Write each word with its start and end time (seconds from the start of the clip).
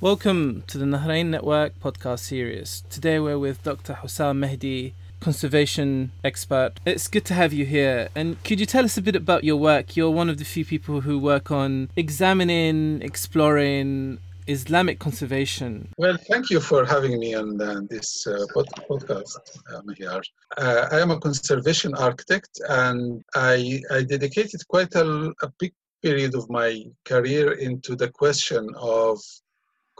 Welcome 0.00 0.62
to 0.68 0.78
the 0.78 0.84
Nahrein 0.84 1.26
Network 1.26 1.80
podcast 1.80 2.20
series. 2.20 2.84
Today 2.88 3.18
we're 3.18 3.36
with 3.36 3.64
Dr. 3.64 3.94
Hossam 3.94 4.38
Mahdy, 4.38 4.94
conservation 5.18 6.12
expert. 6.22 6.74
It's 6.86 7.08
good 7.08 7.24
to 7.24 7.34
have 7.34 7.52
you 7.52 7.64
here. 7.64 8.08
And 8.14 8.40
could 8.44 8.60
you 8.60 8.66
tell 8.66 8.84
us 8.84 8.96
a 8.96 9.02
bit 9.02 9.16
about 9.16 9.42
your 9.42 9.56
work? 9.56 9.96
You're 9.96 10.10
one 10.10 10.30
of 10.30 10.38
the 10.38 10.44
few 10.44 10.64
people 10.64 11.00
who 11.00 11.18
work 11.18 11.50
on 11.50 11.90
examining, 11.96 13.02
exploring 13.02 14.18
Islamic 14.46 15.00
conservation. 15.00 15.88
Well, 15.98 16.16
thank 16.30 16.48
you 16.48 16.60
for 16.60 16.84
having 16.84 17.18
me 17.18 17.34
on 17.34 17.60
uh, 17.60 17.80
this 17.90 18.24
uh, 18.24 18.46
pod- 18.54 18.68
podcast, 18.88 19.36
uh, 19.74 19.80
Mehiyar. 19.80 20.22
Uh, 20.56 20.86
I 20.92 21.00
am 21.00 21.10
a 21.10 21.18
conservation 21.18 21.92
architect 21.96 22.60
and 22.68 23.24
I, 23.34 23.82
I 23.90 24.04
dedicated 24.04 24.60
quite 24.68 24.94
a, 24.94 25.34
a 25.42 25.52
big 25.58 25.74
period 26.04 26.36
of 26.36 26.48
my 26.48 26.84
career 27.04 27.54
into 27.54 27.96
the 27.96 28.08
question 28.10 28.68
of 28.76 29.18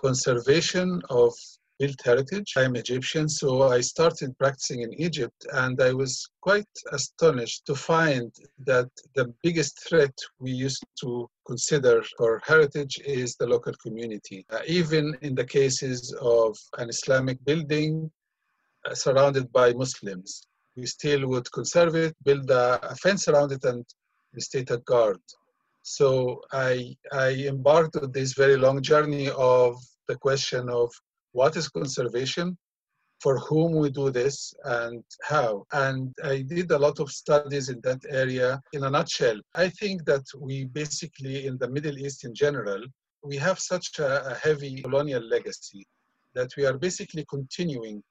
conservation 0.00 1.02
of 1.10 1.32
built 1.78 2.00
heritage. 2.04 2.54
I'm 2.56 2.74
Egyptian, 2.76 3.28
so 3.28 3.62
I 3.68 3.80
started 3.80 4.36
practicing 4.38 4.82
in 4.82 4.92
Egypt, 4.94 5.46
and 5.52 5.80
I 5.80 5.92
was 5.92 6.28
quite 6.40 6.68
astonished 6.92 7.66
to 7.66 7.74
find 7.74 8.32
that 8.66 8.88
the 9.14 9.32
biggest 9.42 9.88
threat 9.88 10.16
we 10.40 10.50
used 10.50 10.84
to 11.02 11.28
consider 11.46 12.02
for 12.16 12.42
heritage 12.44 12.98
is 13.04 13.36
the 13.36 13.46
local 13.46 13.72
community. 13.84 14.44
Uh, 14.50 14.60
even 14.66 15.16
in 15.22 15.34
the 15.34 15.44
cases 15.44 16.14
of 16.20 16.56
an 16.78 16.88
Islamic 16.88 17.44
building 17.44 18.10
uh, 18.84 18.94
surrounded 18.94 19.50
by 19.52 19.72
Muslims, 19.72 20.42
we 20.76 20.86
still 20.86 21.28
would 21.28 21.50
conserve 21.52 21.94
it, 21.94 22.16
build 22.24 22.50
a, 22.50 22.80
a 22.90 22.94
fence 22.96 23.28
around 23.28 23.52
it, 23.52 23.64
and 23.64 23.84
state 24.38 24.70
a 24.70 24.78
guard. 24.78 25.20
So 25.90 26.42
I, 26.52 26.94
I 27.12 27.30
embarked 27.52 27.96
on 27.96 28.12
this 28.12 28.34
very 28.34 28.58
long 28.58 28.82
journey 28.82 29.30
of 29.30 29.74
the 30.06 30.16
question 30.16 30.68
of 30.68 30.92
what 31.32 31.56
is 31.56 31.70
conservation, 31.70 32.58
for 33.22 33.38
whom 33.38 33.72
we 33.74 33.88
do 33.88 34.10
this, 34.10 34.52
and 34.64 35.02
how. 35.22 35.64
And 35.72 36.14
I 36.22 36.42
did 36.42 36.70
a 36.72 36.78
lot 36.78 37.00
of 37.00 37.10
studies 37.10 37.70
in 37.70 37.80
that 37.84 38.02
area. 38.10 38.60
In 38.74 38.84
a 38.84 38.90
nutshell, 38.90 39.40
I 39.54 39.70
think 39.70 40.04
that 40.04 40.24
we 40.38 40.66
basically, 40.66 41.46
in 41.46 41.56
the 41.56 41.70
Middle 41.70 41.96
East 41.96 42.26
in 42.26 42.34
general, 42.34 42.82
we 43.24 43.38
have 43.38 43.58
such 43.58 43.98
a, 43.98 44.32
a 44.32 44.34
heavy 44.34 44.82
colonial 44.82 45.22
legacy 45.22 45.86
that 46.34 46.50
we 46.58 46.66
are 46.66 46.76
basically 46.76 47.24
continuing 47.30 48.02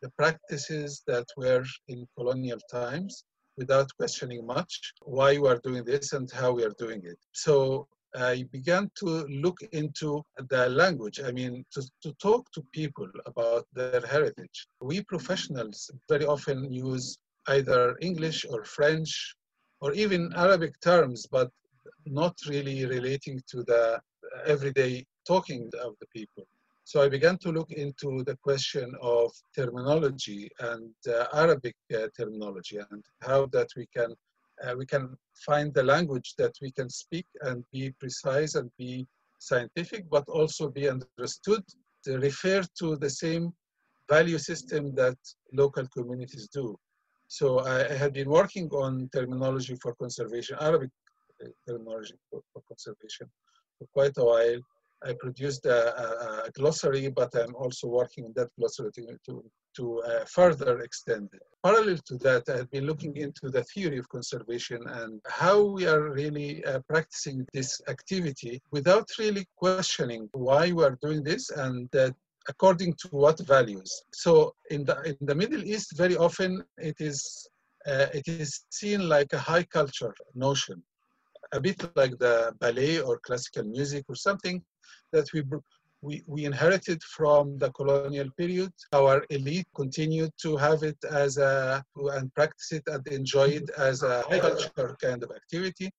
the 0.00 0.10
practices 0.16 1.02
that 1.06 1.26
were 1.36 1.66
in 1.88 2.08
colonial 2.16 2.58
times 2.70 3.24
without 3.58 3.88
questioning 3.96 4.46
much 4.46 4.72
why 5.02 5.36
we 5.36 5.48
are 5.48 5.60
doing 5.68 5.84
this 5.84 6.12
and 6.12 6.30
how 6.30 6.50
we 6.52 6.64
are 6.64 6.76
doing 6.78 7.02
it. 7.04 7.18
So 7.32 7.86
I 8.14 8.44
began 8.52 8.90
to 9.00 9.08
look 9.44 9.58
into 9.72 10.22
the 10.48 10.68
language. 10.70 11.20
I 11.20 11.30
mean, 11.32 11.64
to, 11.72 11.82
to 12.04 12.12
talk 12.14 12.50
to 12.52 12.62
people 12.72 13.08
about 13.26 13.66
their 13.74 14.00
heritage. 14.14 14.66
We 14.80 15.02
professionals 15.02 15.90
very 16.08 16.24
often 16.24 16.72
use 16.72 17.18
either 17.48 17.96
English 18.00 18.46
or 18.48 18.64
French 18.64 19.34
or 19.80 19.92
even 19.92 20.32
Arabic 20.36 20.80
terms, 20.80 21.26
but 21.30 21.50
not 22.06 22.34
really 22.48 22.86
relating 22.86 23.40
to 23.50 23.62
the 23.64 24.00
everyday 24.46 25.04
talking 25.26 25.70
of 25.82 25.94
the 26.00 26.06
people. 26.14 26.44
So 26.88 27.02
I 27.02 27.08
began 27.10 27.36
to 27.44 27.52
look 27.52 27.70
into 27.70 28.24
the 28.24 28.34
question 28.36 28.94
of 29.02 29.30
terminology 29.54 30.50
and 30.60 30.94
uh, 31.06 31.26
Arabic 31.34 31.76
uh, 31.92 32.06
terminology 32.16 32.78
and 32.78 33.04
how 33.20 33.44
that 33.52 33.68
we 33.76 33.86
can 33.94 34.14
uh, 34.64 34.74
we 34.74 34.86
can 34.86 35.14
find 35.46 35.74
the 35.74 35.82
language 35.82 36.32
that 36.38 36.54
we 36.62 36.70
can 36.70 36.88
speak 36.88 37.26
and 37.42 37.62
be 37.74 37.90
precise 38.00 38.54
and 38.54 38.70
be 38.78 39.06
scientific, 39.38 40.08
but 40.08 40.24
also 40.28 40.70
be 40.70 40.88
understood 40.88 41.62
to 42.04 42.18
refer 42.20 42.62
to 42.78 42.96
the 42.96 43.10
same 43.10 43.52
value 44.08 44.38
system 44.38 44.94
that 44.94 45.18
local 45.52 45.86
communities 45.88 46.48
do. 46.48 46.74
So 47.26 47.58
I, 47.58 47.90
I 47.92 47.96
have 48.02 48.14
been 48.14 48.30
working 48.30 48.70
on 48.70 49.10
terminology 49.12 49.76
for 49.82 49.94
conservation, 49.96 50.56
Arabic 50.58 50.90
uh, 51.44 51.48
terminology 51.66 52.14
for, 52.30 52.40
for 52.50 52.62
conservation 52.66 53.28
for 53.78 53.86
quite 53.92 54.16
a 54.16 54.24
while. 54.24 54.60
I 55.06 55.12
produced 55.12 55.66
a, 55.66 56.44
a, 56.46 56.50
glossary, 56.52 57.08
but 57.08 57.34
I'm 57.34 57.54
also 57.54 57.86
working 57.86 58.24
on 58.24 58.32
that 58.36 58.48
glossary 58.58 58.90
to, 58.92 59.18
to, 59.26 59.44
to 59.76 60.02
uh, 60.02 60.24
further 60.24 60.80
extend 60.80 61.30
it. 61.32 61.42
Parallel 61.64 61.98
to 62.06 62.16
that, 62.18 62.48
I've 62.48 62.70
been 62.70 62.86
looking 62.86 63.16
into 63.16 63.48
the 63.48 63.62
theory 63.64 63.98
of 63.98 64.08
conservation 64.08 64.80
and 64.88 65.20
how 65.28 65.62
we 65.62 65.86
are 65.86 66.10
really 66.10 66.64
uh, 66.64 66.80
practicing 66.88 67.46
this 67.52 67.80
activity 67.88 68.60
without 68.72 69.08
really 69.18 69.46
questioning 69.56 70.28
why 70.32 70.72
we 70.72 70.82
are 70.84 70.98
doing 71.00 71.22
this 71.22 71.50
and 71.50 71.88
that 71.92 72.14
according 72.48 72.94
to 72.94 73.08
what 73.08 73.38
values. 73.40 74.02
So 74.12 74.54
in 74.70 74.84
the, 74.84 75.00
in 75.02 75.16
the 75.20 75.34
Middle 75.34 75.62
East, 75.62 75.96
very 75.96 76.16
often 76.16 76.64
it 76.78 76.96
is, 76.98 77.48
uh, 77.86 78.06
it 78.12 78.26
is 78.26 78.64
seen 78.70 79.08
like 79.08 79.32
a 79.32 79.38
high 79.38 79.64
culture 79.64 80.14
notion 80.34 80.82
a 81.52 81.60
bit 81.60 81.82
like 81.96 82.18
the 82.18 82.54
ballet 82.60 83.00
or 83.00 83.18
classical 83.20 83.64
music 83.64 84.04
or 84.08 84.14
something 84.14 84.62
that 85.12 85.26
we, 85.32 85.42
we, 86.00 86.22
we 86.26 86.44
inherited 86.44 87.02
from 87.02 87.58
the 87.58 87.70
colonial 87.72 88.28
period. 88.36 88.72
Our 88.92 89.24
elite 89.30 89.68
continued 89.74 90.32
to 90.42 90.56
have 90.56 90.82
it 90.82 90.98
as 91.10 91.38
a, 91.38 91.84
and 91.96 92.32
practice 92.34 92.72
it 92.72 92.84
and 92.86 93.06
enjoy 93.08 93.48
it 93.60 93.70
as 93.76 94.02
a 94.02 94.24
culture 94.28 94.96
kind 95.02 95.22
of 95.22 95.30
activity, 95.30 95.90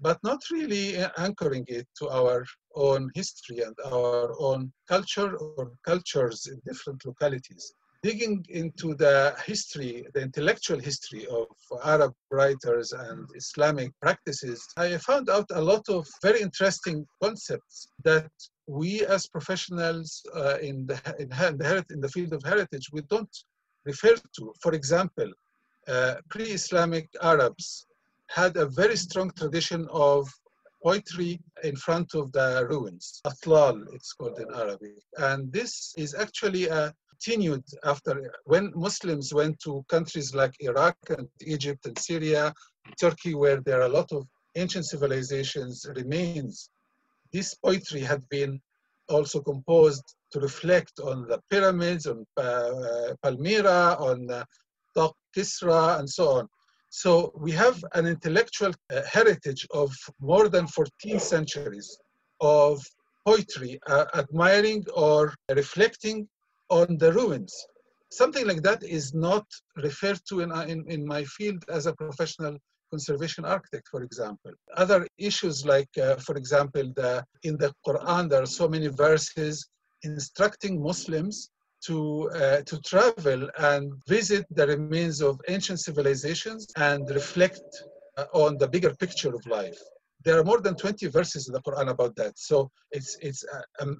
but 0.00 0.18
not 0.22 0.40
really 0.50 0.96
anchoring 1.18 1.64
it 1.68 1.86
to 1.98 2.08
our 2.08 2.44
own 2.74 3.10
history 3.14 3.60
and 3.60 3.76
our 3.84 4.34
own 4.38 4.72
culture 4.88 5.36
or 5.36 5.72
cultures 5.84 6.46
in 6.46 6.60
different 6.66 7.04
localities 7.04 7.74
digging 8.04 8.44
into 8.50 8.94
the 8.94 9.34
history, 9.46 10.06
the 10.12 10.20
intellectual 10.20 10.78
history 10.78 11.26
of 11.28 11.46
Arab 11.82 12.12
writers 12.30 12.92
and 12.92 13.26
Islamic 13.34 13.90
practices, 14.02 14.58
I 14.76 14.98
found 14.98 15.30
out 15.30 15.46
a 15.54 15.62
lot 15.72 15.88
of 15.88 16.06
very 16.22 16.40
interesting 16.42 17.06
concepts 17.22 17.88
that 18.04 18.30
we 18.66 19.06
as 19.06 19.26
professionals 19.26 20.22
uh, 20.36 20.58
in, 20.60 20.86
the, 20.86 20.98
in, 21.18 21.28
the, 21.30 21.84
in 21.94 22.00
the 22.02 22.10
field 22.10 22.34
of 22.34 22.42
heritage, 22.42 22.86
we 22.92 23.00
don't 23.08 23.36
refer 23.86 24.16
to. 24.36 24.52
For 24.60 24.72
example, 24.74 25.30
uh, 25.88 26.16
pre-Islamic 26.28 27.08
Arabs 27.22 27.86
had 28.28 28.54
a 28.58 28.66
very 28.66 28.96
strong 28.96 29.30
tradition 29.30 29.88
of 29.90 30.28
poetry 30.82 31.40
in 31.62 31.74
front 31.76 32.14
of 32.14 32.30
the 32.32 32.66
ruins. 32.68 33.22
Atlal, 33.26 33.82
it's 33.94 34.12
called 34.12 34.38
in 34.38 34.54
Arabic. 34.54 34.98
And 35.16 35.50
this 35.50 35.94
is 35.96 36.14
actually 36.14 36.66
a 36.68 36.92
continued 37.24 37.64
after 37.84 38.30
when 38.44 38.72
Muslims 38.74 39.32
went 39.32 39.58
to 39.60 39.84
countries 39.88 40.34
like 40.34 40.54
Iraq 40.60 40.96
and 41.08 41.26
Egypt 41.40 41.86
and 41.86 41.98
Syria, 41.98 42.52
Turkey, 43.00 43.34
where 43.34 43.60
there 43.60 43.80
are 43.80 43.86
a 43.86 43.96
lot 44.00 44.10
of 44.12 44.26
ancient 44.56 44.86
civilizations 44.86 45.86
remains. 45.96 46.70
This 47.32 47.54
poetry 47.54 48.00
had 48.00 48.22
been 48.28 48.60
also 49.08 49.40
composed 49.40 50.04
to 50.32 50.40
reflect 50.40 51.00
on 51.00 51.26
the 51.28 51.40
pyramids, 51.50 52.06
on 52.06 52.26
uh, 52.36 53.14
Palmyra, 53.22 53.96
on 53.98 54.30
uh, 54.30 54.44
Kisra, 55.34 55.98
and 55.98 56.08
so 56.08 56.28
on. 56.38 56.48
So 56.90 57.32
we 57.36 57.52
have 57.52 57.82
an 57.94 58.06
intellectual 58.06 58.72
uh, 58.92 59.02
heritage 59.10 59.66
of 59.72 59.92
more 60.20 60.48
than 60.48 60.66
14 60.66 61.18
centuries 61.18 61.98
of 62.40 62.82
poetry 63.26 63.80
uh, 63.86 64.04
admiring 64.14 64.84
or 64.94 65.34
reflecting 65.50 66.28
on 66.80 66.98
the 67.02 67.10
ruins. 67.12 67.52
Something 68.20 68.46
like 68.50 68.62
that 68.68 68.80
is 68.98 69.06
not 69.28 69.46
referred 69.88 70.20
to 70.28 70.34
in, 70.44 70.50
in, 70.72 70.80
in 70.94 71.00
my 71.14 71.22
field 71.36 71.60
as 71.68 71.86
a 71.86 71.94
professional 72.04 72.54
conservation 72.90 73.44
architect, 73.44 73.86
for 73.94 74.02
example. 74.08 74.52
Other 74.82 75.00
issues 75.28 75.56
like, 75.74 75.92
uh, 76.06 76.16
for 76.26 76.36
example, 76.42 76.86
the, 77.00 77.12
in 77.48 77.54
the 77.62 77.70
Quran, 77.86 78.28
there 78.28 78.42
are 78.42 78.56
so 78.60 78.66
many 78.74 78.88
verses 79.06 79.54
instructing 80.02 80.74
Muslims 80.90 81.36
to, 81.86 82.30
uh, 82.30 82.60
to 82.70 82.76
travel 82.92 83.40
and 83.70 83.92
visit 84.16 84.44
the 84.58 84.66
remains 84.74 85.20
of 85.28 85.40
ancient 85.48 85.80
civilizations 85.80 86.62
and 86.76 87.00
reflect 87.10 87.66
uh, 88.16 88.26
on 88.44 88.50
the 88.58 88.68
bigger 88.74 88.92
picture 89.04 89.32
of 89.38 89.44
life 89.46 89.82
there 90.24 90.38
are 90.38 90.44
more 90.44 90.60
than 90.60 90.74
20 90.74 91.06
verses 91.08 91.48
in 91.48 91.52
the 91.52 91.60
Quran 91.60 91.90
about 91.90 92.16
that. 92.16 92.38
So 92.38 92.70
it's 92.92 93.16
it's 93.20 93.44
uh, 93.54 93.82
um, 93.82 93.98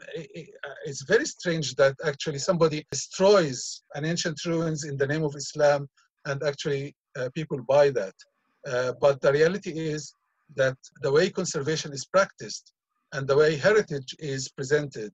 it's 0.87 1.03
very 1.03 1.27
strange 1.27 1.75
that 1.77 1.95
actually 2.05 2.39
somebody 2.39 2.87
destroys 2.91 3.83
an 3.95 4.05
ancient 4.05 4.39
ruins 4.45 4.85
in 4.85 4.97
the 4.97 5.07
name 5.07 5.25
of 5.25 5.35
Islam, 5.37 5.89
and 6.25 6.43
actually 6.43 6.95
uh, 7.19 7.29
people 7.35 7.59
buy 7.69 7.91
that. 7.91 8.15
Uh, 8.67 8.93
but 9.01 9.21
the 9.21 9.33
reality 9.33 9.73
is 9.73 10.15
that 10.57 10.77
the 11.03 11.13
way 11.13 11.29
conservation 11.31 11.93
is 11.93 12.07
practiced 12.07 12.73
and 13.13 13.29
the 13.29 13.37
way 13.37 13.57
heritage 13.57 14.17
is 14.19 14.49
presented 14.49 15.13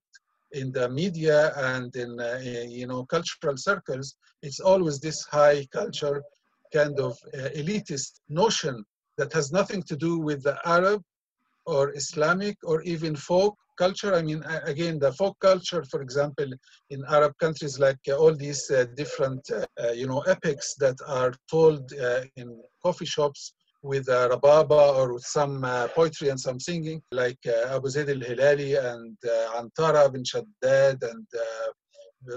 in 0.52 0.72
the 0.72 0.88
media 0.88 1.52
and 1.70 1.94
in 1.96 2.18
uh, 2.20 2.38
you 2.68 2.86
know 2.86 3.04
cultural 3.06 3.56
circles, 3.56 4.14
it's 4.42 4.60
always 4.60 5.00
this 5.00 5.24
high 5.24 5.66
culture 5.72 6.22
kind 6.72 6.98
of 7.00 7.18
uh, 7.34 7.48
elitist 7.60 8.20
notion 8.28 8.84
that 9.20 9.32
has 9.34 9.52
nothing 9.52 9.82
to 9.90 9.96
do 9.96 10.12
with 10.18 10.42
the 10.48 10.56
Arab 10.76 11.00
or 11.66 11.82
Islamic 12.02 12.56
or 12.64 12.80
even 12.82 13.14
folk 13.14 13.54
culture. 13.84 14.12
I 14.20 14.22
mean, 14.28 14.42
again, 14.72 14.98
the 14.98 15.12
folk 15.20 15.36
culture, 15.40 15.82
for 15.92 16.00
example, 16.06 16.50
in 16.94 17.00
Arab 17.16 17.32
countries, 17.44 17.74
like 17.86 18.02
uh, 18.08 18.16
all 18.22 18.34
these 18.46 18.62
uh, 18.70 18.86
different, 19.00 19.42
uh, 19.50 19.66
uh 19.82 19.92
you 20.00 20.06
know, 20.10 20.20
epics 20.36 20.68
that 20.84 20.98
are 21.20 21.32
told 21.54 21.82
uh, 22.08 22.22
in 22.40 22.48
coffee 22.84 23.10
shops 23.14 23.40
with 23.90 24.06
uh, 24.08 24.28
rababa 24.32 24.82
or 24.98 25.06
with 25.14 25.26
some 25.38 25.54
poetry 25.98 26.28
and 26.32 26.40
some 26.46 26.58
singing, 26.68 26.98
like 27.22 27.42
Abu 27.76 27.88
Zayd 27.94 28.10
al-Hilali 28.16 28.72
and 28.90 29.16
Antara 29.60 30.02
bin 30.12 30.24
Shaddad 30.30 30.98
and 31.12 31.26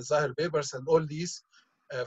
Zahir 0.09 0.31
Baybars 0.39 0.69
and 0.75 0.85
all 0.91 1.03
these 1.15 1.33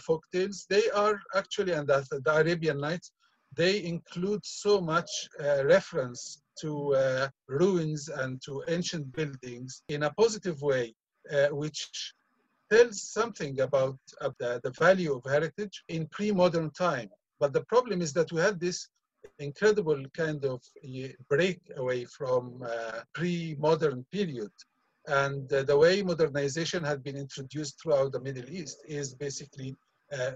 folk 0.06 0.22
tales, 0.32 0.58
they 0.74 0.84
are 1.02 1.16
actually, 1.40 1.72
and 1.78 1.86
the, 1.86 1.98
the 2.24 2.34
Arabian 2.42 2.78
Nights, 2.88 3.08
they 3.54 3.84
include 3.84 4.40
so 4.44 4.80
much 4.80 5.28
reference 5.64 6.42
to 6.60 6.94
uh, 6.94 7.28
ruins 7.48 8.08
and 8.08 8.40
to 8.42 8.62
ancient 8.68 9.14
buildings 9.14 9.82
in 9.88 10.04
a 10.04 10.12
positive 10.14 10.60
way, 10.62 10.94
uh, 11.32 11.48
which 11.48 12.12
tells 12.70 13.02
something 13.02 13.60
about 13.60 13.98
uh, 14.20 14.30
the, 14.38 14.60
the, 14.64 14.70
value 14.70 15.14
of 15.14 15.30
heritage 15.30 15.84
in 15.88 16.06
pre-modern 16.08 16.70
time. 16.70 17.08
But 17.38 17.52
the 17.52 17.64
problem 17.64 18.02
is 18.02 18.12
that 18.14 18.32
we 18.32 18.40
had 18.40 18.58
this 18.58 18.88
incredible 19.38 20.02
kind 20.16 20.44
of 20.44 20.60
uh, 20.84 21.08
break 21.28 21.60
away 21.76 22.04
from 22.06 22.62
uh, 22.66 23.00
pre-modern 23.14 24.04
period. 24.10 24.50
And 25.06 25.52
uh, 25.52 25.62
the 25.62 25.78
way 25.78 26.02
modernization 26.02 26.82
had 26.82 27.04
been 27.04 27.16
introduced 27.16 27.80
throughout 27.80 28.12
the 28.12 28.20
Middle 28.20 28.48
East 28.50 28.78
is 28.88 29.14
basically 29.14 29.76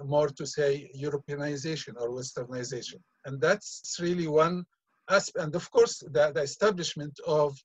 more 0.05 0.29
to 0.29 0.47
say 0.47 0.91
Europeanization 0.97 1.95
or 2.01 2.11
Westernization. 2.11 3.01
And 3.25 3.41
that's 3.41 3.97
really 4.01 4.27
one 4.27 4.65
aspect. 5.11 5.45
and 5.45 5.55
of 5.55 5.71
course 5.71 5.99
the, 6.17 6.33
the 6.35 6.43
establishment 6.43 7.19
of 7.27 7.57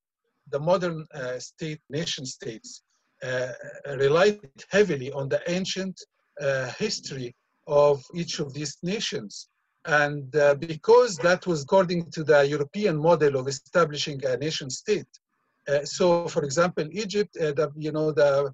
the 0.52 0.60
modern 0.60 1.06
uh, 1.14 1.40
state 1.40 1.82
nation 1.90 2.26
states 2.26 2.82
uh, 3.24 3.52
relied 3.98 4.40
heavily 4.70 5.12
on 5.12 5.30
the 5.30 5.42
ancient 5.48 6.00
uh, 6.42 6.70
history 6.78 7.34
of 7.68 8.04
each 8.14 8.40
of 8.40 8.54
these 8.54 8.78
nations 8.84 9.50
and 9.86 10.36
uh, 10.36 10.56
because 10.56 11.18
that 11.18 11.46
was 11.48 11.64
according 11.64 12.10
to 12.12 12.24
the 12.24 12.42
european 12.48 12.98
model 12.98 13.38
of 13.38 13.48
establishing 13.48 14.24
a 14.26 14.38
nation 14.38 14.70
state 14.70 15.08
uh, 15.70 15.84
so 15.84 16.28
for 16.28 16.44
example 16.44 16.86
egypt 16.92 17.36
uh, 17.38 17.52
the, 17.54 17.72
you 17.76 17.92
know 17.92 18.12
the 18.12 18.54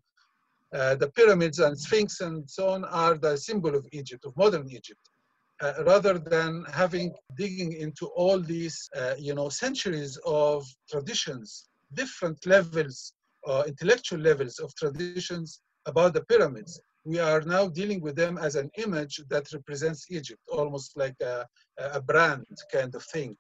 the 0.72 1.12
pyramids 1.16 1.60
and 1.60 1.78
sphinx 1.78 2.22
and 2.22 2.50
so 2.50 2.70
on 2.70 2.86
are 2.86 3.16
the 3.18 3.36
symbol 3.38 3.76
of 3.76 3.86
egypt 3.92 4.24
of 4.26 4.36
modern 4.38 4.68
egypt 4.70 5.02
uh, 5.62 5.74
rather 5.86 6.18
than 6.18 6.66
having 6.74 7.14
digging 7.38 7.74
into 7.74 8.08
all 8.08 8.40
these, 8.40 8.90
uh, 8.96 9.14
you 9.18 9.34
know, 9.36 9.48
centuries 9.50 10.18
of 10.26 10.66
traditions, 10.90 11.70
different 11.94 12.44
levels, 12.46 13.14
uh, 13.48 13.64
intellectual 13.68 14.20
levels 14.20 14.60
of 14.60 14.74
traditions 14.76 15.62
about 15.86 16.14
the 16.14 16.24
pyramids. 16.26 16.82
We 17.04 17.20
are 17.20 17.42
now 17.42 17.68
dealing 17.68 18.02
with 18.02 18.16
them 18.16 18.38
as 18.38 18.56
an 18.56 18.70
image 18.78 19.22
that 19.30 19.52
represents 19.54 20.06
Egypt, 20.10 20.42
almost 20.52 20.98
like 20.98 21.16
a, 21.22 21.46
a 21.78 22.02
brand 22.02 22.46
kind 22.72 22.94
of 22.96 23.04
thing. 23.06 23.36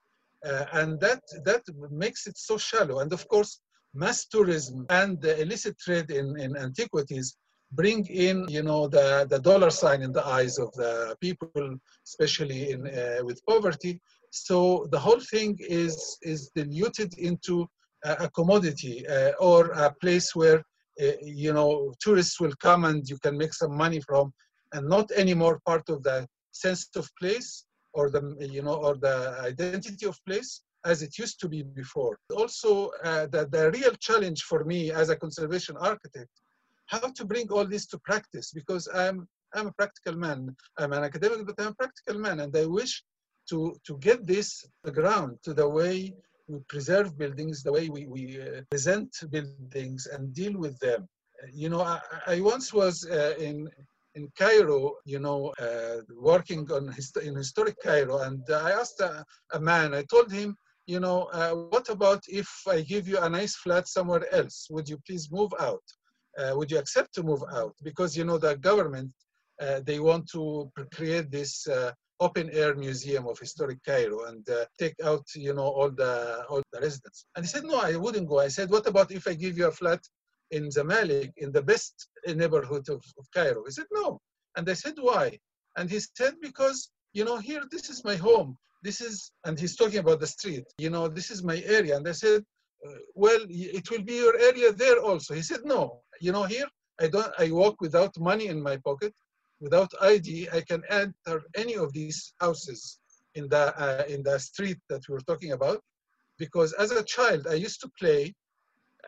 Uh, 0.45 0.66
and 0.74 1.00
that, 1.00 1.22
that 1.45 1.62
makes 1.92 2.25
it 2.25 2.38
so 2.38 2.57
shallow. 2.57 3.00
And 3.00 3.13
of 3.13 3.28
course, 3.28 3.60
mass 3.94 4.26
tourism 4.26 4.86
and 4.90 5.22
the 5.22 5.42
illicit 5.42 5.78
trade 5.80 6.12
in, 6.12 6.40
in 6.40 6.56
antiquities 6.58 7.36
bring 7.74 8.06
in, 8.08 8.46
you 8.50 8.64
know, 8.64 8.88
the, 8.88 9.26
the 9.30 9.40
dollar 9.40 9.70
sign 9.70 10.02
in 10.02 10.12
the 10.12 10.26
eyes 10.26 10.58
of 10.58 10.72
the 10.74 11.16
people, 11.22 11.78
especially 12.06 12.72
in, 12.72 12.88
uh, 12.88 13.24
with 13.24 13.46
poverty. 13.46 14.02
So 14.32 14.88
the 14.92 15.00
whole 15.00 15.20
thing 15.20 15.58
is, 15.60 16.18
is 16.22 16.52
diluted 16.56 17.18
into 17.18 17.68
a, 18.04 18.30
commodity 18.30 19.08
uh, 19.08 19.32
or 19.40 19.72
a 19.72 19.94
place 20.02 20.36
where, 20.36 20.60
uh, 21.02 21.12
you 21.22 21.54
know, 21.54 21.94
tourists 22.00 22.40
will 22.40 22.54
come 22.60 22.86
and 22.86 23.08
you 23.08 23.18
can 23.20 23.38
make 23.38 23.54
some 23.54 23.76
money 23.76 24.02
from 24.02 24.34
and 24.74 24.88
not 24.88 25.12
anymore 25.12 25.60
part 25.66 25.88
of 25.90 26.04
the 26.04 26.28
sense 26.52 26.90
of 26.96 27.10
place 27.20 27.66
or 27.94 28.10
the, 28.10 28.36
you 28.40 28.62
know, 28.62 28.76
or 28.76 28.96
the 28.96 29.38
identity 29.42 30.06
of 30.06 30.18
place 30.26 30.62
as 30.86 31.01
it 31.01 31.18
used 31.18 31.39
to 31.39 31.48
be 31.48 31.63
before. 31.63 32.18
Also, 32.36 32.92
uh, 33.04 33.28
the, 33.28 33.48
the 33.51 33.72
real 33.72 33.94
challenge 34.00 34.44
for 34.44 34.63
me 34.63 34.92
as 34.92 35.10
a 35.10 35.16
conservation 35.16 35.78
architect 35.78 36.30
how 36.92 37.00
to 37.00 37.24
bring 37.25 37.48
all 37.50 37.66
this 37.66 37.86
to 37.88 37.98
practice 38.00 38.51
because 38.51 38.88
I'm 38.94 39.28
I'm 39.54 39.68
a 39.68 39.72
practical 39.74 40.16
man. 40.16 40.56
I'm 40.78 40.94
an 40.94 41.04
academic, 41.04 41.45
but 41.45 41.56
I'm 41.60 41.74
a 41.75 41.80
practical 41.83 42.18
man, 42.19 42.39
and 42.39 42.56
I 42.56 42.66
wish 42.66 43.04
to 43.50 43.75
to 43.88 43.98
get 43.98 44.19
this 44.28 44.50
ground 45.00 45.31
to 45.45 45.54
the 45.54 45.68
way 45.80 46.13
we 46.48 46.60
preserve 46.74 47.18
buildings, 47.18 47.63
the 47.63 47.72
way 47.78 47.89
we, 47.89 48.06
we 48.16 48.24
uh, 48.42 48.62
present 48.69 49.10
buildings 49.30 50.07
and 50.13 50.33
deal 50.33 50.56
with 50.57 50.78
them. 50.80 51.07
You 51.63 51.69
know, 51.69 51.81
I, 51.81 52.00
I 52.28 52.42
once 52.42 52.74
was 52.74 52.95
uh, 53.06 53.36
in 53.48 53.69
in 54.16 54.30
Cairo, 54.38 54.95
you 55.06 55.19
know, 55.19 55.54
uh, 55.66 55.98
working 56.31 56.69
on 56.72 56.83
hist 56.98 57.16
in 57.18 57.36
historic 57.36 57.78
Cairo, 57.81 58.19
and 58.28 58.44
I 58.68 58.72
asked 58.81 59.00
a, 59.00 59.25
a 59.54 59.60
man. 59.60 59.94
I 59.94 60.04
told 60.04 60.30
him, 60.31 60.50
you 60.94 61.00
know, 61.06 61.20
uh, 61.40 61.54
what 61.74 61.88
about 61.96 62.22
if 62.42 62.50
I 62.76 62.78
give 62.94 63.06
you 63.12 63.18
a 63.20 63.30
nice 63.40 63.56
flat 63.64 63.86
somewhere 63.88 64.26
else? 64.40 64.58
Would 64.74 64.88
you 64.92 64.98
please 65.08 65.26
move 65.40 65.54
out? 65.70 65.86
uh, 66.38 66.54
would 66.56 66.72
you 66.72 66.78
accept 66.78 67.14
to 67.16 67.24
move 67.24 67.44
out? 67.54 67.76
Because 67.84 68.16
you 68.16 68.24
know 68.24 68.38
the 68.38 68.56
government, 68.58 69.12
uh, 69.62 69.82
they 69.86 70.00
want 70.00 70.30
to 70.32 70.72
create 70.94 71.30
this 71.32 71.68
uh, 71.68 71.92
open 72.20 72.50
air 72.52 72.76
museum 72.76 73.28
of 73.28 73.40
historic 73.40 73.80
Cairo 73.86 74.26
and 74.26 74.48
uh, 74.50 74.66
take 74.80 74.96
out 75.04 75.26
you 75.36 75.54
know 75.54 75.68
all 75.68 75.90
the 75.90 76.46
all 76.50 76.62
the 76.72 76.80
residents. 76.80 77.26
And 77.36 77.46
he 77.46 77.50
said, 77.50 77.64
no, 77.64 77.80
I 77.80 77.96
wouldn't 77.96 78.28
go. 78.28 78.40
I 78.40 78.48
said, 78.48 78.70
what 78.70 78.88
about 78.88 79.12
if 79.12 79.28
I 79.28 79.34
give 79.34 79.58
you 79.58 79.68
a 79.68 79.72
flat 79.72 80.02
in 80.52 80.70
Zamalek, 80.70 81.32
in 81.38 81.52
the 81.52 81.62
best 81.62 82.08
neighborhood 82.28 82.90
of, 82.90 83.04
of 83.18 83.26
Cairo? 83.34 83.64
He 83.66 83.72
said, 83.72 83.88
no. 83.92 84.20
And 84.56 84.70
I 84.70 84.74
said, 84.74 84.96
why? 85.00 85.38
And 85.78 85.90
he 85.90 86.00
said, 86.00 86.36
because 86.42 86.90
you 87.14 87.26
know 87.26 87.38
here 87.38 87.64
this 87.72 87.90
is 87.90 88.04
my 88.04 88.16
home. 88.16 88.58
This 88.81 89.01
is, 89.01 89.31
and 89.45 89.60
he's 89.60 89.75
talking 89.75 90.00
about 90.00 90.19
the 90.19 90.28
street. 90.28 90.66
You 90.78 90.89
know, 90.89 91.07
this 91.07 91.30
is 91.30 91.44
my 91.44 91.62
area. 91.66 91.98
And 91.98 92.07
I 92.07 92.13
said, 92.13 92.44
uh, 92.86 92.94
well, 93.13 93.39
it 93.50 93.89
will 93.92 94.01
be 94.01 94.16
your 94.16 94.38
area 94.38 94.72
there 94.72 95.00
also. 95.00 95.33
He 95.33 95.44
said, 95.44 95.62
no, 95.66 96.01
you 96.19 96.31
know, 96.31 96.44
here 96.44 96.68
I 97.00 97.07
don't, 97.07 97.31
I 97.38 97.51
walk 97.51 97.80
without 97.80 98.18
money 98.19 98.48
in 98.48 98.62
my 98.62 98.78
pocket, 98.78 99.13
without 99.60 99.92
ID. 100.01 100.50
I 100.51 100.62
can 100.62 100.81
enter 100.89 101.44
any 101.56 101.75
of 101.75 101.94
these 101.94 102.33
houses 102.39 103.00
in 103.36 103.48
the, 103.50 103.80
uh, 103.80 104.04
in 104.07 104.24
the 104.24 104.39
street 104.39 104.80
that 104.89 105.01
we 105.07 105.13
were 105.13 105.22
talking 105.22 105.51
about. 105.51 105.81
Because 106.38 106.74
as 106.74 106.92
a 106.92 107.04
child, 107.04 107.48
I 107.48 107.54
used 107.54 107.81
to 107.81 107.92
play 108.00 108.33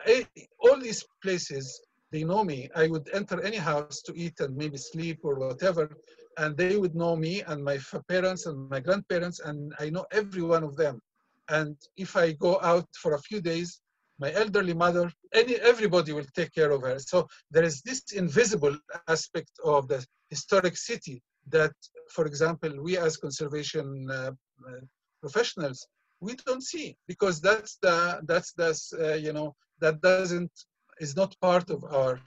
I, 0.06 0.26
all 0.58 0.78
these 0.78 1.04
places, 1.22 1.80
they 2.10 2.24
know 2.24 2.44
me. 2.44 2.68
I 2.74 2.86
would 2.88 3.08
enter 3.12 3.40
any 3.40 3.56
house 3.56 4.02
to 4.02 4.12
eat 4.16 4.40
and 4.40 4.56
maybe 4.56 4.76
sleep 4.76 5.20
or 5.22 5.38
whatever, 5.38 5.96
and 6.38 6.56
they 6.56 6.76
would 6.76 6.94
know 6.94 7.16
me 7.16 7.42
and 7.42 7.62
my 7.64 7.78
parents 8.08 8.46
and 8.46 8.68
my 8.68 8.80
grandparents, 8.80 9.40
and 9.40 9.72
I 9.78 9.90
know 9.90 10.06
every 10.12 10.42
one 10.42 10.64
of 10.64 10.76
them. 10.76 11.00
And 11.48 11.76
if 11.96 12.16
I 12.16 12.32
go 12.32 12.58
out 12.62 12.88
for 13.02 13.14
a 13.14 13.20
few 13.20 13.40
days, 13.40 13.80
my 14.18 14.32
elderly 14.32 14.74
mother, 14.74 15.10
any, 15.32 15.56
everybody 15.56 16.12
will 16.12 16.26
take 16.34 16.52
care 16.54 16.70
of 16.70 16.82
her. 16.82 16.98
So 16.98 17.26
there 17.50 17.64
is 17.64 17.82
this 17.82 18.12
invisible 18.12 18.76
aspect 19.08 19.50
of 19.64 19.88
the 19.88 20.04
historic 20.30 20.76
city 20.76 21.22
that, 21.50 21.72
for 22.10 22.26
example, 22.26 22.72
we 22.82 22.96
as 22.96 23.16
conservation 23.16 24.08
uh, 24.10 24.30
uh, 24.68 24.80
professionals, 25.20 25.86
we 26.20 26.34
don't 26.46 26.62
see 26.62 26.96
because 27.08 27.40
that's 27.40 27.76
the, 27.82 28.20
that's 28.24 28.52
the, 28.52 28.70
uh, 29.00 29.14
you 29.16 29.32
know, 29.32 29.54
that 29.80 30.00
doesn't, 30.00 30.52
is 31.00 31.16
not 31.16 31.34
part 31.40 31.70
of 31.70 31.84
our 31.84 32.20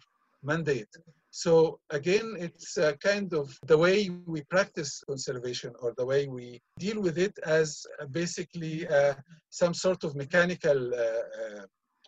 mandate. 0.44 0.90
So 1.32 1.80
again, 1.90 2.36
it's 2.40 2.78
a 2.78 2.94
kind 2.98 3.34
of 3.34 3.58
the 3.68 3.78
way 3.78 4.10
we 4.26 4.42
practice 4.44 5.04
conservation 5.08 5.74
or 5.82 5.94
the 5.98 6.06
way 6.06 6.28
we 6.28 6.62
deal 6.80 7.02
with 7.02 7.18
it 7.18 7.38
as 7.46 7.86
basically 8.12 8.88
uh, 8.88 9.14
some 9.50 9.74
sort 9.74 10.04
of 10.04 10.16
mechanical 10.16 10.94
uh, 10.94 10.98
uh, 10.98 11.66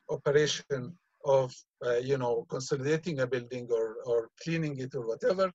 operation 0.09 0.97
of, 1.25 1.53
uh, 1.85 1.97
you 1.97 2.17
know, 2.17 2.45
consolidating 2.49 3.19
a 3.19 3.27
building 3.27 3.67
or, 3.71 3.97
or 4.05 4.29
cleaning 4.41 4.77
it 4.79 4.95
or 4.95 5.05
whatever. 5.05 5.51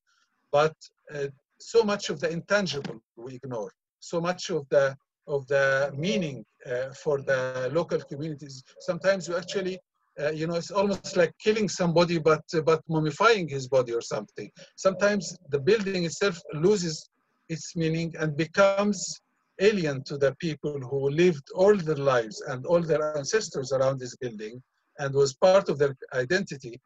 But 0.52 0.76
uh, 1.12 1.28
so 1.58 1.82
much 1.82 2.10
of 2.10 2.20
the 2.20 2.30
intangible 2.30 3.00
we 3.16 3.34
ignore. 3.34 3.72
So 4.00 4.20
much 4.20 4.50
of 4.50 4.68
the 4.68 4.96
of 5.26 5.46
the 5.46 5.90
meaning 5.96 6.44
uh, 6.66 6.90
for 7.02 7.22
the 7.22 7.70
local 7.72 7.98
communities. 7.98 8.62
Sometimes 8.80 9.26
you 9.26 9.36
actually 9.36 9.78
uh, 10.20 10.30
you 10.30 10.46
know, 10.46 10.54
it's 10.54 10.70
almost 10.70 11.16
like 11.16 11.32
killing 11.38 11.68
somebody, 11.68 12.18
but 12.18 12.44
uh, 12.54 12.60
but 12.60 12.80
mummifying 12.88 13.50
his 13.50 13.68
body 13.68 13.92
or 13.92 14.00
something. 14.00 14.50
Sometimes 14.76 15.36
the 15.50 15.58
building 15.58 16.04
itself 16.04 16.40
loses 16.52 17.10
its 17.48 17.74
meaning 17.76 18.14
and 18.18 18.36
becomes 18.36 19.20
alien 19.60 20.02
to 20.04 20.16
the 20.16 20.34
people 20.40 20.78
who 20.80 21.10
lived 21.10 21.46
all 21.54 21.76
their 21.76 22.02
lives 22.14 22.40
and 22.48 22.66
all 22.66 22.80
their 22.80 23.16
ancestors 23.16 23.72
around 23.72 23.98
this 23.98 24.16
building 24.16 24.60
and 24.98 25.14
was 25.14 25.34
part 25.34 25.68
of 25.68 25.78
their 25.78 25.94
identity 26.14 26.80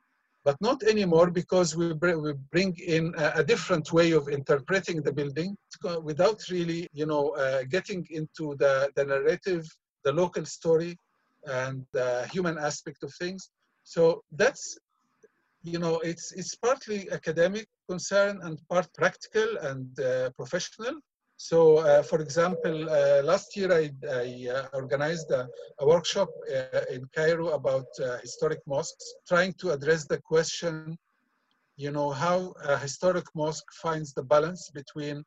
but 0.48 0.56
not 0.60 0.82
anymore 0.82 1.30
because 1.30 1.76
we, 1.76 1.92
br 1.92 2.10
we 2.24 2.32
bring 2.54 2.74
in 2.96 3.12
a, 3.18 3.32
a, 3.40 3.44
different 3.44 3.92
way 3.92 4.12
of 4.12 4.28
interpreting 4.28 5.02
the 5.02 5.12
building 5.12 5.54
without 6.02 6.40
really, 6.50 6.88
you 6.92 7.06
know, 7.06 7.24
uh, 7.30 7.64
getting 7.68 8.06
into 8.10 8.56
the, 8.58 8.90
the 8.96 9.04
narrative, 9.04 9.64
the 10.04 10.12
local 10.12 10.44
story, 10.44 10.96
and 11.46 11.84
the 11.92 12.28
human 12.32 12.58
aspect 12.58 13.02
of 13.02 13.12
things. 13.14 13.50
So 13.84 14.22
that's, 14.32 14.78
you 15.62 15.78
know, 15.78 15.98
it's, 16.00 16.32
it's 16.32 16.54
partly 16.54 17.10
academic 17.10 17.66
concern 17.88 18.40
and 18.42 18.60
part 18.68 18.88
practical 18.94 19.56
and 19.62 19.98
uh, 20.00 20.30
professional. 20.36 21.00
So, 21.36 21.78
uh, 21.78 22.02
for 22.02 22.20
example, 22.20 22.90
uh, 22.90 23.22
last 23.22 23.56
year 23.56 23.72
I, 23.72 23.90
I 24.10 24.48
uh, 24.52 24.66
organized 24.74 25.30
a, 25.30 25.48
a 25.78 25.86
workshop 25.86 26.28
uh, 26.52 26.80
in 26.90 27.08
Cairo 27.14 27.50
about 27.50 27.86
uh, 28.02 28.18
historic 28.18 28.58
mosques, 28.66 29.14
trying 29.26 29.52
to 29.60 29.70
address 29.70 30.04
the 30.04 30.18
question, 30.18 30.98
you 31.76 31.92
know, 31.92 32.10
how 32.10 32.52
a 32.64 32.76
historic 32.76 33.24
mosque 33.36 33.70
finds 33.72 34.12
the 34.12 34.22
balance 34.22 34.68
between 34.74 35.22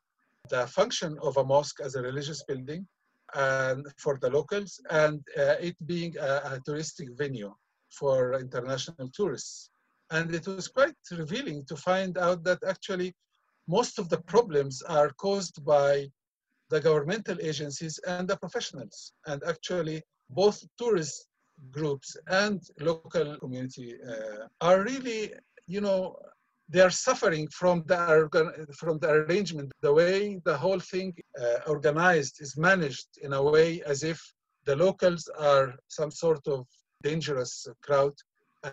the 0.50 0.66
function 0.66 1.16
of 1.22 1.36
a 1.38 1.44
mosque 1.44 1.80
as 1.80 1.94
a 1.94 2.02
religious 2.02 2.42
building 2.44 2.86
and 3.34 3.86
for 3.96 4.18
the 4.20 4.30
locals 4.30 4.80
and 4.90 5.20
uh, 5.38 5.56
it 5.60 5.76
being 5.86 6.16
a, 6.18 6.32
a 6.54 6.60
touristic 6.66 7.08
venue 7.16 7.52
for 7.90 8.34
international 8.40 9.08
tourists. 9.14 9.70
And 10.10 10.34
it 10.34 10.46
was 10.46 10.68
quite 10.68 10.94
revealing 11.10 11.64
to 11.66 11.76
find 11.76 12.18
out 12.18 12.44
that 12.44 12.62
actually 12.66 13.14
most 13.68 13.98
of 13.98 14.08
the 14.08 14.18
problems 14.18 14.82
are 14.82 15.10
caused 15.10 15.64
by 15.64 16.06
the 16.70 16.80
governmental 16.80 17.38
agencies 17.40 17.98
and 18.06 18.28
the 18.28 18.36
professionals. 18.36 19.12
And 19.26 19.42
actually, 19.44 20.02
both 20.30 20.62
tourist 20.78 21.26
groups 21.70 22.16
and 22.28 22.60
local 22.80 23.36
community 23.38 23.94
uh, 24.06 24.46
are 24.60 24.82
really, 24.82 25.32
you 25.66 25.80
know, 25.80 26.16
they 26.72 26.80
are 26.80 26.90
suffering 26.90 27.46
from 27.48 27.84
the 27.86 27.98
from 28.80 28.98
the 28.98 29.10
arrangement, 29.10 29.70
the 29.82 29.92
way 29.92 30.40
the 30.44 30.56
whole 30.56 30.80
thing 30.80 31.14
uh, 31.40 31.58
organized 31.66 32.36
is 32.40 32.56
managed 32.56 33.08
in 33.22 33.32
a 33.34 33.42
way 33.42 33.82
as 33.92 34.02
if 34.02 34.18
the 34.64 34.74
locals 34.74 35.28
are 35.38 35.74
some 35.88 36.10
sort 36.10 36.44
of 36.48 36.66
dangerous 37.02 37.66
crowd 37.82 38.14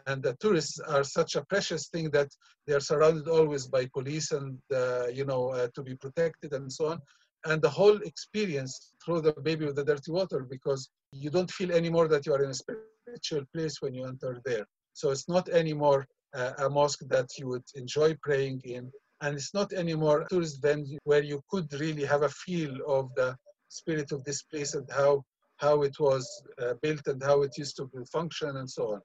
and 0.07 0.23
the 0.23 0.35
tourists 0.39 0.79
are 0.79 1.03
such 1.03 1.35
a 1.35 1.45
precious 1.45 1.87
thing 1.87 2.09
that 2.11 2.29
they 2.65 2.73
are 2.73 2.79
surrounded 2.91 3.27
always 3.27 3.67
by 3.67 3.85
police 3.87 4.31
and 4.31 4.57
uh, 4.73 5.07
you 5.07 5.25
know 5.25 5.49
uh, 5.49 5.67
to 5.75 5.81
be 5.83 5.95
protected 5.95 6.53
and 6.53 6.71
so 6.71 6.87
on. 6.91 6.99
And 7.45 7.61
the 7.61 7.69
whole 7.69 7.97
experience 8.11 8.93
through 9.03 9.21
the 9.21 9.33
baby 9.33 9.65
with 9.65 9.75
the 9.75 9.85
dirty 9.85 10.11
water 10.11 10.45
because 10.55 10.89
you 11.11 11.29
don't 11.29 11.51
feel 11.51 11.71
anymore 11.71 12.07
that 12.09 12.25
you 12.25 12.33
are 12.33 12.43
in 12.43 12.51
a 12.51 12.61
spiritual 12.63 13.45
place 13.53 13.81
when 13.81 13.93
you 13.93 14.05
enter 14.05 14.39
there. 14.45 14.65
So 14.93 15.09
it's 15.11 15.27
not 15.27 15.49
anymore 15.49 16.05
a 16.33 16.69
mosque 16.69 17.03
that 17.07 17.27
you 17.37 17.47
would 17.47 17.63
enjoy 17.75 18.15
praying 18.21 18.61
in 18.63 18.91
and 19.21 19.35
it's 19.35 19.53
not 19.53 19.73
anymore 19.73 20.25
tourist 20.29 20.61
venue 20.61 20.99
where 21.03 21.23
you 21.23 21.41
could 21.49 21.71
really 21.73 22.05
have 22.05 22.23
a 22.23 22.29
feel 22.29 22.73
of 22.87 23.09
the 23.15 23.35
spirit 23.67 24.11
of 24.11 24.23
this 24.23 24.43
place 24.43 24.75
and 24.75 24.87
how 24.91 25.23
how 25.57 25.81
it 25.81 25.99
was 25.99 26.23
uh, 26.61 26.73
built 26.81 27.05
and 27.07 27.21
how 27.23 27.41
it 27.41 27.57
used 27.57 27.75
to 27.75 27.89
function 28.11 28.57
and 28.57 28.69
so 28.69 28.93
on 28.93 29.01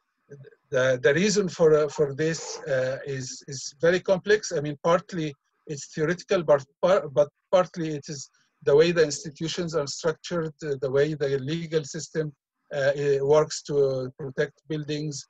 the, 0.70 0.98
the 1.02 1.14
reason 1.14 1.48
for, 1.48 1.74
uh, 1.74 1.88
for 1.88 2.14
this 2.14 2.58
uh, 2.62 2.98
is, 3.06 3.42
is 3.48 3.74
very 3.80 4.00
complex. 4.00 4.52
I 4.52 4.60
mean, 4.60 4.76
partly 4.82 5.34
it's 5.66 5.92
theoretical, 5.94 6.42
but, 6.42 6.64
but 6.82 7.28
partly 7.50 7.90
it 7.94 8.04
is 8.08 8.30
the 8.64 8.74
way 8.74 8.92
the 8.92 9.04
institutions 9.04 9.74
are 9.74 9.86
structured, 9.86 10.52
uh, 10.64 10.74
the 10.80 10.90
way 10.90 11.14
the 11.14 11.38
legal 11.38 11.84
system 11.84 12.32
uh, 12.74 12.92
works 13.20 13.62
to 13.62 14.10
protect 14.18 14.62
buildings 14.68 15.26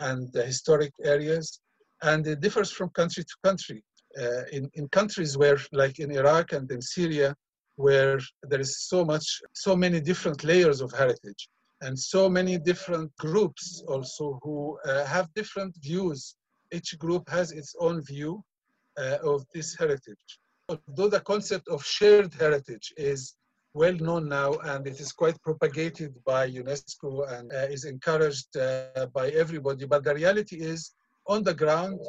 and 0.00 0.32
historic 0.34 0.92
areas. 1.04 1.60
And 2.02 2.26
it 2.26 2.40
differs 2.40 2.70
from 2.70 2.90
country 2.90 3.24
to 3.24 3.36
country. 3.44 3.82
Uh, 4.20 4.44
in, 4.52 4.70
in 4.74 4.86
countries 4.88 5.38
where, 5.38 5.58
like 5.72 5.98
in 5.98 6.10
Iraq 6.10 6.52
and 6.52 6.70
in 6.70 6.82
Syria, 6.82 7.34
where 7.76 8.18
there 8.42 8.60
is 8.60 8.72
so 8.90 9.04
much, 9.04 9.40
so 9.54 9.74
many 9.74 10.00
different 10.00 10.44
layers 10.44 10.80
of 10.82 10.92
heritage, 10.92 11.48
and 11.80 11.98
so 11.98 12.28
many 12.28 12.58
different 12.58 13.10
groups 13.18 13.82
also 13.88 14.38
who 14.42 14.78
uh, 14.84 15.04
have 15.06 15.32
different 15.34 15.74
views. 15.80 16.36
Each 16.72 16.98
group 16.98 17.28
has 17.28 17.52
its 17.52 17.74
own 17.80 18.02
view 18.02 18.44
uh, 18.98 19.18
of 19.24 19.44
this 19.54 19.74
heritage. 19.76 20.38
Although 20.68 21.08
the 21.08 21.20
concept 21.20 21.68
of 21.68 21.84
shared 21.84 22.32
heritage 22.34 22.92
is 22.96 23.34
well 23.74 23.94
known 23.94 24.28
now 24.28 24.52
and 24.70 24.86
it 24.86 25.00
is 25.00 25.12
quite 25.12 25.40
propagated 25.42 26.14
by 26.24 26.50
UNESCO 26.50 27.30
and 27.32 27.52
uh, 27.52 27.66
is 27.70 27.84
encouraged 27.84 28.56
uh, 28.56 29.06
by 29.14 29.28
everybody, 29.30 29.86
but 29.86 30.04
the 30.04 30.14
reality 30.14 30.56
is 30.56 30.92
on 31.26 31.42
the 31.42 31.54
ground, 31.54 32.00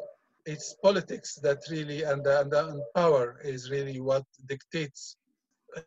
it's 0.45 0.75
politics 0.83 1.35
that 1.35 1.59
really 1.69 2.03
and, 2.03 2.25
and, 2.27 2.53
and 2.53 2.81
power 2.95 3.39
is 3.43 3.71
really 3.71 4.01
what 4.01 4.25
dictates 4.47 5.15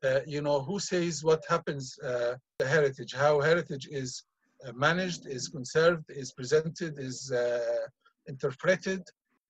uh, 0.02 0.20
you 0.26 0.42
know, 0.42 0.60
who 0.60 0.78
says 0.78 1.22
what 1.22 1.42
happens 1.48 1.98
uh, 2.00 2.34
the 2.58 2.66
heritage, 2.66 3.14
how 3.14 3.40
heritage 3.40 3.88
is 3.90 4.24
uh, 4.66 4.72
managed, 4.72 5.26
is 5.26 5.48
conserved, 5.48 6.04
is 6.08 6.32
presented, 6.32 6.98
is 6.98 7.30
uh, 7.32 7.86
interpreted. 8.26 9.02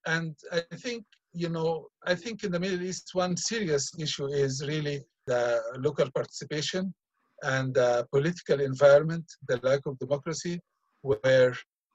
And 0.07 0.37
I 0.53 0.61
think, 0.77 1.05
you 1.33 1.49
know, 1.49 1.87
I 2.05 2.15
think 2.15 2.45
in 2.45 2.53
the 2.53 2.61
Middle 2.61 2.83
East, 2.83 3.11
one 3.15 3.37
serious 3.37 3.93
issue 3.99 4.27
is 4.27 4.65
really 4.67 5.05
the 5.27 5.63
local 5.79 6.11
participation 6.11 6.95
and 7.43 7.75
the 7.75 8.07
political 8.13 8.61
environment, 8.61 9.25
the 9.49 9.59
lack 9.63 9.85
of 9.87 9.99
democracy, 9.99 10.61
where, 11.03 11.55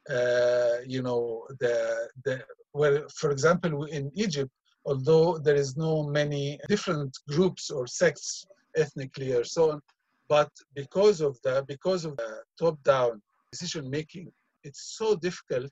uh, 0.10 0.78
you 0.86 1.02
know, 1.02 1.46
the, 1.60 2.10
the, 2.26 2.44
where, 2.72 3.08
for 3.10 3.32
example, 3.32 3.86
in 3.86 4.12
Egypt, 4.16 4.52
although 4.86 5.38
there 5.38 5.56
is 5.56 5.78
no 5.78 6.04
many 6.04 6.60
different 6.68 7.18
groups 7.30 7.70
or 7.70 7.86
sects 7.88 8.46
ethnically 8.76 9.32
or 9.34 9.44
so 9.44 9.72
on 9.72 9.82
but 10.28 10.52
because 10.76 11.20
of 11.22 11.34
the 11.44 11.56
because 11.68 12.06
of 12.06 12.16
the 12.18 12.32
top 12.62 12.82
down 12.84 13.22
decision 13.52 13.90
making 13.90 14.32
it's 14.64 14.84
so 15.00 15.08
difficult 15.28 15.72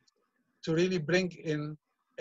to 0.63 0.69
really 0.79 0.97
bring 1.11 1.31
in 1.53 1.77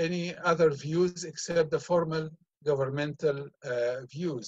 any 0.07 0.25
other 0.51 0.71
views 0.71 1.25
except 1.25 1.71
the 1.71 1.83
formal 1.91 2.27
governmental 2.71 3.39
uh, 3.73 3.97
views 4.15 4.47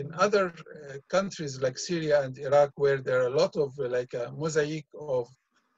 in 0.00 0.08
other 0.26 0.46
uh, 0.48 0.94
countries 1.16 1.60
like 1.64 1.76
Syria 1.78 2.16
and 2.24 2.36
Iraq 2.38 2.70
where 2.76 3.00
there 3.06 3.20
are 3.22 3.32
a 3.32 3.38
lot 3.42 3.54
of 3.64 3.70
like 3.78 4.12
a 4.14 4.32
mosaic 4.42 4.86
of 4.98 5.26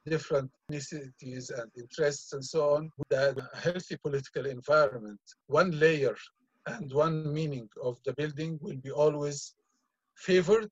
different 0.05 0.49
ethnicities 0.71 1.45
and 1.59 1.69
interests 1.83 2.33
and 2.33 2.43
so 2.53 2.61
on, 2.75 2.89
that 3.09 3.37
a 3.37 3.57
healthy 3.57 3.97
political 4.05 4.45
environment, 4.45 5.19
one 5.47 5.71
layer 5.85 6.15
and 6.67 6.91
one 6.93 7.33
meaning 7.33 7.67
of 7.81 7.97
the 8.05 8.13
building 8.13 8.57
will 8.61 8.79
be 8.87 8.91
always 8.91 9.55
favored 10.15 10.71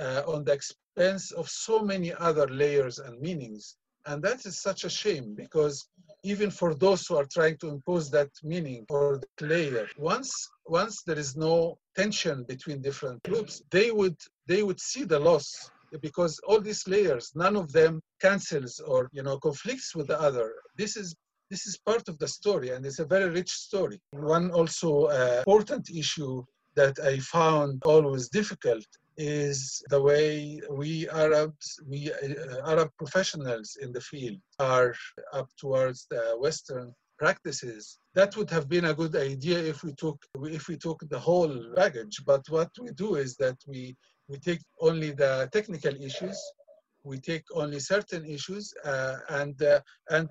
uh, 0.00 0.22
on 0.26 0.44
the 0.44 0.52
expense 0.52 1.32
of 1.32 1.48
so 1.48 1.82
many 1.92 2.12
other 2.28 2.46
layers 2.48 2.98
and 2.98 3.20
meanings. 3.20 3.76
And 4.06 4.22
that 4.22 4.44
is 4.46 4.60
such 4.60 4.84
a 4.84 4.90
shame 4.90 5.34
because 5.34 5.88
even 6.24 6.50
for 6.50 6.74
those 6.74 7.06
who 7.06 7.16
are 7.16 7.26
trying 7.26 7.56
to 7.58 7.68
impose 7.68 8.10
that 8.10 8.30
meaning 8.42 8.84
or 8.88 9.18
that 9.18 9.46
layer, 9.46 9.88
once 9.96 10.48
once 10.66 11.02
there 11.02 11.18
is 11.18 11.36
no 11.36 11.78
tension 11.96 12.44
between 12.44 12.80
different 12.80 13.22
groups, 13.24 13.62
they 13.70 13.90
would 13.90 14.16
they 14.46 14.62
would 14.62 14.80
see 14.80 15.04
the 15.04 15.18
loss 15.18 15.70
because 16.00 16.38
all 16.46 16.60
these 16.60 16.86
layers, 16.88 17.32
none 17.34 17.56
of 17.56 17.70
them 17.72 18.00
cancels 18.20 18.80
or 18.80 19.08
you 19.12 19.22
know 19.22 19.38
conflicts 19.38 19.94
with 19.94 20.06
the 20.08 20.20
other. 20.20 20.54
This 20.76 20.96
is 20.96 21.14
this 21.50 21.66
is 21.66 21.76
part 21.76 22.08
of 22.08 22.18
the 22.18 22.28
story, 22.28 22.70
and 22.70 22.86
it's 22.86 22.98
a 22.98 23.04
very 23.04 23.28
rich 23.28 23.50
story. 23.50 24.00
One 24.12 24.50
also 24.52 25.04
uh, 25.04 25.42
important 25.46 25.90
issue 25.90 26.42
that 26.74 26.98
I 27.00 27.18
found 27.18 27.82
always 27.84 28.28
difficult 28.28 28.86
is 29.16 29.82
the 29.90 30.00
way 30.00 30.60
we 30.70 31.08
Arabs, 31.10 31.80
we 31.86 32.10
uh, 32.12 32.70
Arab 32.70 32.90
professionals 32.96 33.76
in 33.80 33.92
the 33.92 34.00
field 34.00 34.38
are 34.58 34.94
up 35.32 35.48
towards 35.58 36.06
the 36.10 36.34
Western 36.38 36.94
practices. 37.18 37.98
That 38.14 38.36
would 38.36 38.50
have 38.50 38.68
been 38.68 38.86
a 38.86 38.94
good 38.94 39.14
idea 39.16 39.58
if 39.58 39.82
we 39.84 39.92
took 39.94 40.18
if 40.58 40.68
we 40.68 40.76
took 40.76 40.98
the 41.08 41.18
whole 41.18 41.54
baggage. 41.74 42.16
But 42.24 42.42
what 42.48 42.70
we 42.80 42.90
do 43.04 43.16
is 43.16 43.36
that 43.36 43.58
we 43.66 43.96
we 44.28 44.38
take 44.38 44.62
only 44.80 45.10
the 45.12 45.48
technical 45.52 45.94
issues, 46.08 46.38
we 47.04 47.18
take 47.18 47.44
only 47.54 47.80
certain 47.80 48.24
issues, 48.24 48.72
uh, 48.84 49.16
and 49.40 49.60
uh, 49.62 49.80
and 50.10 50.28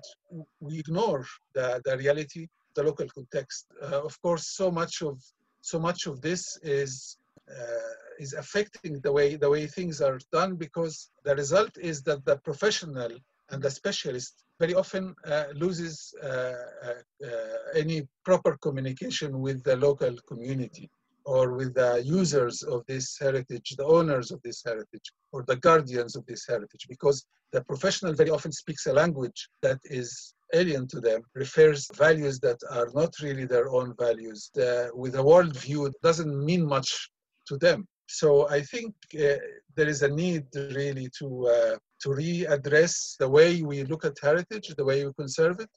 we 0.60 0.78
ignore 0.78 1.24
the, 1.54 1.80
the 1.84 1.96
reality, 1.96 2.48
the 2.76 2.82
local 2.82 3.08
context. 3.08 3.66
Uh, 3.82 4.02
of 4.08 4.14
course, 4.22 4.46
so 4.60 4.70
much 4.70 5.02
of 5.02 5.16
so 5.60 5.78
much 5.78 6.06
of 6.06 6.20
this 6.20 6.58
is 6.62 7.16
uh, 7.50 7.92
is 8.18 8.32
affecting 8.34 9.00
the 9.00 9.12
way 9.12 9.36
the 9.36 9.48
way 9.48 9.66
things 9.66 10.00
are 10.00 10.18
done 10.32 10.56
because 10.56 11.10
the 11.24 11.34
result 11.36 11.72
is 11.78 12.02
that 12.02 12.24
the 12.24 12.36
professional 12.38 13.12
and 13.50 13.62
the 13.62 13.70
specialist 13.70 14.44
very 14.58 14.74
often 14.74 15.14
uh, 15.26 15.44
loses 15.54 16.14
uh, 16.22 16.26
uh, 16.32 17.30
any 17.74 18.06
proper 18.24 18.56
communication 18.62 19.40
with 19.40 19.62
the 19.64 19.76
local 19.76 20.14
community 20.28 20.90
or 21.24 21.52
with 21.52 21.74
the 21.74 22.02
users 22.04 22.62
of 22.62 22.84
this 22.86 23.16
heritage, 23.18 23.74
the 23.76 23.84
owners 23.84 24.30
of 24.30 24.40
this 24.42 24.62
heritage, 24.64 25.12
or 25.32 25.44
the 25.46 25.56
guardians 25.56 26.16
of 26.16 26.26
this 26.26 26.44
heritage, 26.46 26.86
because 26.88 27.24
the 27.52 27.62
professional 27.62 28.12
very 28.12 28.30
often 28.30 28.52
speaks 28.52 28.86
a 28.86 28.92
language 28.92 29.48
that 29.62 29.78
is 29.84 30.34
alien 30.54 30.86
to 30.88 31.00
them, 31.00 31.22
refers 31.34 31.88
values 31.94 32.38
that 32.40 32.58
are 32.70 32.88
not 32.94 33.12
really 33.22 33.44
their 33.44 33.70
own 33.70 33.94
values. 33.98 34.50
The, 34.54 34.90
with 34.94 35.14
a 35.14 35.22
worldview, 35.30 35.88
it 35.88 35.94
doesn't 36.02 36.44
mean 36.44 36.66
much 36.66 37.10
to 37.46 37.56
them. 37.56 37.86
So 38.20 38.48
I 38.48 38.60
think 38.60 38.94
uh, 39.14 39.40
there 39.76 39.88
is 39.88 40.02
a 40.02 40.08
need 40.08 40.44
really 40.54 41.08
to 41.18 41.28
uh, 41.48 41.76
to 42.02 42.08
readdress 42.10 43.16
the 43.16 43.28
way 43.28 43.62
we 43.62 43.84
look 43.84 44.04
at 44.04 44.16
heritage, 44.20 44.68
the 44.76 44.84
way 44.84 44.98
we 45.06 45.12
conserve 45.14 45.60
it. 45.60 45.72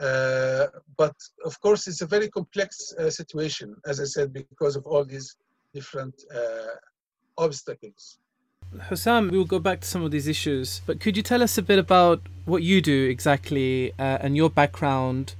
Uh, 0.00 0.66
but 0.96 1.16
of 1.44 1.60
course, 1.60 1.88
it's 1.88 2.02
a 2.02 2.06
very 2.06 2.28
complex 2.28 2.92
uh, 2.98 3.10
situation, 3.10 3.74
as 3.86 4.00
I 4.00 4.04
said, 4.04 4.32
because 4.32 4.76
of 4.76 4.86
all 4.86 5.04
these 5.04 5.36
different 5.72 6.14
uh, 6.32 6.74
obstacles. 7.38 8.18
Hossam, 8.88 9.30
we'll 9.30 9.44
go 9.44 9.58
back 9.58 9.80
to 9.80 9.88
some 9.88 10.02
of 10.04 10.10
these 10.10 10.28
issues, 10.28 10.80
but 10.86 11.00
could 11.00 11.16
you 11.16 11.22
tell 11.22 11.42
us 11.42 11.58
a 11.58 11.62
bit 11.62 11.78
about 11.78 12.20
what 12.44 12.62
you 12.62 12.80
do 12.80 13.08
exactly 13.08 13.92
uh, 13.98 14.18
and 14.20 14.36
your 14.36 14.50
background? 14.50 15.34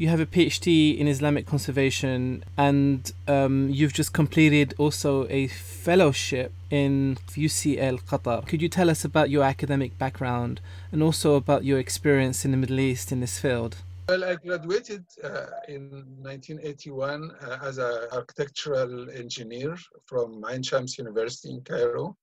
You 0.00 0.08
have 0.08 0.18
a 0.18 0.24
PhD 0.24 0.96
in 0.96 1.06
Islamic 1.06 1.44
conservation, 1.44 2.42
and 2.56 3.12
um, 3.28 3.68
you've 3.68 3.92
just 3.92 4.14
completed 4.14 4.72
also 4.78 5.26
a 5.28 5.46
fellowship 5.48 6.54
in 6.70 7.18
UCL 7.32 8.00
Qatar. 8.04 8.46
Could 8.46 8.62
you 8.62 8.70
tell 8.70 8.88
us 8.88 9.04
about 9.04 9.28
your 9.28 9.44
academic 9.44 9.98
background 9.98 10.62
and 10.90 11.02
also 11.02 11.34
about 11.34 11.64
your 11.66 11.78
experience 11.78 12.46
in 12.46 12.50
the 12.50 12.56
Middle 12.56 12.80
East 12.80 13.12
in 13.12 13.20
this 13.20 13.38
field? 13.38 13.76
Well, 14.08 14.24
I 14.24 14.36
graduated 14.36 15.04
uh, 15.22 15.48
in 15.68 15.90
1981 16.22 17.32
uh, 17.32 17.58
as 17.62 17.76
an 17.76 18.08
architectural 18.10 19.10
engineer 19.10 19.76
from 20.06 20.42
Ain 20.50 20.62
Shams 20.62 20.96
University 20.96 21.50
in 21.50 21.60
Cairo. 21.60 22.16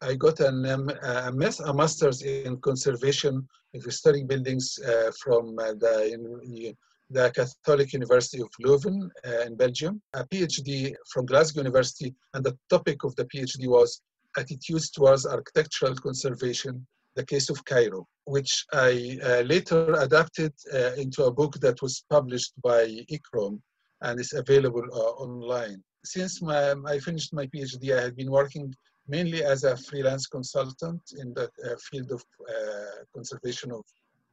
I 0.00 0.14
got 0.14 0.38
an, 0.38 0.64
um, 0.64 0.88
a, 0.88 1.32
a, 1.66 1.74
master's 1.74 2.22
in 2.22 2.58
conservation 2.58 3.48
of 3.74 3.82
historic 3.82 4.28
buildings 4.28 4.78
uh, 4.78 5.10
from 5.20 5.58
uh, 5.58 5.72
the, 5.72 6.76
the 7.10 7.30
Catholic 7.30 7.92
University 7.92 8.40
of 8.40 8.50
Leuven 8.64 9.10
uh, 9.26 9.40
in 9.46 9.56
Belgium, 9.56 10.00
a 10.14 10.24
PhD 10.24 10.94
from 11.12 11.26
Glasgow 11.26 11.60
University, 11.60 12.14
and 12.34 12.44
the 12.44 12.56
topic 12.68 13.04
of 13.04 13.14
the 13.16 13.24
PhD 13.24 13.66
was 13.66 14.00
attitudes 14.36 14.90
towards 14.90 15.26
architectural 15.26 15.94
conservation 15.96 16.86
the 17.16 17.26
case 17.26 17.50
of 17.50 17.64
Cairo, 17.64 18.06
which 18.24 18.64
I 18.72 19.18
uh, 19.24 19.40
later 19.40 19.94
adapted 19.94 20.52
uh, 20.72 20.92
into 20.96 21.24
a 21.24 21.32
book 21.32 21.54
that 21.60 21.82
was 21.82 22.04
published 22.08 22.52
by 22.62 22.86
ICCROM 23.10 23.60
and 24.02 24.20
is 24.20 24.32
available 24.32 24.84
uh, 24.92 25.22
online. 25.24 25.82
Since 26.04 26.40
my, 26.40 26.74
I 26.86 26.98
finished 27.00 27.34
my 27.34 27.46
PhD, 27.46 27.98
I 27.98 28.02
had 28.02 28.16
been 28.16 28.30
working 28.30 28.72
mainly 29.08 29.42
as 29.42 29.64
a 29.64 29.76
freelance 29.76 30.26
consultant 30.26 31.02
in 31.18 31.34
the 31.34 31.50
uh, 31.64 31.76
field 31.90 32.12
of 32.12 32.24
uh, 32.48 33.04
conservation 33.14 33.72
of 33.72 33.82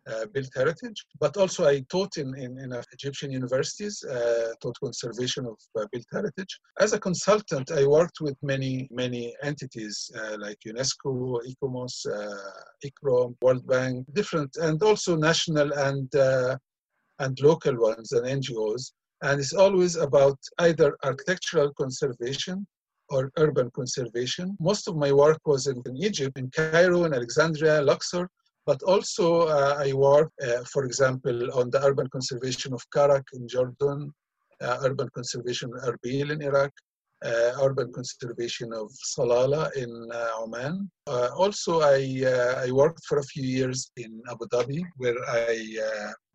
uh, 0.09 0.25
built 0.33 0.49
heritage, 0.55 1.05
but 1.19 1.35
also 1.37 1.65
I 1.65 1.83
taught 1.89 2.17
in, 2.17 2.35
in, 2.37 2.57
in 2.59 2.73
Egyptian 2.93 3.31
universities, 3.31 4.03
uh, 4.03 4.53
taught 4.61 4.75
conservation 4.83 5.45
of 5.45 5.57
uh, 5.77 5.85
built 5.91 6.05
heritage. 6.11 6.59
As 6.79 6.93
a 6.93 6.99
consultant, 6.99 7.71
I 7.71 7.85
worked 7.85 8.21
with 8.21 8.35
many, 8.41 8.87
many 8.91 9.35
entities 9.43 10.09
uh, 10.17 10.37
like 10.39 10.57
UNESCO, 10.65 11.39
ICOMOS, 11.49 12.05
uh, 12.07 12.51
ICCROM, 12.85 13.35
World 13.41 13.67
Bank, 13.67 14.05
different, 14.13 14.55
and 14.57 14.81
also 14.81 15.15
national 15.15 15.71
and, 15.73 16.13
uh, 16.15 16.57
and 17.19 17.37
local 17.41 17.75
ones 17.77 18.11
and 18.11 18.25
NGOs. 18.25 18.91
And 19.23 19.39
it's 19.39 19.53
always 19.53 19.95
about 19.95 20.37
either 20.59 20.95
architectural 21.03 21.73
conservation 21.73 22.67
or 23.09 23.31
urban 23.37 23.71
conservation. 23.71 24.55
Most 24.59 24.87
of 24.87 24.95
my 24.95 25.11
work 25.11 25.39
was 25.45 25.67
in, 25.67 25.81
in 25.85 25.97
Egypt, 25.97 26.37
in 26.37 26.51
Cairo, 26.51 27.05
in 27.05 27.13
Alexandria, 27.13 27.81
Luxor, 27.81 28.29
but 28.67 28.83
also, 28.83 29.47
uh, 29.47 29.75
I 29.79 29.93
work, 29.93 30.29
uh, 30.45 30.62
for 30.74 30.83
example, 30.83 31.38
on 31.59 31.71
the 31.71 31.81
urban 31.83 32.09
conservation 32.09 32.74
of 32.74 32.81
Karak 32.93 33.24
in 33.33 33.47
Jordan, 33.47 34.13
uh, 34.62 34.77
urban 34.83 35.09
conservation 35.15 35.71
of 35.74 35.81
Erbil 35.89 36.31
in 36.31 36.41
Iraq, 36.41 36.71
uh, 37.25 37.51
urban 37.63 37.93
conservation 37.93 38.74
of 38.74 38.91
Salalah 39.13 39.74
in 39.77 39.91
uh, 40.13 40.41
Oman. 40.41 40.91
Uh, 41.07 41.29
also, 41.36 41.79
I, 41.81 41.97
I 42.67 42.69
worked 42.71 43.05
for 43.05 43.19
a 43.19 43.24
few 43.24 43.43
years 43.43 43.89
in 43.95 44.21
Abu 44.29 44.45
Dhabi, 44.53 44.81
where 44.97 45.17
I, 45.29 45.77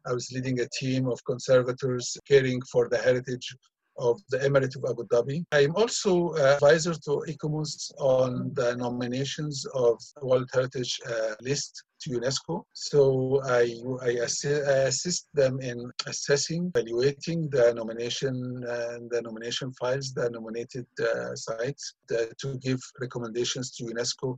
I 0.09 0.13
was 0.15 0.33
leading 0.33 0.59
a 0.61 0.69
team 0.81 1.09
of 1.09 1.23
conservators 1.25 2.17
caring 2.27 2.63
for 2.73 2.89
the 2.89 2.99
heritage 2.99 3.55
of 3.97 4.21
the 4.31 4.39
Emirate 4.39 4.77
of 4.77 4.85
Abu 4.91 5.07
Dhabi. 5.09 5.45
I 5.53 5.65
am 5.65 5.77
also 5.77 6.35
advisor 6.35 6.95
to 6.95 7.25
ICOMOS 7.29 7.93
on 7.99 8.53
the 8.55 8.77
nominations 8.77 9.67
of 9.75 10.01
World 10.23 10.49
Heritage 10.53 11.01
uh, 11.09 11.35
list 11.41 11.85
to 12.03 12.11
UNESCO. 12.11 12.65
So 12.73 13.41
I, 13.45 13.63
I, 14.03 14.11
assi- 14.27 14.67
I, 14.67 14.89
assist 14.89 15.29
them 15.35 15.61
in 15.61 15.91
assessing, 16.07 16.73
evaluating 16.75 17.49
the 17.51 17.73
nomination 17.75 18.35
and 18.35 19.11
the 19.11 19.23
nomination 19.23 19.73
files, 19.73 20.13
the 20.13 20.31
nominated 20.31 20.87
uh, 21.01 21.35
sites 21.35 21.95
the, 22.09 22.33
to 22.41 22.57
give 22.59 22.81
recommendations 23.01 23.71
to 23.77 23.85
UNESCO 23.85 24.37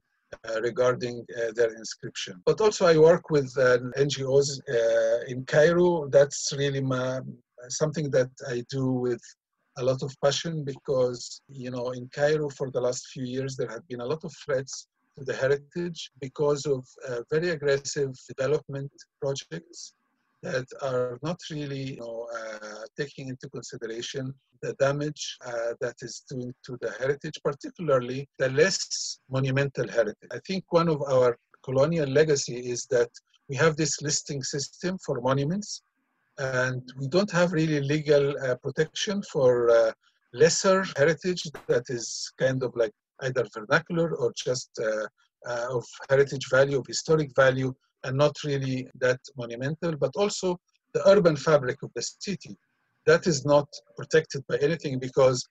uh, 0.49 0.61
regarding 0.61 1.25
uh, 1.38 1.53
their 1.55 1.73
inscription. 1.75 2.43
But 2.45 2.61
also 2.61 2.87
I 2.87 2.99
work 2.99 3.31
with 3.31 3.53
uh, 3.57 3.79
NGOs 3.97 4.61
uh, 4.69 5.25
in 5.27 5.45
Cairo. 5.45 6.09
That's 6.09 6.53
really 6.57 6.81
my, 6.81 7.21
something 7.69 8.11
that 8.11 8.31
I 8.49 8.64
do 8.69 8.90
with 8.90 9.23
a 9.79 9.85
lot 9.85 10.03
of 10.03 10.15
passion 10.23 10.65
because, 10.65 11.41
you 11.49 11.71
know, 11.71 11.91
in 11.91 12.09
Cairo 12.15 12.49
for 12.51 12.71
the 12.71 12.81
last 12.81 13.09
few 13.09 13.25
years, 13.25 13.57
there 13.57 13.69
have 13.69 13.87
been 13.89 14.01
a 14.01 14.07
lot 14.07 14.25
of 14.25 14.33
threats 14.45 14.87
to 15.17 15.25
the 15.25 15.35
heritage 15.35 16.11
because 16.21 16.67
of 16.67 16.87
uh, 17.09 17.21
very 17.31 17.51
aggressive 17.51 18.13
development 18.29 18.91
projects 19.21 19.95
that 20.43 20.67
are 20.83 21.19
not 21.23 21.39
really 21.51 21.95
you 21.95 22.01
know, 22.01 22.29
uh, 22.39 22.85
taking 22.99 23.29
into 23.29 23.49
consideration 23.49 24.33
the 24.63 24.75
damage 24.75 25.39
uh, 25.47 25.73
that 25.81 25.97
is 26.03 26.25
doing 26.29 26.53
to 26.65 26.77
the 26.81 26.91
heritage, 26.99 27.39
particularly 27.43 28.29
the 28.39 28.51
less 28.51 29.19
monumental 29.31 29.89
heritage. 29.89 30.31
I 30.33 30.41
think 30.47 30.65
one 30.71 30.89
of 30.89 31.03
our 31.03 31.39
colonial 31.65 32.09
legacy 32.09 32.57
is 32.57 32.87
that 32.91 33.11
we 33.49 33.57
have 33.57 33.77
this 33.77 34.01
listing 34.03 34.43
system 34.43 34.99
for 35.05 35.21
monuments 35.21 35.83
and 36.38 36.83
we 36.99 37.09
don't 37.09 37.31
have 37.31 37.53
really 37.53 37.81
legal 37.81 38.35
uh, 38.38 38.57
protection 38.57 39.23
for 39.23 39.70
uh, 39.70 39.92
lesser 40.33 40.85
heritage 40.97 41.42
that 41.68 41.85
is 41.88 42.33
kind 42.38 42.62
of 42.62 42.75
like 42.75 42.92
either 43.23 43.47
vernacular 43.55 44.14
or 44.16 44.33
just 44.37 44.70
uh, 44.83 45.07
uh, 45.49 45.66
of 45.77 45.85
heritage 46.11 46.49
value, 46.51 46.79
of 46.79 46.87
historic 46.87 47.31
value, 47.37 47.73
and 48.05 48.16
not 48.16 48.35
really 48.44 48.88
that 49.01 49.20
monumental, 49.37 49.97
but 49.97 50.11
also 50.16 50.59
the 50.92 51.09
urban 51.09 51.37
fabric 51.37 51.83
of 51.83 51.90
the 51.94 52.03
city. 52.03 52.57
That 53.07 53.27
is 53.27 53.44
not 53.44 53.68
protected 53.97 54.44
by 54.49 54.57
anything 54.57 54.99
because 54.99 55.47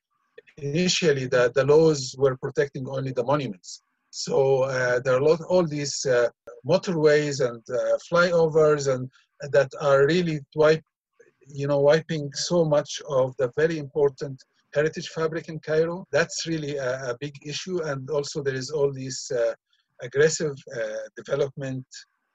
initially 0.58 1.28
the, 1.28 1.52
the 1.56 1.66
laws 1.66 2.16
were 2.18 2.36
protecting 2.38 2.88
only 2.90 3.12
the 3.12 3.24
monuments. 3.24 3.82
So 4.10 4.64
uh, 4.64 5.00
there 5.00 5.16
are 5.16 5.22
lot, 5.22 5.42
all 5.42 5.66
these 5.66 6.06
uh, 6.06 6.30
motorways 6.68 7.48
and 7.48 7.64
flyovers 8.12 8.94
and 8.94 9.10
that 9.52 9.70
are 9.82 10.06
really 10.06 10.40
wipe, 10.56 10.84
you 11.48 11.68
know, 11.68 11.80
wiping 11.80 12.32
so 12.34 12.64
much 12.64 13.02
of 13.10 13.36
the 13.38 13.52
very 13.58 13.78
important 13.78 14.42
heritage 14.74 15.10
fabric 15.10 15.50
in 15.50 15.60
Cairo. 15.60 16.06
That's 16.12 16.48
really 16.48 16.78
a, 16.78 17.12
a 17.12 17.18
big 17.20 17.36
issue. 17.46 17.82
And 17.84 18.10
also 18.10 18.42
there 18.42 18.56
is 18.56 18.70
all 18.72 18.92
these 18.92 19.32
uh, 19.36 19.54
aggressive 20.02 20.56
uh, 20.76 21.08
development, 21.16 21.86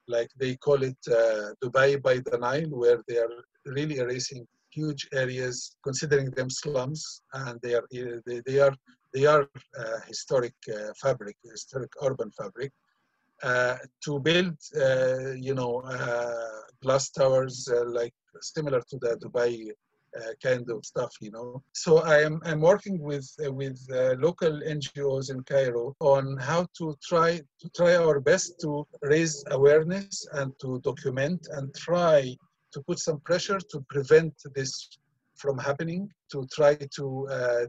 like 0.07 0.29
they 0.39 0.57
call 0.57 0.83
it 0.83 0.97
uh, 1.11 1.53
Dubai 1.63 2.01
by 2.03 2.19
the 2.19 2.39
Nile, 2.39 2.71
where 2.71 3.01
they 3.09 3.19
are 3.19 3.29
really 3.67 3.99
erasing 3.99 4.47
huge 4.71 5.09
areas, 5.13 5.77
considering 5.83 6.31
them 6.31 6.51
slums, 6.51 7.23
and 7.35 7.59
they 7.63 7.75
are 7.75 7.87
they, 8.27 8.41
they 8.47 8.59
are 8.61 8.75
they 9.15 9.25
are 9.27 9.49
uh, 9.79 9.99
historic 10.07 10.55
uh, 10.73 10.93
fabric, 11.03 11.37
historic 11.43 11.91
urban 12.03 12.31
fabric. 12.39 12.73
Uh, 13.43 13.77
to 14.05 14.19
build, 14.19 14.57
uh, 14.77 15.33
you 15.35 15.55
know, 15.55 15.81
glass 16.83 17.11
towers 17.11 17.69
like 17.87 18.15
similar 18.41 18.81
to 18.81 18.99
the 18.99 19.17
Dubai 19.23 19.71
uh, 20.17 20.33
kind 20.43 20.69
of 20.71 20.85
stuff, 20.85 21.15
you 21.21 21.31
know. 21.31 21.63
So 21.73 21.99
I 21.99 22.23
am 22.23 22.41
I'm 22.45 22.61
working 22.61 22.99
with 22.99 23.29
uh, 23.45 23.53
with 23.53 23.79
uh, 23.93 24.15
local 24.19 24.51
NGOs 24.51 25.31
in 25.31 25.43
Cairo 25.43 25.95
on 26.01 26.37
how 26.39 26.67
to 26.79 26.97
try 27.03 27.39
to 27.61 27.69
try 27.77 27.97
our 27.97 28.21
best 28.21 28.59
to 28.63 28.87
raise 29.03 29.45
awareness 29.51 30.27
and 30.33 30.53
to 30.61 30.81
document 30.81 31.47
and 31.53 31.75
try 31.75 32.35
to 32.73 32.83
put 32.83 32.99
some 32.99 33.21
pressure 33.21 33.59
to 33.71 33.81
prevent 33.89 34.35
this 34.55 34.89
from 35.37 35.59
happening. 35.59 36.11
To 36.33 36.47
try 36.53 36.75
to 36.75 37.29
uh, 37.31 37.35
uh, 37.35 37.67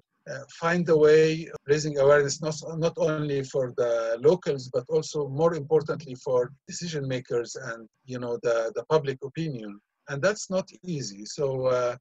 find 0.59 0.87
a 0.89 0.97
way 0.97 1.49
raising 1.67 1.97
awareness 1.99 2.41
not, 2.41 2.55
not 2.77 2.93
only 2.97 3.43
for 3.43 3.73
the 3.77 4.17
locals 4.21 4.69
but 4.73 4.85
also 4.89 5.27
more 5.29 5.55
importantly 5.55 6.15
for 6.15 6.51
decision 6.67 7.07
makers 7.07 7.55
and 7.55 7.87
you 8.05 8.19
know 8.19 8.37
the, 8.43 8.71
the 8.75 8.83
public 8.85 9.17
opinion. 9.23 9.79
And 10.09 10.21
that's 10.21 10.49
not 10.49 10.67
easy. 10.83 11.23
So 11.25 11.67
uh, 11.67 11.95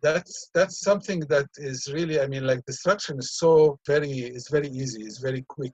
that's 0.00 0.50
that's 0.54 0.80
something 0.80 1.20
that 1.28 1.48
is 1.56 1.90
really 1.92 2.20
i 2.20 2.26
mean 2.26 2.46
like 2.46 2.64
destruction 2.66 3.18
is 3.18 3.36
so 3.36 3.78
very 3.86 4.10
it's 4.10 4.50
very 4.50 4.68
easy 4.68 5.02
it's 5.02 5.18
very 5.18 5.44
quick 5.48 5.72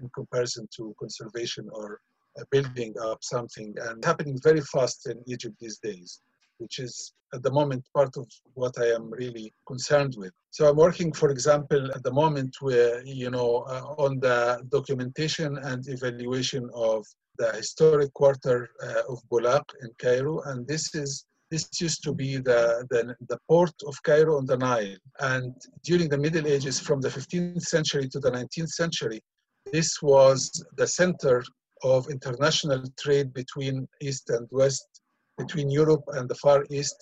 in 0.00 0.08
comparison 0.14 0.66
to 0.74 0.94
conservation 0.98 1.68
or 1.72 2.00
uh, 2.38 2.44
building 2.50 2.92
up 3.00 3.18
something 3.22 3.74
and 3.82 4.04
happening 4.04 4.36
very 4.42 4.60
fast 4.60 5.06
in 5.06 5.22
egypt 5.26 5.54
these 5.60 5.78
days 5.78 6.20
which 6.60 6.78
is 6.78 7.12
at 7.34 7.42
the 7.42 7.50
moment 7.50 7.84
part 7.94 8.16
of 8.16 8.26
what 8.54 8.74
I 8.78 8.86
am 8.86 9.10
really 9.10 9.52
concerned 9.66 10.14
with. 10.16 10.32
So 10.50 10.68
I'm 10.68 10.76
working, 10.76 11.12
for 11.12 11.30
example, 11.30 11.90
at 11.92 12.02
the 12.02 12.12
moment 12.12 12.56
where 12.60 13.02
you 13.04 13.30
know 13.30 13.64
uh, 13.74 13.94
on 14.04 14.20
the 14.20 14.62
documentation 14.68 15.58
and 15.58 15.86
evaluation 15.88 16.68
of 16.74 17.06
the 17.38 17.52
historic 17.52 18.12
quarter 18.14 18.68
uh, 18.82 19.12
of 19.12 19.18
Bulaq 19.32 19.64
in 19.82 19.90
Cairo, 19.98 20.40
and 20.42 20.66
this 20.66 20.94
is 20.94 21.24
this 21.50 21.68
used 21.80 22.04
to 22.04 22.14
be 22.14 22.36
the, 22.36 22.86
the, 22.90 23.14
the, 23.28 23.38
port 23.48 23.72
of 23.84 24.00
Cairo 24.04 24.36
on 24.36 24.46
the 24.46 24.56
Nile. 24.56 24.94
And 25.18 25.52
during 25.82 26.08
the 26.08 26.16
Middle 26.16 26.46
Ages, 26.46 26.78
from 26.78 27.00
the 27.00 27.08
15th 27.08 27.62
century 27.62 28.08
to 28.08 28.20
the 28.20 28.30
19th 28.30 28.68
century, 28.68 29.20
this 29.72 30.00
was 30.00 30.64
the 30.76 30.86
center 30.86 31.42
of 31.82 32.08
international 32.08 32.84
trade 32.98 33.32
between 33.32 33.88
East 34.00 34.30
and 34.30 34.46
West, 34.50 34.99
between 35.42 35.70
Europe 35.70 36.04
and 36.16 36.28
the 36.28 36.38
Far 36.44 36.60
East. 36.70 36.98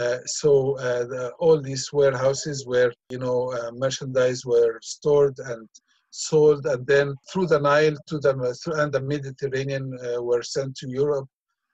Uh, 0.00 0.18
so 0.26 0.50
uh, 0.78 1.04
the, 1.12 1.32
all 1.40 1.60
these 1.60 1.92
warehouses 1.92 2.58
where 2.64 2.92
you 3.14 3.18
know 3.24 3.38
uh, 3.58 3.70
merchandise 3.84 4.40
were 4.46 4.78
stored 4.82 5.36
and 5.52 5.68
sold, 6.10 6.64
and 6.66 6.86
then 6.86 7.14
through 7.30 7.48
the 7.48 7.58
Nile 7.58 7.96
to 8.10 8.18
the 8.18 8.32
and 8.80 8.92
the 8.92 9.02
Mediterranean 9.14 9.86
uh, 9.98 10.22
were 10.22 10.42
sent 10.42 10.76
to 10.76 10.86
Europe, 10.88 11.28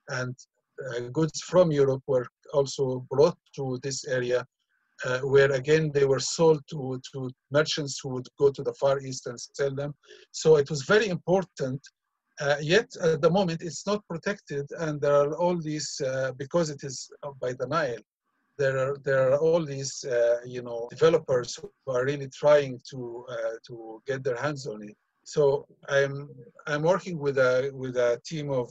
and 0.08 0.34
uh, 0.88 1.00
goods 1.12 1.40
from 1.40 1.70
Europe 1.70 2.02
were 2.06 2.26
also 2.52 3.04
brought 3.10 3.38
to 3.56 3.78
this 3.82 4.06
area, 4.06 4.44
uh, 5.04 5.20
where 5.20 5.52
again 5.52 5.90
they 5.92 6.06
were 6.12 6.20
sold 6.20 6.60
to, 6.70 7.00
to 7.12 7.30
merchants 7.50 8.00
who 8.02 8.10
would 8.10 8.28
go 8.38 8.50
to 8.50 8.62
the 8.62 8.74
Far 8.74 9.00
East 9.00 9.26
and 9.26 9.38
sell 9.40 9.74
them. 9.74 9.94
So 10.32 10.56
it 10.56 10.70
was 10.70 10.82
very 10.82 11.08
important. 11.08 11.80
Uh, 12.40 12.56
yet 12.60 12.88
at 13.02 13.20
the 13.22 13.30
moment 13.30 13.62
it's 13.62 13.86
not 13.86 14.06
protected, 14.08 14.66
and 14.78 15.00
there 15.00 15.14
are 15.14 15.34
all 15.36 15.56
these 15.56 16.00
uh, 16.00 16.32
because 16.36 16.68
it 16.70 16.82
is 16.84 17.10
by 17.40 17.52
the 17.54 17.66
Nile. 17.66 18.04
There 18.58 18.78
are 18.78 18.96
there 19.04 19.22
are 19.30 19.38
all 19.38 19.64
these 19.64 20.04
uh, 20.04 20.38
you 20.44 20.62
know 20.62 20.88
developers 20.90 21.56
who 21.56 21.70
are 21.92 22.04
really 22.04 22.28
trying 22.28 22.80
to 22.90 23.24
uh, 23.30 23.56
to 23.68 24.02
get 24.06 24.22
their 24.22 24.36
hands 24.36 24.66
on 24.66 24.82
it. 24.82 24.96
So 25.24 25.66
I'm 25.88 26.28
I'm 26.66 26.82
working 26.82 27.18
with 27.18 27.38
a 27.38 27.70
with 27.74 27.96
a 27.96 28.20
team 28.30 28.50
of 28.50 28.68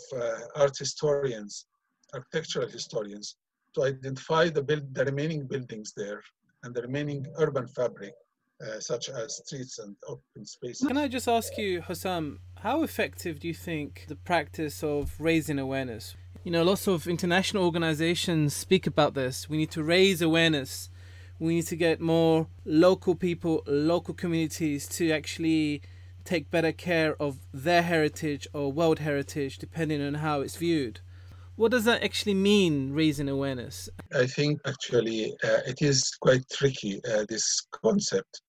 art 0.56 0.78
historians 0.78 1.66
architectural 2.16 2.68
historians 2.68 3.36
to 3.74 3.84
identify 3.84 4.50
the, 4.50 4.64
build, 4.64 4.94
the 4.94 5.06
remaining 5.06 5.46
buildings 5.46 5.94
there 5.96 6.22
and 6.64 6.74
the 6.74 6.82
remaining 6.82 7.26
urban 7.38 7.68
fabric, 7.68 8.14
uh, 8.62 8.80
such 8.80 9.10
as 9.10 9.38
streets 9.46 9.80
and 9.80 9.96
open 10.08 10.46
spaces. 10.46 10.88
Can 10.88 10.98
I 10.98 11.08
just 11.08 11.28
ask 11.28 11.58
you, 11.58 11.82
Hossam, 11.82 12.40
how 12.60 12.84
effective 12.84 13.40
do 13.40 13.48
you 13.48 13.54
think 13.54 14.06
the 14.08 14.16
practice 14.16 14.84
of 14.84 15.16
raising 15.20 15.60
awareness? 15.60 16.16
You 16.44 16.52
know, 16.52 16.64
lots 16.64 16.88
of 16.88 17.08
international 17.08 17.66
organizations 17.66 18.56
speak 18.56 18.86
about 18.86 19.14
this. 19.14 19.50
We 19.50 19.58
need 19.58 19.72
to 19.72 19.84
raise 19.84 20.22
awareness. 20.22 20.90
We 21.40 21.56
need 21.56 21.68
to 21.68 21.76
get 21.76 22.00
more 22.00 22.48
local 22.64 23.16
people, 23.16 23.64
local 23.66 24.14
communities 24.14 24.88
to 24.90 25.12
actually 25.12 25.82
take 26.24 26.50
better 26.50 26.72
care 26.72 27.22
of 27.22 27.40
their 27.54 27.82
heritage 27.82 28.48
or 28.54 28.72
world 28.72 29.00
heritage, 29.00 29.58
depending 29.58 30.02
on 30.02 30.16
how 30.16 30.42
it's 30.42 30.56
viewed. 30.56 31.00
What 31.56 31.72
does 31.72 31.86
that 31.86 32.04
actually 32.04 32.34
mean, 32.34 32.92
raising 32.94 33.30
awareness? 33.30 33.88
I 34.14 34.26
think 34.26 34.60
actually 34.66 35.34
uh, 35.44 35.60
it 35.66 35.82
is 35.82 36.12
quite 36.20 36.44
tricky, 36.52 37.00
uh, 37.10 37.26
this 37.30 37.66
concept. 37.72 38.42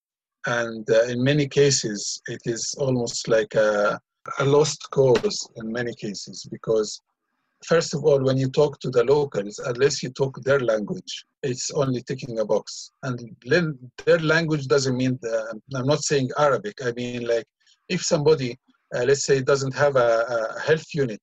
And 0.46 0.88
uh, 0.90 1.04
in 1.04 1.22
many 1.22 1.48
cases, 1.48 2.20
it 2.28 2.40
is 2.44 2.74
almost 2.78 3.28
like 3.28 3.54
a, 3.54 3.98
a 4.38 4.44
lost 4.44 4.88
cause 4.90 5.48
in 5.56 5.72
many 5.72 5.94
cases 5.94 6.46
because 6.50 7.00
first 7.64 7.94
of 7.94 8.04
all, 8.04 8.22
when 8.22 8.36
you 8.36 8.48
talk 8.50 8.78
to 8.80 8.90
the 8.90 9.04
locals, 9.04 9.58
unless 9.58 10.02
you 10.02 10.10
talk 10.10 10.40
their 10.42 10.60
language, 10.60 11.24
it's 11.42 11.70
only 11.72 12.02
ticking 12.02 12.38
a 12.38 12.44
box. 12.44 12.92
And 13.02 13.18
their 14.04 14.18
language 14.18 14.66
doesn't 14.66 14.96
mean, 14.96 15.18
the, 15.22 15.60
I'm 15.74 15.86
not 15.86 16.02
saying 16.02 16.30
Arabic, 16.38 16.74
I 16.84 16.92
mean 16.92 17.26
like 17.26 17.46
if 17.88 18.02
somebody, 18.02 18.58
uh, 18.94 19.04
let's 19.04 19.24
say, 19.24 19.42
doesn't 19.42 19.74
have 19.74 19.96
a, 19.96 20.54
a, 20.56 20.60
health 20.60 20.86
unit 20.94 21.22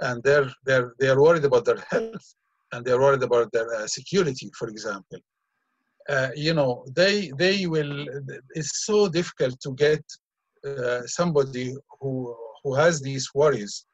and 0.00 0.22
they're 0.22 0.50
they're 0.64 0.94
they're 0.98 1.20
worried 1.20 1.44
about 1.44 1.64
their 1.64 1.82
health 1.90 2.34
and 2.72 2.84
they're 2.84 3.00
worried 3.00 3.22
about 3.22 3.52
their 3.52 3.72
uh, 3.74 3.86
security, 3.86 4.50
for 4.58 4.68
example. 4.68 5.18
Uh, 6.08 6.30
you 6.34 6.54
know, 6.54 6.84
they 6.94 7.30
they 7.38 7.66
will. 7.66 8.06
It's 8.54 8.84
so 8.86 9.08
difficult 9.08 9.60
to 9.60 9.72
get 9.74 10.02
uh, 10.66 11.02
somebody 11.06 11.74
who 12.00 12.36
who 12.62 12.74
has 12.74 13.00
these 13.00 13.28
worries 13.34 13.84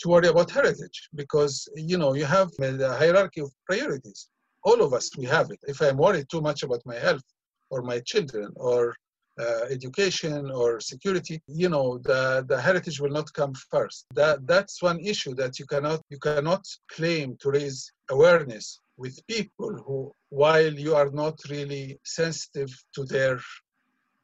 to 0.00 0.08
worry 0.08 0.28
about 0.28 0.50
heritage 0.50 1.08
because 1.14 1.68
you 1.76 1.98
know 1.98 2.14
you 2.14 2.24
have 2.24 2.50
the 2.58 2.96
hierarchy 2.98 3.40
of 3.40 3.50
priorities. 3.66 4.28
All 4.62 4.80
of 4.82 4.92
us 4.92 5.10
we 5.16 5.26
have 5.26 5.50
it. 5.50 5.60
If 5.64 5.80
I'm 5.80 5.96
worried 5.96 6.28
too 6.30 6.40
much 6.40 6.62
about 6.62 6.82
my 6.84 6.96
health 6.96 7.26
or 7.70 7.82
my 7.82 8.00
children 8.00 8.52
or 8.56 8.94
uh, 9.40 9.64
education 9.70 10.50
or 10.50 10.80
security, 10.80 11.40
you 11.46 11.68
know, 11.68 11.98
the, 11.98 12.44
the 12.48 12.60
heritage 12.60 13.00
will 13.00 13.10
not 13.10 13.32
come 13.32 13.54
first. 13.70 14.04
That, 14.14 14.46
that's 14.46 14.82
one 14.82 15.00
issue 15.00 15.34
that 15.36 15.58
you 15.58 15.66
cannot, 15.66 16.02
you 16.10 16.18
cannot 16.18 16.62
claim 16.90 17.36
to 17.40 17.50
raise 17.50 17.90
awareness 18.10 18.80
with 19.00 19.26
people 19.26 19.72
who, 19.84 19.98
while 20.28 20.72
you 20.86 20.92
are 21.00 21.10
not 21.22 21.36
really 21.54 21.98
sensitive 22.04 22.70
to 22.94 23.02
their 23.14 23.36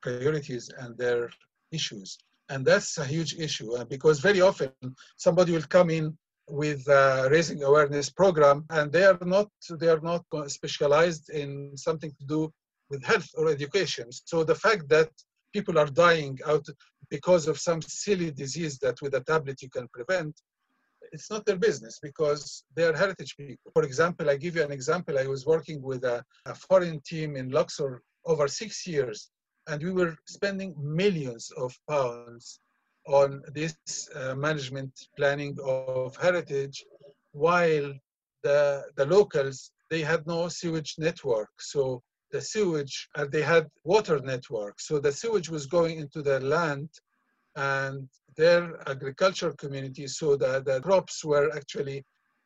priorities 0.02 0.64
and 0.80 0.90
their 0.98 1.22
issues. 1.72 2.18
And 2.50 2.60
that's 2.70 2.92
a 2.98 3.06
huge 3.14 3.32
issue 3.46 3.70
uh, 3.74 3.84
because 3.94 4.20
very 4.20 4.42
often 4.50 4.72
somebody 5.16 5.50
will 5.52 5.70
come 5.78 5.90
in 5.98 6.06
with 6.48 6.82
raising 7.36 7.60
awareness 7.64 8.08
program 8.20 8.58
and 8.76 8.92
they 8.92 9.04
are 9.10 9.18
not 9.36 9.48
they 9.80 9.90
are 9.94 10.04
not 10.12 10.24
specialized 10.58 11.26
in 11.42 11.50
something 11.86 12.12
to 12.18 12.24
do 12.34 12.40
with 12.90 13.02
health 13.02 13.28
or 13.38 13.44
education. 13.56 14.06
So 14.30 14.36
the 14.44 14.60
fact 14.66 14.84
that 14.94 15.10
people 15.56 15.76
are 15.82 15.90
dying 16.06 16.38
out 16.52 16.66
because 17.16 17.44
of 17.48 17.56
some 17.68 17.80
silly 17.82 18.30
disease 18.30 18.74
that 18.84 18.96
with 19.02 19.14
a 19.14 19.22
tablet 19.32 19.56
you 19.64 19.70
can 19.76 19.86
prevent, 19.96 20.34
it's 21.12 21.30
not 21.30 21.44
their 21.44 21.56
business 21.56 21.98
because 22.02 22.64
they 22.74 22.84
are 22.84 22.96
heritage 22.96 23.36
people. 23.36 23.70
For 23.72 23.82
example, 23.82 24.30
I 24.30 24.36
give 24.36 24.56
you 24.56 24.62
an 24.62 24.72
example. 24.72 25.18
I 25.18 25.26
was 25.26 25.46
working 25.46 25.82
with 25.82 26.04
a, 26.04 26.24
a 26.46 26.54
foreign 26.54 27.00
team 27.00 27.36
in 27.36 27.50
Luxor 27.50 28.02
over 28.24 28.48
six 28.48 28.86
years, 28.86 29.30
and 29.68 29.82
we 29.82 29.92
were 29.92 30.16
spending 30.26 30.74
millions 30.78 31.50
of 31.56 31.76
pounds 31.88 32.60
on 33.06 33.42
this 33.54 33.76
uh, 34.14 34.34
management 34.34 34.92
planning 35.16 35.56
of 35.64 36.16
heritage 36.16 36.84
while 37.32 37.92
the, 38.42 38.84
the 38.96 39.06
locals, 39.06 39.70
they 39.90 40.00
had 40.00 40.26
no 40.26 40.48
sewage 40.48 40.94
network. 40.98 41.50
So 41.60 42.02
the 42.32 42.40
sewage, 42.40 43.08
and 43.16 43.30
they 43.30 43.42
had 43.42 43.66
water 43.84 44.18
network. 44.18 44.80
So 44.80 44.98
the 44.98 45.12
sewage 45.12 45.48
was 45.48 45.66
going 45.66 45.98
into 45.98 46.22
the 46.22 46.40
land 46.40 46.88
and 47.56 48.08
their 48.36 48.88
agriculture 48.88 49.52
community, 49.52 50.06
so 50.06 50.36
that 50.36 50.64
the 50.64 50.80
crops 50.80 51.24
were 51.24 51.50
actually 51.54 52.04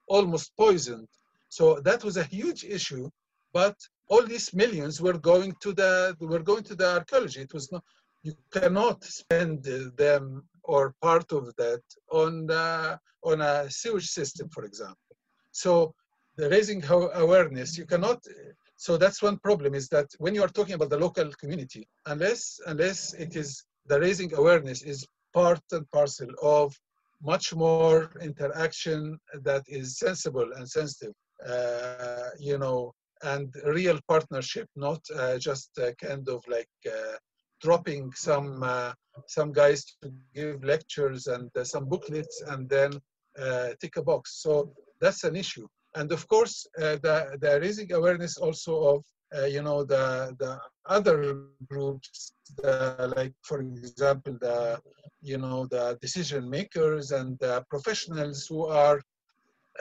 almost 0.08 0.56
poisoned. 0.56 1.08
So 1.48 1.80
that 1.80 2.04
was 2.04 2.16
a 2.16 2.24
huge 2.24 2.64
issue, 2.64 3.10
but 3.52 3.76
all 4.08 4.24
these 4.24 4.54
millions 4.54 5.00
were 5.00 5.18
going 5.18 5.54
to 5.62 5.72
the 5.72 6.16
were 6.20 6.44
going 6.50 6.64
to 6.64 6.74
the 6.74 6.94
archaeology. 6.98 7.40
It 7.40 7.54
was 7.54 7.70
not 7.72 7.82
you 8.22 8.34
cannot 8.52 9.02
spend 9.04 9.64
them 9.96 10.44
or 10.64 10.94
part 11.00 11.32
of 11.32 11.54
that 11.56 11.82
on 12.12 12.46
the, 12.46 12.98
on 13.24 13.40
a 13.40 13.70
sewage 13.70 14.08
system, 14.08 14.48
for 14.50 14.64
example. 14.64 15.16
So 15.52 15.94
the 16.36 16.50
raising 16.50 16.84
awareness, 16.84 17.78
you 17.78 17.86
cannot 17.86 18.22
so 18.76 18.96
that's 18.96 19.20
one 19.20 19.36
problem 19.38 19.74
is 19.74 19.88
that 19.90 20.08
when 20.18 20.34
you 20.34 20.42
are 20.42 20.48
talking 20.48 20.74
about 20.74 20.88
the 20.88 20.96
local 20.96 21.30
community, 21.32 21.86
unless 22.06 22.60
unless 22.66 23.12
it 23.12 23.36
is 23.36 23.64
the 23.90 23.98
raising 24.06 24.32
awareness 24.34 24.82
is 24.82 25.06
part 25.34 25.64
and 25.72 25.84
parcel 25.90 26.30
of 26.42 26.68
much 27.32 27.46
more 27.54 27.98
interaction 28.22 29.18
that 29.48 29.64
is 29.68 29.98
sensible 29.98 30.48
and 30.56 30.66
sensitive, 30.78 31.14
uh, 31.46 32.30
you 32.38 32.56
know, 32.56 32.92
and 33.22 33.52
real 33.66 33.98
partnership, 34.08 34.66
not 34.76 35.00
uh, 35.14 35.36
just 35.38 35.70
uh, 35.78 35.90
kind 36.00 36.26
of 36.28 36.40
like 36.48 36.74
uh, 36.86 37.16
dropping 37.60 38.10
some 38.12 38.62
uh, 38.62 38.92
some 39.26 39.50
guys 39.52 39.80
to 40.00 40.08
give 40.34 40.64
lectures 40.64 41.26
and 41.26 41.50
uh, 41.56 41.64
some 41.64 41.84
booklets 41.92 42.36
and 42.52 42.68
then 42.68 42.90
tick 43.80 43.96
a 43.96 44.02
box. 44.02 44.22
So 44.44 44.72
that's 45.00 45.24
an 45.24 45.36
issue. 45.36 45.66
And 45.96 46.12
of 46.12 46.22
course, 46.28 46.66
the, 46.76 47.16
the 47.40 47.52
raising 47.60 47.92
awareness 47.92 48.36
also 48.36 48.72
of, 48.92 49.04
uh, 49.36 49.46
you 49.46 49.62
know, 49.62 49.84
the, 49.84 50.34
the 50.38 50.58
other 50.86 51.46
groups, 51.68 52.32
the, 52.58 53.12
like, 53.16 53.32
for 53.42 53.60
example, 53.60 54.36
the, 54.40 54.80
you 55.22 55.38
know, 55.38 55.66
the 55.66 55.98
decision 56.00 56.48
makers 56.48 57.12
and 57.12 57.38
the 57.38 57.64
professionals 57.70 58.46
who 58.48 58.66
are 58.66 59.00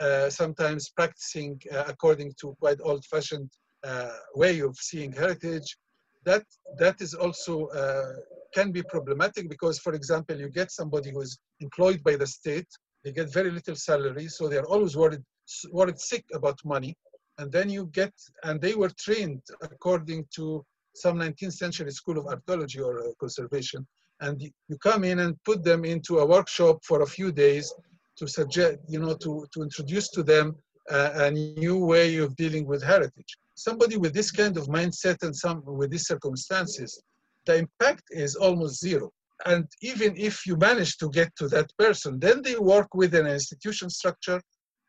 uh, 0.00 0.30
sometimes 0.30 0.90
practicing 0.90 1.60
uh, 1.72 1.84
according 1.88 2.32
to 2.40 2.54
quite 2.60 2.78
old-fashioned 2.82 3.50
uh, 3.84 4.16
way 4.34 4.60
of 4.60 4.76
seeing 4.76 5.12
heritage. 5.12 5.76
That, 6.24 6.44
that 6.78 7.00
is 7.00 7.14
also 7.14 7.66
uh, 7.68 8.12
can 8.54 8.72
be 8.72 8.82
problematic 8.82 9.48
because, 9.48 9.78
for 9.78 9.94
example, 9.94 10.38
you 10.38 10.48
get 10.48 10.70
somebody 10.70 11.10
who 11.10 11.22
is 11.22 11.38
employed 11.60 12.02
by 12.04 12.16
the 12.16 12.26
state, 12.26 12.66
they 13.04 13.12
get 13.12 13.32
very 13.32 13.50
little 13.50 13.74
salary, 13.74 14.28
so 14.28 14.48
they're 14.48 14.66
always 14.66 14.96
worried 14.96 15.22
worried 15.72 15.98
sick 15.98 16.24
about 16.32 16.56
money 16.64 16.96
and 17.40 17.50
then 17.50 17.68
you 17.70 17.86
get, 17.86 18.12
and 18.44 18.60
they 18.60 18.74
were 18.74 18.92
trained 19.06 19.42
according 19.62 20.26
to 20.36 20.64
some 20.94 21.16
19th 21.18 21.54
century 21.54 21.90
school 21.90 22.18
of 22.18 22.26
archaeology 22.26 22.80
or 22.80 23.00
uh, 23.00 23.12
conservation, 23.18 23.86
and 24.20 24.40
you 24.42 24.76
come 24.82 25.02
in 25.04 25.20
and 25.20 25.42
put 25.44 25.64
them 25.64 25.84
into 25.84 26.18
a 26.18 26.26
workshop 26.26 26.76
for 26.84 27.02
a 27.02 27.06
few 27.06 27.32
days 27.32 27.72
to 28.18 28.28
suggest, 28.28 28.78
you 28.88 29.00
know, 29.00 29.14
to, 29.14 29.46
to 29.54 29.62
introduce 29.62 30.10
to 30.10 30.22
them 30.22 30.54
a, 30.90 31.26
a 31.26 31.30
new 31.30 31.78
way 31.78 32.16
of 32.16 32.36
dealing 32.36 32.66
with 32.66 32.82
heritage. 32.82 33.32
Somebody 33.54 33.96
with 33.96 34.12
this 34.12 34.30
kind 34.30 34.56
of 34.58 34.66
mindset 34.66 35.22
and 35.22 35.34
some 35.34 35.62
with 35.64 35.90
these 35.90 36.06
circumstances, 36.06 37.02
the 37.46 37.56
impact 37.56 38.04
is 38.10 38.36
almost 38.36 38.80
zero. 38.80 39.10
And 39.46 39.66
even 39.80 40.14
if 40.16 40.46
you 40.46 40.56
manage 40.56 40.98
to 40.98 41.08
get 41.08 41.34
to 41.36 41.48
that 41.48 41.70
person, 41.78 42.20
then 42.20 42.42
they 42.42 42.56
work 42.56 42.88
within 42.94 43.24
an 43.26 43.32
institution 43.32 43.88
structure. 43.88 44.40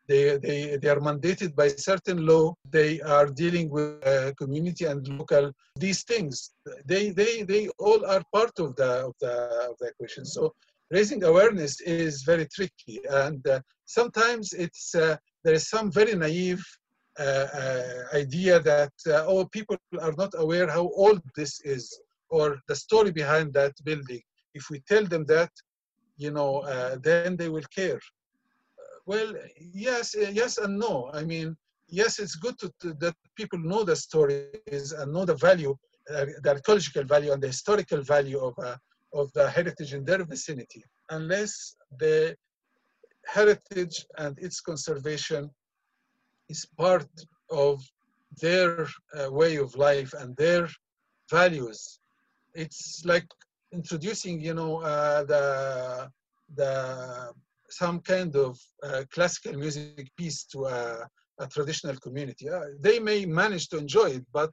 They, 0.08 0.36
they, 0.38 0.76
they 0.76 0.88
are 0.88 1.00
mandated 1.00 1.54
by 1.54 1.68
certain 1.68 2.26
law. 2.26 2.54
They 2.68 3.00
are 3.00 3.26
dealing 3.26 3.70
with 3.70 4.06
uh, 4.06 4.32
community 4.38 4.84
and 4.84 5.06
local 5.06 5.52
these 5.76 6.02
things. 6.04 6.50
They, 6.84 7.10
they, 7.10 7.42
they 7.42 7.68
all 7.78 8.04
are 8.06 8.22
part 8.32 8.58
of 8.58 8.76
the, 8.76 9.06
of 9.06 9.14
the, 9.20 9.32
of 9.70 9.76
the 9.80 9.86
equation. 9.88 10.24
So 10.24 10.52
raising 10.90 11.24
awareness 11.24 11.80
is 11.80 12.22
very 12.22 12.46
tricky. 12.46 13.00
And 13.08 13.46
uh, 13.46 13.60
sometimes 13.86 14.52
it's, 14.52 14.94
uh, 14.94 15.16
there 15.44 15.54
is 15.54 15.68
some 15.68 15.90
very 15.90 16.14
naive 16.14 16.64
uh, 17.18 17.46
uh, 17.54 17.92
idea 18.14 18.58
that, 18.60 18.92
uh, 19.06 19.24
oh, 19.26 19.44
people 19.46 19.76
are 20.00 20.14
not 20.16 20.32
aware 20.34 20.68
how 20.68 20.90
old 20.96 21.20
this 21.36 21.60
is 21.60 22.00
or 22.30 22.58
the 22.68 22.74
story 22.74 23.12
behind 23.12 23.52
that 23.52 23.72
building. 23.84 24.22
If 24.54 24.68
we 24.70 24.80
tell 24.88 25.04
them 25.04 25.24
that, 25.26 25.50
you 26.16 26.30
know, 26.30 26.60
uh, 26.60 26.96
then 27.02 27.36
they 27.36 27.48
will 27.48 27.68
care. 27.74 28.00
Uh, 29.08 29.12
well, 29.12 29.34
yes, 29.72 30.14
uh, 30.16 30.30
yes 30.32 30.58
and 30.58 30.78
no. 30.78 31.10
I 31.12 31.24
mean, 31.24 31.56
yes, 31.88 32.18
it's 32.18 32.36
good 32.36 32.58
to, 32.58 32.72
to, 32.80 32.94
that 33.00 33.14
people 33.36 33.58
know 33.58 33.84
the 33.84 33.96
stories 33.96 34.92
and 34.92 35.12
know 35.12 35.24
the 35.24 35.34
value, 35.34 35.76
the 36.06 36.50
archaeological 36.50 37.04
value 37.04 37.32
and 37.32 37.42
the 37.42 37.48
historical 37.48 38.02
value 38.02 38.38
of, 38.38 38.54
of 39.14 39.32
the 39.34 39.48
heritage 39.50 39.94
in 39.94 40.04
their 40.04 40.24
vicinity, 40.24 40.84
unless 41.10 41.76
the 41.98 42.36
heritage 43.26 44.06
and 44.18 44.38
its 44.38 44.60
conservation 44.60 45.50
is 46.48 46.66
part 46.76 47.08
of 47.50 47.82
their 48.40 48.86
uh, 49.14 49.30
way 49.30 49.56
of 49.56 49.74
life 49.76 50.12
and 50.18 50.36
their 50.36 50.68
values. 51.30 51.98
It's 52.54 53.02
like 53.04 53.26
introducing, 53.72 54.40
you 54.40 54.54
know, 54.54 54.80
uh, 54.82 55.24
the 55.24 56.10
the 56.54 57.32
some 57.72 58.00
kind 58.00 58.34
of 58.36 58.58
uh, 58.82 59.02
classical 59.12 59.54
music 59.58 60.08
piece 60.16 60.44
to 60.44 60.66
a, 60.66 61.06
a 61.38 61.46
traditional 61.46 61.96
community. 61.96 62.48
Uh, 62.48 62.60
they 62.80 62.98
may 62.98 63.24
manage 63.26 63.68
to 63.68 63.78
enjoy 63.78 64.10
it, 64.18 64.26
but 64.32 64.50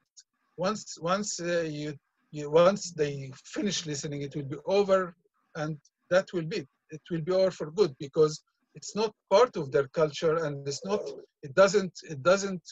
once 0.58 0.98
once 1.02 1.40
uh, 1.40 1.62
you, 1.62 1.94
you 2.32 2.50
once 2.50 2.92
they 2.92 3.32
finish 3.46 3.86
listening, 3.86 4.22
it 4.22 4.36
will 4.36 4.50
be 4.56 4.58
over, 4.66 5.16
and 5.56 5.78
that 6.10 6.28
will 6.34 6.46
be 6.54 6.66
it 6.92 7.02
will 7.12 7.22
be 7.22 7.32
over 7.32 7.52
for 7.52 7.72
good 7.72 7.96
because 8.00 8.42
it's 8.76 8.96
not 8.96 9.14
part 9.30 9.56
of 9.58 9.72
their 9.72 9.88
culture 9.90 10.36
and 10.46 10.68
it's 10.68 10.84
not 10.86 11.02
it 11.44 11.54
doesn't 11.56 11.94
it 12.10 12.22
doesn't 12.24 12.66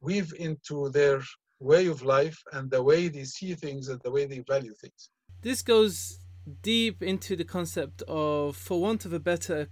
weave 0.00 0.32
into 0.38 0.88
their 0.90 1.20
way 1.60 1.86
of 1.86 2.02
life 2.02 2.38
and 2.52 2.70
the 2.70 2.82
way 2.82 3.08
they 3.08 3.24
see 3.24 3.54
things 3.54 3.88
and 3.88 4.00
the 4.04 4.10
way 4.10 4.24
they 4.26 4.42
value 4.48 4.74
things 4.80 5.10
this 5.42 5.62
goes 5.62 6.18
deep 6.62 7.02
into 7.02 7.36
the 7.36 7.44
concept 7.44 8.02
of 8.08 8.56
for 8.56 8.80
want 8.80 9.04
of 9.04 9.12
a 9.12 9.20
better 9.20 9.68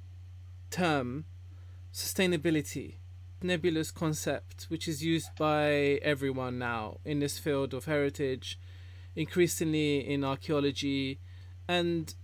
term 0.70 1.24
sustainability 1.92 2.96
nebulous 3.42 3.90
concept 3.90 4.64
which 4.68 4.88
is 4.88 5.04
used 5.04 5.28
by 5.38 5.98
everyone 6.02 6.58
now 6.58 6.98
in 7.04 7.20
this 7.20 7.38
field 7.38 7.74
of 7.74 7.84
heritage 7.84 8.58
increasingly 9.16 9.98
in 9.98 10.22
archaeology. 10.22 11.18
And 11.66 12.14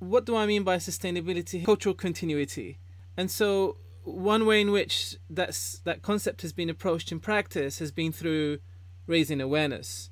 what 0.00 0.26
do 0.26 0.36
i 0.36 0.44
mean 0.44 0.64
by 0.64 0.76
sustainability? 0.76 1.64
Cultural 1.64 1.94
continuity. 1.94 2.78
And 3.16 3.30
so 3.30 3.76
one 4.02 4.44
way 4.46 4.60
in 4.60 4.72
which 4.72 5.16
that's 5.30 5.78
that 5.80 6.02
concept 6.02 6.42
has 6.42 6.52
been 6.52 6.68
approached 6.68 7.12
in 7.12 7.20
practice 7.20 7.78
has 7.78 7.92
been 7.92 8.12
through 8.12 8.58
raising 9.06 9.40
awareness 9.40 10.10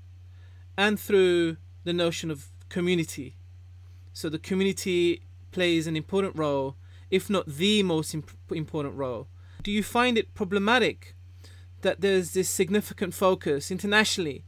and 0.76 0.98
through 0.98 1.56
the 1.84 1.92
notion 1.92 2.30
of 2.30 2.48
community. 2.68 3.36
So 4.12 4.28
the 4.28 4.38
community 4.38 5.22
plays 5.52 5.86
an 5.86 5.96
important 5.96 6.36
role, 6.36 6.76
if 7.10 7.28
not 7.30 7.46
the 7.46 7.82
most 7.82 8.14
imp- 8.14 8.30
important 8.50 8.94
role. 8.94 9.28
Do 9.62 9.70
you 9.70 9.82
find 9.82 10.16
it 10.18 10.34
problematic 10.34 11.14
that 11.82 12.00
there's 12.00 12.32
this 12.32 12.48
significant 12.48 13.14
focus 13.14 13.70
internationally 13.70 14.44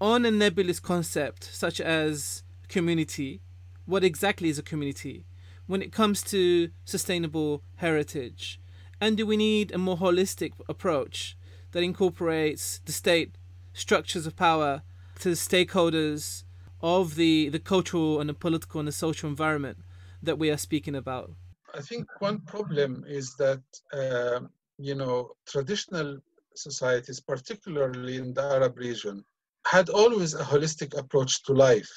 on 0.00 0.24
a 0.24 0.30
nebulous 0.30 0.80
concept 0.80 1.44
such 1.52 1.80
as 1.80 2.42
community? 2.68 3.40
What 3.86 4.04
exactly 4.04 4.48
is 4.48 4.58
a 4.58 4.62
community? 4.62 5.26
when 5.66 5.82
it 5.82 5.92
comes 5.92 6.22
to 6.22 6.70
sustainable 6.84 7.62
heritage? 7.76 8.60
And 9.00 9.16
do 9.16 9.26
we 9.26 9.36
need 9.36 9.72
a 9.72 9.78
more 9.78 9.96
holistic 9.96 10.52
approach 10.68 11.36
that 11.72 11.82
incorporates 11.82 12.80
the 12.84 12.92
state 12.92 13.36
structures 13.72 14.26
of 14.26 14.36
power 14.36 14.82
to 15.20 15.30
the 15.30 15.36
stakeholders 15.36 16.44
of 16.80 17.16
the, 17.16 17.48
the 17.48 17.58
cultural 17.58 18.20
and 18.20 18.28
the 18.28 18.34
political 18.34 18.78
and 18.78 18.88
the 18.88 18.92
social 18.92 19.28
environment 19.28 19.78
that 20.22 20.38
we 20.38 20.50
are 20.50 20.56
speaking 20.56 20.94
about? 20.94 21.32
I 21.76 21.80
think 21.80 22.06
one 22.20 22.40
problem 22.40 23.04
is 23.06 23.34
that, 23.36 23.62
uh, 23.92 24.40
you 24.78 24.94
know, 24.94 25.32
traditional 25.46 26.18
societies, 26.54 27.20
particularly 27.20 28.16
in 28.16 28.32
the 28.32 28.42
Arab 28.42 28.78
region, 28.78 29.24
had 29.66 29.88
always 29.88 30.34
a 30.34 30.44
holistic 30.44 30.96
approach 30.96 31.42
to 31.44 31.52
life. 31.52 31.90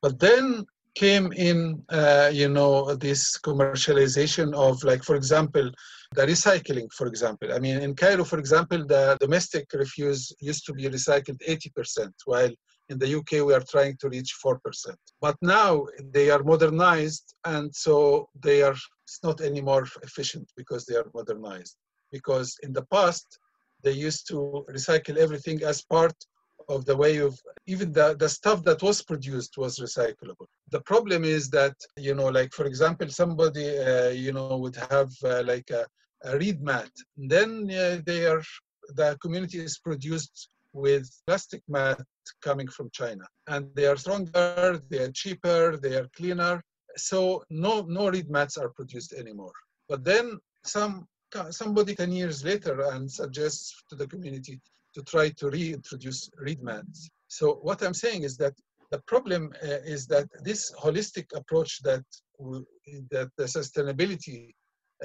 But 0.00 0.18
then 0.18 0.64
came 0.94 1.32
in, 1.32 1.84
uh, 1.90 2.30
you 2.32 2.48
know, 2.48 2.94
this 2.94 3.38
commercialization 3.38 4.54
of, 4.54 4.82
like, 4.84 5.04
for 5.04 5.16
example, 5.16 5.70
the 6.14 6.26
recycling, 6.26 6.90
for 6.92 7.06
example. 7.06 7.52
I 7.52 7.58
mean, 7.58 7.78
in 7.80 7.94
Cairo, 7.94 8.24
for 8.24 8.38
example, 8.38 8.84
the 8.86 9.16
domestic 9.20 9.66
refuse 9.74 10.32
used 10.40 10.64
to 10.66 10.72
be 10.72 10.84
recycled 10.84 11.40
80%, 11.46 12.10
while 12.24 12.50
in 12.90 12.98
the 12.98 13.16
UK 13.18 13.32
we 13.46 13.54
are 13.54 13.64
trying 13.74 13.96
to 13.98 14.08
reach 14.08 14.36
4%. 14.44 14.58
But 15.20 15.36
now 15.40 15.86
they 16.12 16.30
are 16.30 16.42
modernized, 16.42 17.34
and 17.44 17.74
so 17.74 18.28
they 18.42 18.62
are 18.62 18.76
it's 19.10 19.22
not 19.24 19.40
any 19.40 19.60
more 19.60 19.86
efficient 20.02 20.48
because 20.56 20.84
they 20.84 20.96
are 20.96 21.10
modernized. 21.14 21.76
Because 22.12 22.56
in 22.62 22.72
the 22.72 22.86
past, 22.96 23.26
they 23.82 23.92
used 23.92 24.28
to 24.28 24.64
recycle 24.70 25.16
everything 25.16 25.62
as 25.64 25.82
part 25.82 26.14
of 26.68 26.84
the 26.84 26.96
way 26.96 27.16
of 27.16 27.36
even 27.66 27.92
the, 27.92 28.14
the 28.18 28.28
stuff 28.28 28.62
that 28.64 28.82
was 28.82 29.02
produced 29.02 29.58
was 29.58 29.80
recyclable. 29.80 30.46
The 30.70 30.82
problem 30.82 31.24
is 31.24 31.50
that, 31.50 31.74
you 31.96 32.14
know, 32.14 32.28
like 32.28 32.52
for 32.52 32.66
example, 32.66 33.08
somebody, 33.08 33.66
uh, 33.78 34.10
you 34.10 34.32
know, 34.32 34.56
would 34.56 34.76
have 34.90 35.10
uh, 35.24 35.42
like 35.44 35.68
a, 35.70 35.84
a, 36.24 36.38
reed 36.38 36.62
mat. 36.62 36.90
Then 37.16 37.68
uh, 37.70 37.98
they 38.06 38.26
are, 38.26 38.42
the 38.94 39.18
community 39.20 39.58
is 39.58 39.78
produced 39.78 40.48
with 40.72 41.10
plastic 41.26 41.62
mat 41.68 42.00
coming 42.42 42.68
from 42.68 42.90
China. 42.92 43.24
And 43.48 43.68
they 43.74 43.86
are 43.86 43.96
stronger, 43.96 44.80
they 44.88 44.98
are 44.98 45.12
cheaper, 45.12 45.76
they 45.76 45.96
are 45.96 46.08
cleaner. 46.16 46.62
So 46.96 47.44
no, 47.50 47.82
no 47.82 48.08
reed 48.08 48.30
mats 48.30 48.56
are 48.56 48.70
produced 48.70 49.12
anymore. 49.12 49.52
But 49.88 50.04
then 50.04 50.38
some 50.64 51.06
somebody 51.50 51.94
10 51.94 52.10
years 52.10 52.44
later 52.44 52.80
and 52.92 53.10
suggests 53.10 53.84
to 53.88 53.94
the 53.94 54.06
community 54.06 54.60
to 54.94 55.02
try 55.02 55.28
to 55.28 55.48
reintroduce 55.48 56.28
reed 56.38 56.60
mats. 56.62 57.08
So 57.28 57.60
what 57.62 57.82
I'm 57.82 57.94
saying 57.94 58.24
is 58.24 58.36
that 58.38 58.54
the 58.90 58.98
problem 59.06 59.52
uh, 59.62 59.78
is 59.84 60.06
that 60.08 60.28
this 60.42 60.72
holistic 60.72 61.26
approach 61.34 61.80
that 61.82 62.02
that 63.10 63.30
the 63.36 63.44
sustainability 63.44 64.52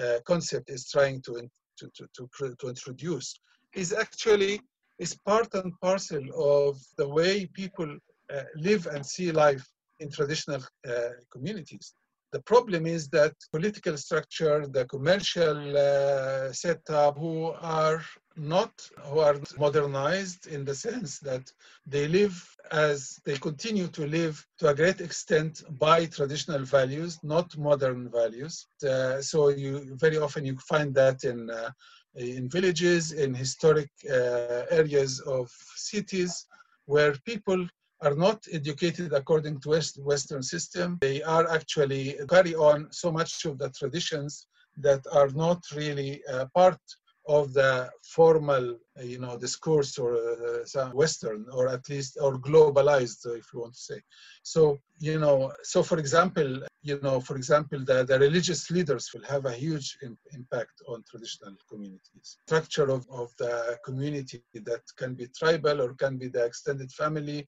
uh, 0.02 0.20
concept 0.26 0.70
is 0.70 0.90
trying 0.90 1.22
to, 1.22 1.34
to, 1.78 1.90
to, 1.96 2.08
to, 2.38 2.56
to 2.60 2.70
introduce 2.70 3.40
is 3.74 3.94
actually 3.94 4.60
is 5.00 5.16
part 5.26 5.54
and 5.54 5.74
parcel 5.82 6.24
of 6.36 6.80
the 6.98 7.08
way 7.08 7.46
people 7.48 7.98
uh, 8.34 8.44
live 8.56 8.88
and 8.88 9.06
see 9.06 9.32
life 9.32 9.66
in 10.00 10.10
traditional 10.10 10.62
uh, 10.88 11.10
communities. 11.32 11.94
The 12.32 12.42
problem 12.42 12.86
is 12.86 13.08
that 13.10 13.34
political 13.52 13.96
structure, 13.98 14.68
the 14.68 14.86
commercial 14.86 15.78
uh, 15.78 16.52
setup, 16.52 17.18
who 17.18 17.54
are 17.62 18.04
not 18.36 18.74
who 19.06 19.20
are 19.20 19.38
modernized 19.58 20.48
in 20.48 20.66
the 20.66 20.76
sense 20.76 21.20
that 21.20 21.50
they 21.86 22.08
live 22.10 22.36
as 22.72 23.22
they 23.26 23.38
continue 23.38 23.88
to 23.88 24.06
live 24.08 24.46
to 24.60 24.68
a 24.68 24.76
great 24.76 25.00
extent 25.00 25.64
by 25.80 26.06
traditional 26.08 26.64
values, 26.66 27.18
not 27.24 27.56
modern 27.58 28.10
values. 28.10 28.68
Uh, 28.84 29.22
so 29.22 29.50
you 29.50 29.96
very 29.96 30.18
often 30.18 30.44
you 30.44 30.58
find 30.68 30.94
that 30.96 31.24
in 31.24 31.50
uh, 31.50 31.70
in 32.16 32.50
villages, 32.50 33.12
in 33.12 33.34
historic 33.34 33.90
uh, 34.10 34.64
areas 34.70 35.20
of 35.22 35.50
cities, 35.76 36.46
where 36.86 37.14
people 37.26 37.68
are 38.02 38.16
not 38.16 38.46
educated 38.52 39.14
according 39.14 39.60
to 39.62 39.70
West, 39.70 39.98
Western 40.02 40.44
system. 40.44 40.98
They 41.02 41.22
are 41.24 41.50
actually 41.50 42.16
carry 42.30 42.56
on 42.56 42.92
so 42.92 43.12
much 43.12 43.46
of 43.46 43.58
the 43.58 43.70
traditions 43.70 44.48
that 44.78 45.02
are 45.12 45.30
not 45.30 45.64
really 45.76 46.22
uh, 46.32 46.46
part 46.54 46.80
of 47.28 47.54
the 47.54 47.90
formal, 48.04 48.78
you 49.02 49.20
know, 49.20 49.38
discourse 49.38 49.98
or 49.98 50.16
uh, 50.16 50.90
Western 50.92 51.46
or 51.52 51.68
at 51.68 51.88
least 51.90 52.18
or 52.22 52.38
globalized, 52.38 53.26
if 53.26 53.48
you 53.54 53.62
want 53.62 53.74
to 53.74 53.80
say. 53.80 54.00
So, 54.44 54.78
you 55.00 55.20
know, 55.20 55.52
so 55.64 55.82
for 55.82 55.98
example, 55.98 56.62
you 56.90 57.00
know, 57.02 57.18
for 57.20 57.36
example, 57.36 57.80
the, 57.90 57.98
the 58.04 58.18
religious 58.28 58.62
leaders 58.76 59.10
will 59.14 59.26
have 59.34 59.46
a 59.46 59.52
huge 59.64 59.98
in, 60.04 60.18
impact 60.40 60.76
on 60.88 61.04
traditional 61.10 61.56
communities. 61.70 62.28
Structure 62.48 62.90
of, 62.98 63.04
of 63.22 63.28
the 63.38 63.78
community 63.84 64.42
that 64.70 64.84
can 64.96 65.12
be 65.20 65.28
tribal 65.40 65.82
or 65.82 65.94
can 66.04 66.18
be 66.18 66.28
the 66.28 66.44
extended 66.46 66.92
family. 66.92 67.48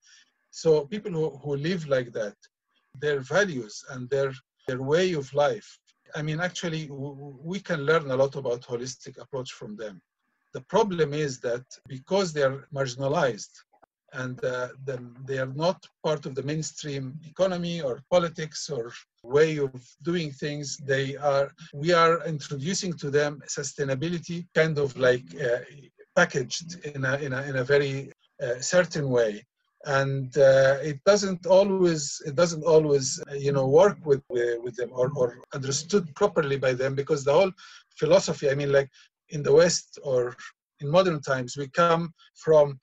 So 0.50 0.70
people 0.94 1.12
who, 1.12 1.26
who 1.44 1.56
live 1.56 1.88
like 1.88 2.12
that, 2.14 2.38
their 3.04 3.20
values 3.20 3.76
and 3.92 4.10
their 4.10 4.32
their 4.68 4.82
way 4.82 5.14
of 5.14 5.34
life 5.34 5.70
I 6.16 6.22
mean, 6.22 6.40
actually, 6.40 6.90
we 6.90 7.60
can 7.60 7.82
learn 7.82 8.10
a 8.12 8.16
lot 8.16 8.36
about 8.36 8.62
holistic 8.62 9.20
approach 9.20 9.52
from 9.52 9.76
them. 9.76 10.02
The 10.54 10.62
problem 10.62 11.14
is 11.14 11.40
that 11.42 11.66
because 11.88 12.34
they 12.34 12.44
are 12.44 12.68
marginalized 12.74 13.52
and 14.14 14.44
uh, 14.44 14.70
they 15.26 15.38
are 15.38 15.54
not 15.66 15.86
part 16.04 16.26
of 16.26 16.34
the 16.36 16.44
mainstream 16.44 17.20
economy 17.28 17.82
or 17.82 18.02
politics 18.10 18.70
or 18.70 18.92
way 19.24 19.58
of 19.58 19.74
doing 20.04 20.32
things, 20.32 20.78
they 20.78 21.18
are. 21.18 21.52
We 21.74 21.92
are 21.94 22.26
introducing 22.26 22.94
to 22.94 23.10
them 23.10 23.42
sustainability 23.48 24.48
kind 24.56 24.78
of 24.78 24.98
like 24.98 25.26
uh, 25.36 25.60
packaged 26.16 26.86
in 26.86 27.04
a 27.06 27.16
in 27.18 27.34
a 27.34 27.42
in 27.44 27.56
a 27.58 27.64
very 27.64 28.12
uh, 28.42 28.60
certain 28.60 29.10
way 29.10 29.46
and 29.86 30.38
uh, 30.38 30.78
it 30.82 31.00
doesn't 31.06 31.46
always 31.46 32.22
it 32.26 32.36
doesn't 32.36 32.64
always 32.64 33.22
you 33.38 33.52
know 33.52 33.68
work 33.68 33.98
with 34.06 34.24
with 34.30 34.76
them 34.76 34.90
or, 34.92 35.12
or 35.16 35.40
understood 35.54 36.14
properly 36.16 36.58
by 36.58 36.74
them 36.74 36.94
because 36.96 37.24
the 37.24 37.32
whole 37.32 37.52
philosophy 37.98 38.50
i 38.50 38.56
mean 38.56 38.72
like 38.72 38.90
in 39.30 39.42
the 39.44 39.54
west 39.62 40.00
or 40.04 40.36
in 40.82 40.90
modern 40.90 41.22
times 41.22 41.58
we 41.58 41.68
come 41.68 42.14
from 42.36 42.80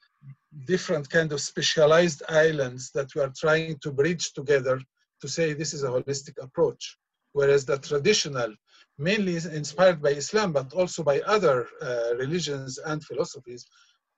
different 0.64 1.08
kind 1.08 1.32
of 1.32 1.40
specialized 1.40 2.22
islands 2.28 2.90
that 2.92 3.14
we 3.14 3.20
are 3.20 3.32
trying 3.36 3.76
to 3.78 3.90
bridge 3.90 4.32
together 4.32 4.80
to 5.20 5.28
say 5.28 5.52
this 5.52 5.74
is 5.74 5.82
a 5.84 5.88
holistic 5.88 6.36
approach 6.42 6.96
whereas 7.32 7.64
the 7.64 7.78
traditional 7.78 8.52
mainly 8.98 9.34
inspired 9.34 10.00
by 10.00 10.10
islam 10.10 10.52
but 10.52 10.72
also 10.72 11.02
by 11.02 11.20
other 11.22 11.66
uh, 11.82 12.14
religions 12.16 12.78
and 12.78 13.02
philosophies 13.04 13.66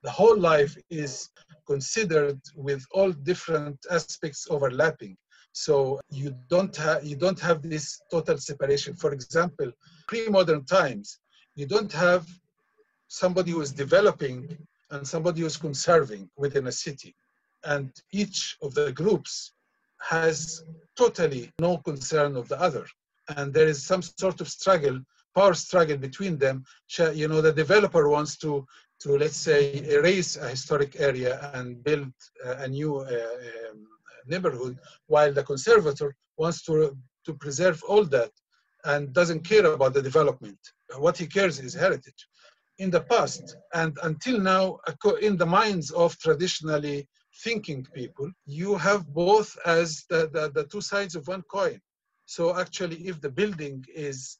the 0.03 0.11
whole 0.11 0.37
life 0.37 0.77
is 0.89 1.29
considered 1.65 2.39
with 2.55 2.85
all 2.91 3.11
different 3.11 3.77
aspects 3.91 4.47
overlapping. 4.49 5.17
So 5.53 5.99
you 6.09 6.35
don't 6.49 6.75
have 6.75 7.03
you 7.03 7.15
don't 7.15 7.39
have 7.39 7.61
this 7.61 7.99
total 8.11 8.37
separation. 8.37 8.95
For 8.95 9.11
example, 9.11 9.71
pre-modern 10.07 10.65
times, 10.65 11.19
you 11.55 11.65
don't 11.65 11.91
have 11.91 12.27
somebody 13.07 13.51
who 13.51 13.61
is 13.61 13.71
developing 13.71 14.57
and 14.91 15.07
somebody 15.07 15.41
who 15.41 15.47
is 15.47 15.57
conserving 15.57 16.29
within 16.37 16.67
a 16.67 16.71
city. 16.71 17.15
And 17.63 17.91
each 18.11 18.57
of 18.61 18.73
the 18.73 18.91
groups 18.91 19.53
has 19.99 20.63
totally 20.97 21.51
no 21.59 21.77
concern 21.79 22.35
of 22.37 22.47
the 22.47 22.59
other. 22.61 22.85
And 23.35 23.53
there 23.53 23.67
is 23.67 23.83
some 23.83 24.01
sort 24.01 24.39
of 24.41 24.47
struggle, 24.47 24.99
power 25.35 25.53
struggle 25.53 25.97
between 25.97 26.37
them. 26.37 26.63
You 27.13 27.27
know, 27.27 27.41
the 27.41 27.51
developer 27.51 28.07
wants 28.07 28.37
to 28.37 28.65
to 28.99 29.17
let's 29.17 29.37
say 29.37 29.83
erase 29.89 30.37
a 30.37 30.49
historic 30.49 30.99
area 30.99 31.51
and 31.53 31.83
build 31.83 32.11
a 32.43 32.67
new 32.67 32.97
uh, 32.97 33.03
um, 33.69 33.87
neighborhood 34.25 34.77
while 35.07 35.31
the 35.31 35.43
conservator 35.43 36.15
wants 36.37 36.63
to 36.63 36.97
to 37.25 37.33
preserve 37.33 37.81
all 37.87 38.03
that 38.03 38.31
and 38.85 39.13
doesn't 39.13 39.41
care 39.41 39.65
about 39.65 39.93
the 39.93 40.01
development 40.01 40.57
what 40.97 41.17
he 41.17 41.27
cares 41.27 41.59
is 41.59 41.73
heritage 41.73 42.27
in 42.79 42.89
the 42.91 43.01
past 43.01 43.57
and 43.73 43.97
until 44.03 44.39
now 44.39 44.79
in 45.21 45.35
the 45.37 45.45
minds 45.45 45.91
of 45.91 46.17
traditionally 46.19 47.07
thinking 47.43 47.85
people 47.93 48.29
you 48.45 48.75
have 48.75 49.07
both 49.13 49.57
as 49.65 50.05
the, 50.09 50.29
the, 50.33 50.51
the 50.53 50.65
two 50.65 50.81
sides 50.81 51.15
of 51.15 51.27
one 51.27 51.43
coin 51.43 51.79
so 52.25 52.57
actually 52.59 52.97
if 53.07 53.21
the 53.21 53.29
building 53.29 53.83
is 53.93 54.37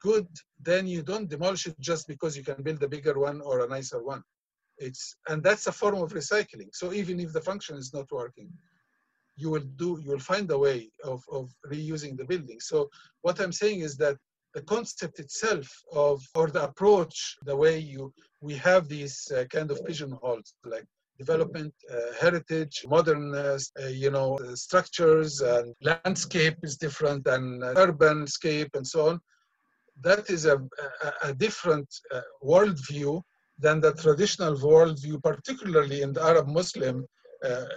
good, 0.00 0.28
then 0.60 0.86
you 0.86 1.02
don't 1.02 1.28
demolish 1.28 1.66
it 1.66 1.78
just 1.80 2.06
because 2.06 2.36
you 2.36 2.44
can 2.44 2.62
build 2.62 2.82
a 2.82 2.88
bigger 2.88 3.18
one 3.18 3.40
or 3.40 3.60
a 3.60 3.68
nicer 3.68 4.02
one. 4.02 4.22
It's 4.78 5.16
and 5.28 5.42
that's 5.42 5.66
a 5.66 5.72
form 5.72 5.96
of 6.02 6.12
recycling. 6.12 6.70
So 6.72 6.92
even 6.92 7.18
if 7.18 7.32
the 7.32 7.40
function 7.40 7.76
is 7.76 7.92
not 7.92 8.10
working, 8.12 8.50
you 9.36 9.50
will 9.50 9.68
do 9.76 10.00
you 10.02 10.10
will 10.12 10.18
find 10.32 10.50
a 10.50 10.58
way 10.58 10.90
of, 11.04 11.24
of 11.32 11.50
reusing 11.70 12.16
the 12.16 12.24
building. 12.24 12.60
So 12.60 12.88
what 13.22 13.40
I'm 13.40 13.52
saying 13.52 13.80
is 13.80 13.96
that 13.96 14.16
the 14.58 14.64
concept 14.76 15.16
itself 15.20 15.66
of 15.92 16.16
or 16.34 16.46
the 16.50 16.64
approach, 16.70 17.16
the 17.50 17.56
way 17.62 17.74
you 17.78 18.02
we 18.48 18.54
have 18.68 18.82
these 18.96 19.16
uh, 19.30 19.44
kind 19.56 19.68
of 19.72 19.76
pigeonholes 19.86 20.48
like 20.72 20.86
development, 21.22 21.74
uh, 21.92 22.12
heritage, 22.24 22.76
modern, 22.94 23.24
uh, 23.34 23.58
you 24.04 24.10
know, 24.16 24.28
structures 24.66 25.32
and 25.54 25.66
landscape 25.90 26.58
is 26.68 26.74
different 26.86 27.20
than 27.30 27.42
urban 27.84 28.18
scape 28.38 28.70
and 28.78 28.86
so 28.94 29.00
on. 29.08 29.16
That 30.08 30.24
is 30.36 30.42
a, 30.54 30.56
a, 31.06 31.10
a 31.28 31.32
different 31.46 31.88
uh, 32.14 32.20
worldview 32.52 33.12
than 33.64 33.76
the 33.80 33.92
traditional 34.04 34.54
worldview, 34.68 35.16
particularly 35.30 35.98
in 36.06 36.12
the 36.12 36.22
Arab 36.30 36.46
Muslim 36.60 36.96
uh, 37.02 37.06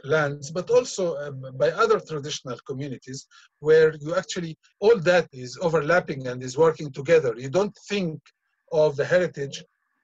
lands, 0.03 0.51
but 0.51 0.69
also 0.69 1.15
uh, 1.15 1.31
by 1.61 1.69
other 1.71 1.99
traditional 1.99 2.57
communities, 2.67 3.27
where 3.59 3.95
you 3.99 4.15
actually, 4.15 4.57
all 4.79 4.97
that 4.99 5.27
is 5.31 5.57
overlapping 5.61 6.27
and 6.27 6.41
is 6.43 6.57
working 6.57 6.91
together. 6.91 7.33
You 7.37 7.49
don't 7.49 7.77
think 7.89 8.19
of 8.71 8.95
the 8.95 9.05
heritage 9.05 9.63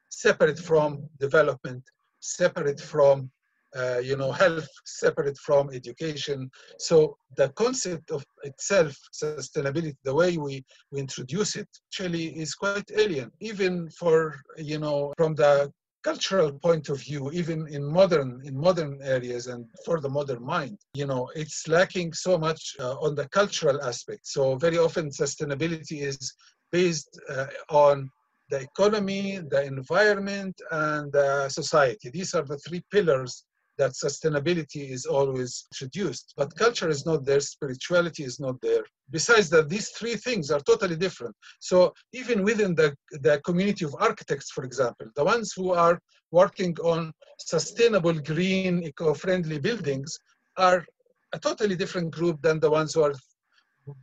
separate 0.09 0.59
from 0.59 1.07
development, 1.19 1.83
separate 2.19 2.79
from 2.79 3.31
uh, 3.75 3.99
you 3.99 4.15
know, 4.15 4.31
health 4.31 4.67
separate 4.85 5.37
from 5.37 5.69
education. 5.73 6.49
So 6.79 7.17
the 7.35 7.49
concept 7.49 8.11
of 8.11 8.25
itself, 8.43 8.97
sustainability, 9.13 9.95
the 10.03 10.13
way 10.13 10.37
we, 10.37 10.65
we 10.91 10.99
introduce 10.99 11.55
it, 11.55 11.67
actually 11.87 12.27
is 12.39 12.55
quite 12.55 12.89
alien, 12.95 13.31
even 13.39 13.89
for, 13.89 14.35
you 14.57 14.79
know, 14.79 15.13
from 15.17 15.35
the 15.35 15.71
cultural 16.03 16.51
point 16.51 16.89
of 16.89 16.99
view, 16.99 17.31
even 17.31 17.67
in 17.67 17.83
modern 17.83 18.41
in 18.45 18.55
modern 18.57 18.99
areas 19.01 19.47
and 19.47 19.65
for 19.85 19.99
the 19.99 20.09
modern 20.09 20.43
mind, 20.43 20.77
you 20.93 21.05
know, 21.05 21.29
it's 21.35 21.67
lacking 21.67 22.13
so 22.13 22.37
much 22.37 22.75
uh, 22.79 22.95
on 23.05 23.15
the 23.15 23.27
cultural 23.29 23.81
aspect. 23.83 24.25
So 24.27 24.55
very 24.55 24.77
often 24.77 25.09
sustainability 25.09 26.01
is 26.01 26.33
based 26.71 27.19
uh, 27.29 27.47
on 27.69 28.09
the 28.49 28.61
economy, 28.61 29.39
the 29.49 29.63
environment, 29.63 30.55
and 30.71 31.11
the 31.11 31.49
society. 31.49 32.09
These 32.09 32.33
are 32.33 32.43
the 32.43 32.57
three 32.59 32.83
pillars 32.91 33.45
that 33.77 33.91
sustainability 33.91 34.89
is 34.89 35.05
always 35.05 35.65
introduced. 35.71 36.33
But 36.35 36.55
culture 36.55 36.89
is 36.89 37.05
not 37.05 37.25
there, 37.25 37.39
spirituality 37.39 38.23
is 38.23 38.39
not 38.39 38.59
there. 38.61 38.83
Besides 39.09 39.49
that, 39.51 39.69
these 39.69 39.89
three 39.89 40.15
things 40.15 40.51
are 40.51 40.59
totally 40.59 40.95
different. 40.95 41.35
So 41.59 41.93
even 42.13 42.43
within 42.43 42.75
the, 42.75 42.95
the 43.11 43.39
community 43.45 43.85
of 43.85 43.95
architects, 43.99 44.51
for 44.51 44.63
example, 44.63 45.07
the 45.15 45.23
ones 45.23 45.53
who 45.55 45.73
are 45.73 45.99
working 46.31 46.75
on 46.83 47.13
sustainable, 47.39 48.13
green, 48.13 48.83
eco-friendly 48.83 49.59
buildings 49.59 50.17
are 50.57 50.85
a 51.33 51.39
totally 51.39 51.75
different 51.75 52.11
group 52.11 52.41
than 52.41 52.59
the 52.59 52.69
ones 52.69 52.93
who 52.93 53.03
are 53.03 53.13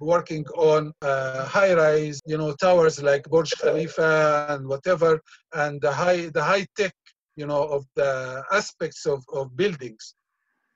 working 0.01 0.47
on 0.57 0.93
uh, 1.03 1.45
high-rise, 1.45 2.19
you 2.25 2.39
know, 2.39 2.53
towers 2.55 3.03
like 3.03 3.25
Burj 3.25 3.53
Khalifa 3.61 4.47
and 4.49 4.67
whatever, 4.67 5.21
and 5.53 5.81
the 5.83 5.93
high, 5.93 6.31
the 6.31 6.43
high-tech 6.43 6.95
you 7.37 7.47
know, 7.47 7.65
of 7.65 7.85
the 7.97 8.43
aspects 8.53 9.07
of, 9.07 9.25
of 9.33 9.57
buildings, 9.57 10.15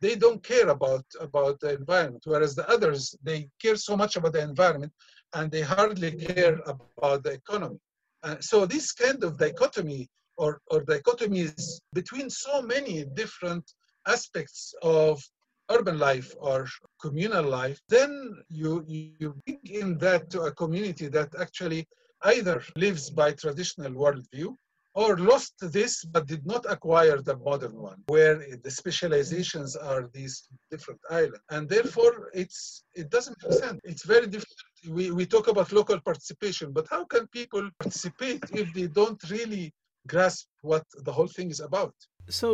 they 0.00 0.14
don't 0.14 0.42
care 0.42 0.68
about, 0.68 1.04
about 1.20 1.58
the 1.60 1.74
environment, 1.74 2.22
whereas 2.26 2.54
the 2.54 2.68
others, 2.68 3.14
they 3.22 3.48
care 3.60 3.76
so 3.76 3.96
much 3.96 4.16
about 4.16 4.32
the 4.32 4.42
environment 4.42 4.92
and 5.34 5.50
they 5.50 5.60
hardly 5.60 6.12
care 6.12 6.60
about 6.66 7.22
the 7.22 7.32
economy. 7.32 7.78
Uh, 8.22 8.36
so 8.40 8.66
this 8.66 8.92
kind 8.92 9.22
of 9.24 9.38
dichotomy 9.38 10.08
or, 10.36 10.60
or 10.70 10.82
dichotomies 10.82 11.80
between 11.92 12.30
so 12.30 12.62
many 12.62 13.04
different 13.14 13.64
aspects 14.06 14.74
of 14.82 15.22
urban 15.70 15.98
life 15.98 16.34
or 16.38 16.66
communal 17.00 17.44
life, 17.44 17.78
then 17.88 18.34
you, 18.48 18.84
you 18.86 19.34
bring 19.44 19.60
in 19.64 19.98
that 19.98 20.30
to 20.30 20.42
a 20.42 20.52
community 20.52 21.08
that 21.08 21.28
actually 21.38 21.86
either 22.22 22.62
lives 22.76 23.10
by 23.10 23.32
traditional 23.32 23.92
worldview 23.92 24.54
or 24.98 25.16
lost 25.32 25.54
this 25.78 26.04
but 26.12 26.26
did 26.26 26.44
not 26.44 26.64
acquire 26.74 27.18
the 27.28 27.36
modern 27.48 27.74
one, 27.90 28.00
where 28.08 28.36
the 28.64 28.72
specializations 28.82 29.76
are 29.76 30.10
these 30.12 30.34
different 30.72 31.00
islands. 31.08 31.44
And 31.54 31.68
therefore, 31.68 32.14
it's 32.42 32.82
it 33.00 33.08
doesn't 33.16 33.36
make 33.42 33.58
sense. 33.64 33.78
It's 33.84 34.04
very 34.14 34.28
difficult. 34.34 34.58
We, 34.96 35.04
we 35.18 35.24
talk 35.34 35.46
about 35.52 35.70
local 35.80 36.00
participation, 36.10 36.66
but 36.72 36.86
how 36.94 37.02
can 37.04 37.24
people 37.28 37.64
participate 37.78 38.42
if 38.62 38.66
they 38.76 38.88
don't 39.00 39.22
really 39.30 39.72
grasp 40.12 40.46
what 40.62 40.84
the 41.06 41.12
whole 41.12 41.30
thing 41.36 41.48
is 41.54 41.60
about? 41.60 41.94
So, 42.28 42.46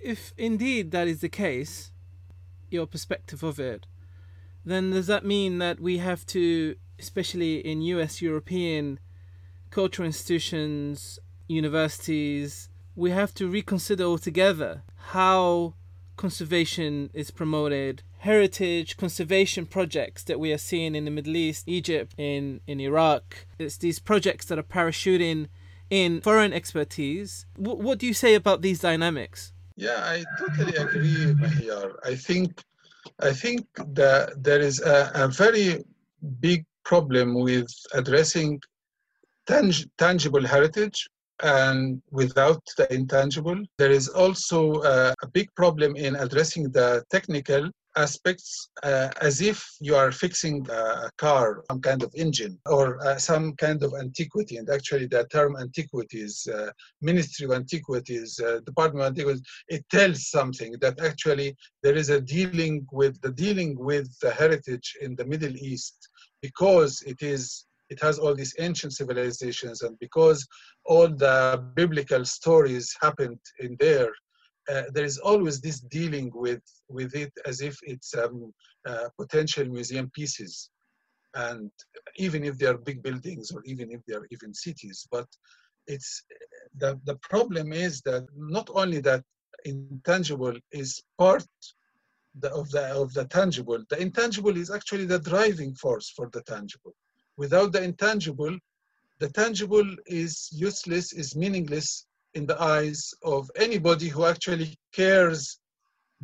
if 0.00 0.32
indeed 0.48 0.84
that 0.92 1.06
is 1.06 1.20
the 1.20 1.34
case, 1.44 1.92
your 2.70 2.86
perspective 2.86 3.42
of 3.42 3.60
it, 3.60 3.86
then 4.64 4.84
does 4.96 5.08
that 5.12 5.24
mean 5.34 5.58
that 5.58 5.80
we 5.80 5.98
have 5.98 6.24
to, 6.36 6.76
especially 6.98 7.54
in 7.70 7.82
US 7.96 8.22
European 8.22 8.84
cultural 9.70 10.06
institutions 10.06 11.18
universities, 11.52 12.68
we 12.94 13.10
have 13.10 13.32
to 13.34 13.48
reconsider 13.48 14.04
altogether 14.04 14.82
how 15.14 15.74
conservation 16.16 17.10
is 17.14 17.30
promoted, 17.30 18.02
heritage 18.18 18.96
conservation 18.96 19.66
projects 19.66 20.22
that 20.24 20.38
we 20.38 20.52
are 20.52 20.58
seeing 20.58 20.94
in 20.94 21.04
the 21.04 21.10
Middle 21.10 21.36
East, 21.36 21.64
Egypt, 21.66 22.14
in, 22.18 22.60
in 22.66 22.80
Iraq. 22.80 23.46
It's 23.58 23.76
these 23.78 23.98
projects 23.98 24.46
that 24.46 24.58
are 24.58 24.62
parachuting 24.62 25.48
in 25.90 26.20
foreign 26.20 26.52
expertise. 26.52 27.46
W- 27.56 27.82
what 27.82 27.98
do 27.98 28.06
you 28.06 28.14
say 28.14 28.34
about 28.34 28.62
these 28.62 28.80
dynamics? 28.80 29.52
Yeah, 29.76 30.00
I 30.02 30.24
totally 30.38 30.76
agree, 30.76 31.34
Mehiyar. 31.34 31.94
I 32.04 32.14
think 32.14 32.62
I 33.20 33.32
think 33.32 33.66
that 33.94 34.42
there 34.42 34.60
is 34.60 34.80
a, 34.80 35.10
a 35.14 35.28
very 35.28 35.84
big 36.40 36.64
problem 36.84 37.34
with 37.34 37.70
addressing 37.94 38.60
tang- 39.46 39.90
tangible 39.98 40.44
heritage 40.46 41.08
and 41.42 42.02
without 42.10 42.62
the 42.76 42.92
intangible. 42.92 43.60
There 43.78 43.90
is 43.90 44.08
also 44.08 44.80
uh, 44.82 45.14
a 45.22 45.28
big 45.28 45.48
problem 45.54 45.96
in 45.96 46.16
addressing 46.16 46.70
the 46.70 47.04
technical 47.10 47.70
aspects 47.96 48.70
uh, 48.82 49.08
as 49.20 49.40
if 49.40 49.76
you 49.80 49.94
are 49.94 50.10
fixing 50.12 50.66
a 50.70 51.10
car, 51.18 51.62
some 51.70 51.80
kind 51.80 52.02
of 52.02 52.12
engine, 52.14 52.58
or 52.66 53.04
uh, 53.04 53.18
some 53.18 53.54
kind 53.56 53.82
of 53.82 53.92
antiquity. 54.00 54.56
And 54.56 54.68
actually, 54.70 55.06
the 55.06 55.26
term 55.28 55.56
antiquities, 55.56 56.46
uh, 56.46 56.70
Ministry 57.00 57.46
of 57.46 57.52
Antiquities, 57.52 58.40
uh, 58.40 58.60
Department 58.64 59.04
of 59.04 59.10
Antiquities, 59.10 59.42
it 59.68 59.84
tells 59.90 60.30
something 60.30 60.74
that 60.80 61.00
actually 61.00 61.56
there 61.82 61.94
is 61.94 62.08
a 62.08 62.20
dealing 62.20 62.86
with 62.92 63.20
the 63.20 63.32
dealing 63.32 63.76
with 63.78 64.08
the 64.20 64.30
heritage 64.30 64.96
in 65.00 65.14
the 65.16 65.24
Middle 65.24 65.56
East 65.56 66.08
because 66.40 67.02
it 67.02 67.22
is 67.22 67.66
it 67.92 68.00
has 68.06 68.18
all 68.18 68.34
these 68.34 68.54
ancient 68.66 68.92
civilizations 69.00 69.78
and 69.82 69.94
because 69.98 70.40
all 70.92 71.08
the 71.24 71.38
biblical 71.80 72.24
stories 72.38 72.86
happened 73.04 73.42
in 73.64 73.76
there 73.84 74.12
uh, 74.70 74.84
there 74.94 75.04
is 75.04 75.18
always 75.18 75.60
this 75.60 75.80
dealing 75.80 76.30
with 76.34 76.62
with 76.88 77.14
it 77.14 77.32
as 77.46 77.60
if 77.60 77.76
it's 77.82 78.14
um, 78.14 78.52
uh, 78.86 79.08
potential 79.18 79.66
museum 79.66 80.08
pieces. 80.14 80.70
And 81.34 81.70
even 82.16 82.44
if 82.44 82.58
they 82.58 82.66
are 82.66 82.76
big 82.76 83.02
buildings 83.02 83.50
or 83.50 83.62
even 83.64 83.90
if 83.90 84.00
they 84.06 84.14
are 84.14 84.26
even 84.30 84.52
cities 84.52 84.98
but 85.10 85.26
it's 85.86 86.22
the, 86.76 87.00
the 87.04 87.16
problem 87.30 87.72
is 87.72 88.02
that 88.02 88.24
not 88.36 88.68
only 88.74 89.00
that 89.00 89.24
intangible 89.64 90.56
is 90.70 91.02
part 91.18 91.46
the, 92.42 92.50
of 92.52 92.70
the 92.70 92.84
of 93.02 93.12
the 93.14 93.24
tangible 93.38 93.82
the 93.90 93.98
intangible 94.06 94.56
is 94.56 94.70
actually 94.70 95.06
the 95.06 95.18
driving 95.18 95.74
force 95.74 96.08
for 96.16 96.28
the 96.34 96.42
tangible 96.42 96.94
without 97.36 97.72
the 97.72 97.82
intangible 97.82 98.56
the 99.22 99.28
tangible 99.30 99.88
is 100.06 100.48
useless 100.52 101.12
is 101.12 101.36
meaningless 101.36 102.06
in 102.34 102.44
the 102.44 102.60
eyes 102.60 103.14
of 103.22 103.48
anybody 103.54 104.08
who 104.08 104.24
actually 104.24 104.76
cares 104.92 105.60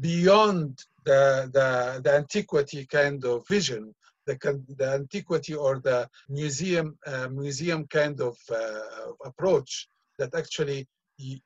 beyond 0.00 0.78
the, 1.04 1.48
the, 1.52 2.00
the 2.02 2.12
antiquity 2.12 2.86
kind 2.86 3.24
of 3.24 3.46
vision, 3.46 3.94
the, 4.26 4.36
the 4.76 4.94
antiquity 4.94 5.54
or 5.54 5.78
the 5.78 6.08
museum, 6.28 6.98
uh, 7.06 7.28
museum 7.28 7.86
kind 7.86 8.20
of 8.20 8.36
uh, 8.50 8.80
approach 9.24 9.88
that 10.18 10.34
actually 10.34 10.86
you, 11.18 11.38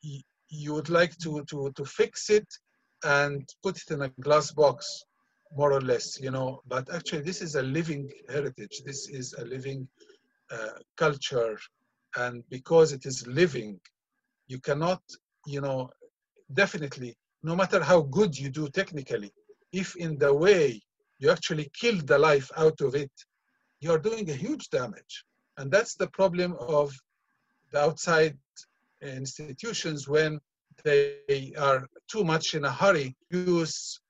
you 0.48 0.72
would 0.72 0.88
like 0.88 1.16
to, 1.18 1.44
to, 1.50 1.70
to 1.76 1.84
fix 1.84 2.30
it 2.30 2.46
and 3.04 3.46
put 3.62 3.76
it 3.76 3.90
in 3.90 4.02
a 4.02 4.08
glass 4.20 4.52
box, 4.52 5.04
more 5.56 5.72
or 5.72 5.80
less, 5.80 6.20
you 6.20 6.30
know. 6.30 6.60
But 6.66 6.92
actually, 6.92 7.22
this 7.22 7.42
is 7.42 7.54
a 7.54 7.62
living 7.62 8.10
heritage. 8.28 8.82
This 8.84 9.08
is 9.08 9.34
a 9.38 9.44
living 9.44 9.88
uh, 10.50 10.78
culture. 10.96 11.58
And 12.16 12.42
because 12.50 12.92
it 12.92 13.06
is 13.06 13.26
living, 13.26 13.80
you 14.46 14.58
cannot, 14.60 15.02
you 15.46 15.60
know, 15.60 15.90
definitely, 16.52 17.16
no 17.42 17.56
matter 17.56 17.82
how 17.82 18.02
good 18.02 18.38
you 18.38 18.50
do 18.50 18.68
technically, 18.68 19.32
if 19.72 19.96
in 19.96 20.18
the 20.18 20.32
way 20.32 20.80
you 21.18 21.30
actually 21.30 21.70
kill 21.80 21.98
the 22.04 22.18
life 22.18 22.50
out 22.56 22.80
of 22.80 22.94
it, 22.94 23.10
you're 23.80 23.98
doing 23.98 24.28
a 24.30 24.34
huge 24.34 24.68
damage. 24.70 25.24
And 25.56 25.70
that's 25.70 25.94
the 25.94 26.08
problem 26.08 26.54
of 26.60 26.92
the 27.72 27.80
outside 27.80 28.36
institutions 29.02 30.08
when 30.08 30.40
they 30.84 31.52
are 31.58 31.86
too 32.08 32.24
much 32.24 32.54
in 32.54 32.64
a 32.64 32.70
hurry, 32.70 33.16
use 33.30 33.98
uh, 33.98 34.01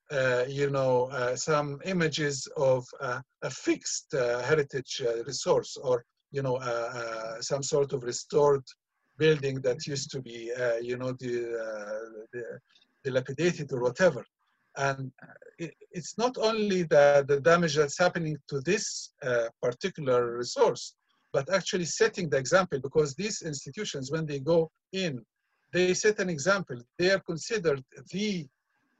you 0.48 0.70
know, 0.70 1.08
uh, 1.12 1.36
some 1.36 1.80
images 1.84 2.48
of 2.56 2.86
uh, 3.00 3.20
a 3.42 3.50
fixed 3.50 4.14
uh, 4.14 4.42
heritage 4.42 5.02
uh, 5.06 5.22
resource 5.24 5.76
or, 5.76 6.04
you 6.30 6.42
know, 6.42 6.56
uh, 6.56 7.40
some 7.40 7.62
sort 7.62 7.92
of 7.92 8.04
restored 8.04 8.62
building 9.18 9.60
that 9.60 9.86
used 9.86 10.10
to 10.10 10.20
be, 10.20 10.50
you 10.80 10.96
know, 10.96 11.12
dilapidated 13.04 13.72
or 13.72 13.80
whatever. 13.80 14.24
And 14.76 15.12
it, 15.58 15.74
it's 15.90 16.16
not 16.16 16.36
only 16.38 16.84
the, 16.84 17.24
the 17.28 17.40
damage 17.40 17.76
that's 17.76 17.98
happening 17.98 18.36
to 18.48 18.60
this 18.60 19.12
particular 19.62 20.36
resource, 20.36 20.94
but 21.32 21.52
actually 21.52 21.84
setting 21.86 22.28
the 22.28 22.38
example 22.38 22.78
because 22.80 23.14
these 23.14 23.42
institutions, 23.42 24.10
when 24.10 24.26
they 24.26 24.40
go 24.40 24.70
in, 24.92 25.24
they 25.72 25.94
set 25.94 26.18
an 26.18 26.28
example. 26.28 26.76
They 26.98 27.10
are 27.10 27.20
considered 27.20 27.82
the 28.12 28.46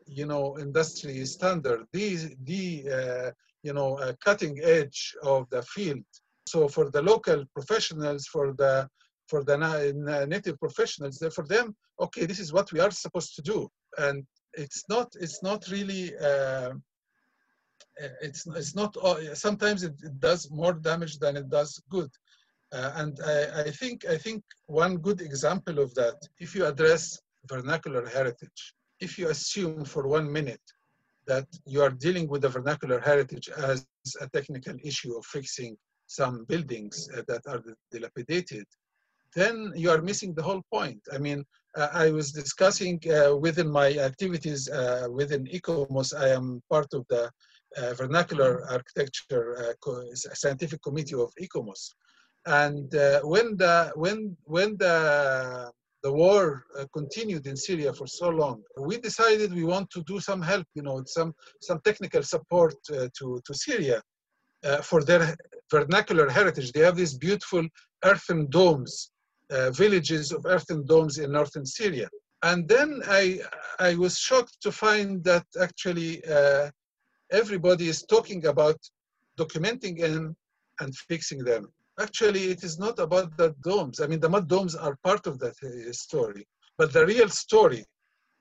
you 0.07 0.27
know, 0.27 0.59
industry 0.59 1.25
standard, 1.27 1.87
the, 1.93 2.35
the 2.45 2.91
uh, 2.91 3.31
you 3.63 3.73
know, 3.73 3.97
uh, 3.99 4.13
cutting 4.25 4.59
edge 4.63 5.15
of 5.23 5.49
the 5.51 5.63
field. 5.63 6.05
So 6.47 6.69
for 6.69 6.91
the 6.91 7.03
local 7.03 7.45
professionals, 7.55 8.27
for 8.27 8.53
the 8.55 8.89
for 9.29 9.45
the 9.45 9.57
na 9.57 10.25
native 10.25 10.59
professionals, 10.59 11.23
for 11.35 11.47
them, 11.47 11.75
okay, 12.01 12.27
this 12.27 12.41
is 12.41 12.53
what 12.53 12.71
we 12.73 12.81
are 12.81 12.91
supposed 12.91 13.35
to 13.37 13.43
do, 13.43 13.69
and 13.99 14.27
it's 14.55 14.85
not 14.89 15.09
it's 15.21 15.43
not 15.43 15.67
really. 15.69 16.17
Uh, 16.17 16.73
it's 18.23 18.47
it's 18.47 18.75
not. 18.75 18.97
Sometimes 19.35 19.83
it, 19.83 19.95
it, 20.03 20.19
does 20.19 20.51
more 20.51 20.73
damage 20.73 21.19
than 21.19 21.37
it 21.37 21.49
does 21.49 21.81
good, 21.91 22.11
uh, 22.73 22.93
and 22.97 23.19
I, 23.25 23.63
I 23.67 23.71
think 23.71 24.05
I 24.07 24.17
think 24.17 24.43
one 24.67 24.97
good 24.97 25.21
example 25.21 25.79
of 25.79 25.95
that, 25.95 26.17
if 26.39 26.55
you 26.55 26.67
address 26.67 27.19
vernacular 27.47 28.07
heritage, 28.07 28.75
if 29.03 29.19
you 29.19 29.29
assume 29.29 29.85
for 29.85 30.07
one 30.07 30.31
minute 30.39 30.67
that 31.27 31.47
you 31.67 31.83
are 31.83 31.91
dealing 32.07 32.27
with 32.29 32.43
the 32.43 32.49
vernacular 32.49 32.99
heritage 33.01 33.49
as 33.71 33.87
a 34.21 34.29
technical 34.37 34.77
issue 34.83 35.13
of 35.17 35.25
fixing 35.27 35.77
some 36.07 36.45
buildings 36.45 37.09
uh, 37.17 37.23
that 37.29 37.43
are 37.47 37.63
dilapidated, 37.91 38.67
then 39.35 39.73
you 39.75 39.91
are 39.91 40.03
missing 40.03 40.35
the 40.35 40.43
whole 40.43 40.63
point. 40.71 41.01
I 41.13 41.19
mean, 41.19 41.45
uh, 41.77 41.89
I 41.93 42.11
was 42.11 42.33
discussing 42.33 43.01
uh, 43.11 43.37
within 43.37 43.69
my 43.71 43.89
activities 44.11 44.69
uh, 44.69 45.07
within 45.11 45.47
ICOMOS, 45.47 46.11
I 46.15 46.29
am 46.29 46.63
part 46.69 46.93
of 46.93 47.07
the 47.09 47.31
uh, 47.79 47.95
vernacular 47.95 48.51
architecture 48.71 49.75
uh, 49.87 50.03
scientific 50.15 50.83
committee 50.83 51.15
of 51.15 51.33
ICOMOS. 51.41 51.83
And 52.45 52.93
when 53.23 53.57
the 53.57 53.93
when 53.95 54.37
when 54.45 54.77
the 54.77 55.71
the 56.03 56.13
war 56.13 56.65
uh, 56.79 56.85
continued 56.93 57.47
in 57.47 57.57
Syria 57.57 57.93
for 57.93 58.07
so 58.07 58.29
long, 58.29 58.63
we 58.79 58.99
decided 58.99 59.55
we 59.55 59.65
want 59.65 59.89
to 59.91 60.03
do 60.03 60.19
some 60.21 60.43
help, 60.43 60.67
you 60.75 60.83
know, 60.83 61.03
some 61.07 61.35
some 61.61 61.81
technical 61.81 62.23
support 62.23 62.75
uh, 62.91 63.09
to 63.19 63.41
to 63.47 63.55
Syria 63.55 64.03
uh, 64.65 64.83
for 64.83 65.03
their 65.05 65.37
vernacular 65.71 66.29
heritage. 66.29 66.73
They 66.73 66.81
have 66.81 66.97
these 66.97 67.17
beautiful 67.17 67.67
earthen 68.05 68.51
domes, 68.51 69.11
uh, 69.51 69.71
villages 69.71 70.33
of 70.33 70.45
earthen 70.47 70.85
domes 70.87 71.19
in 71.19 71.33
northern 71.33 71.67
Syria. 71.67 72.09
And 72.43 72.69
then 72.69 73.03
I 73.07 73.41
I 73.79 73.95
was 73.95 74.19
shocked 74.19 74.57
to 74.63 74.73
find 74.73 75.23
that 75.25 75.47
actually 75.61 76.25
uh, 76.25 76.71
everybody 77.31 77.89
is 77.89 78.03
talking 78.03 78.47
about 78.47 78.79
documenting 79.39 80.01
them 80.01 80.37
and 80.81 80.95
fixing 81.11 81.45
them 81.45 81.73
actually 82.01 82.51
it 82.51 82.65
is 82.65 82.79
not 82.79 82.99
about 82.99 83.37
the 83.37 83.55
domes. 83.63 84.01
I 84.01 84.07
mean, 84.07 84.21
the 84.21 84.29
mud 84.29 84.49
domes 84.49 84.75
are 84.75 84.97
part 85.03 85.27
of 85.27 85.39
that 85.41 85.55
uh, 85.63 85.93
story, 85.93 86.47
but 86.79 86.93
the 86.93 87.07
real 87.07 87.29
story 87.29 87.85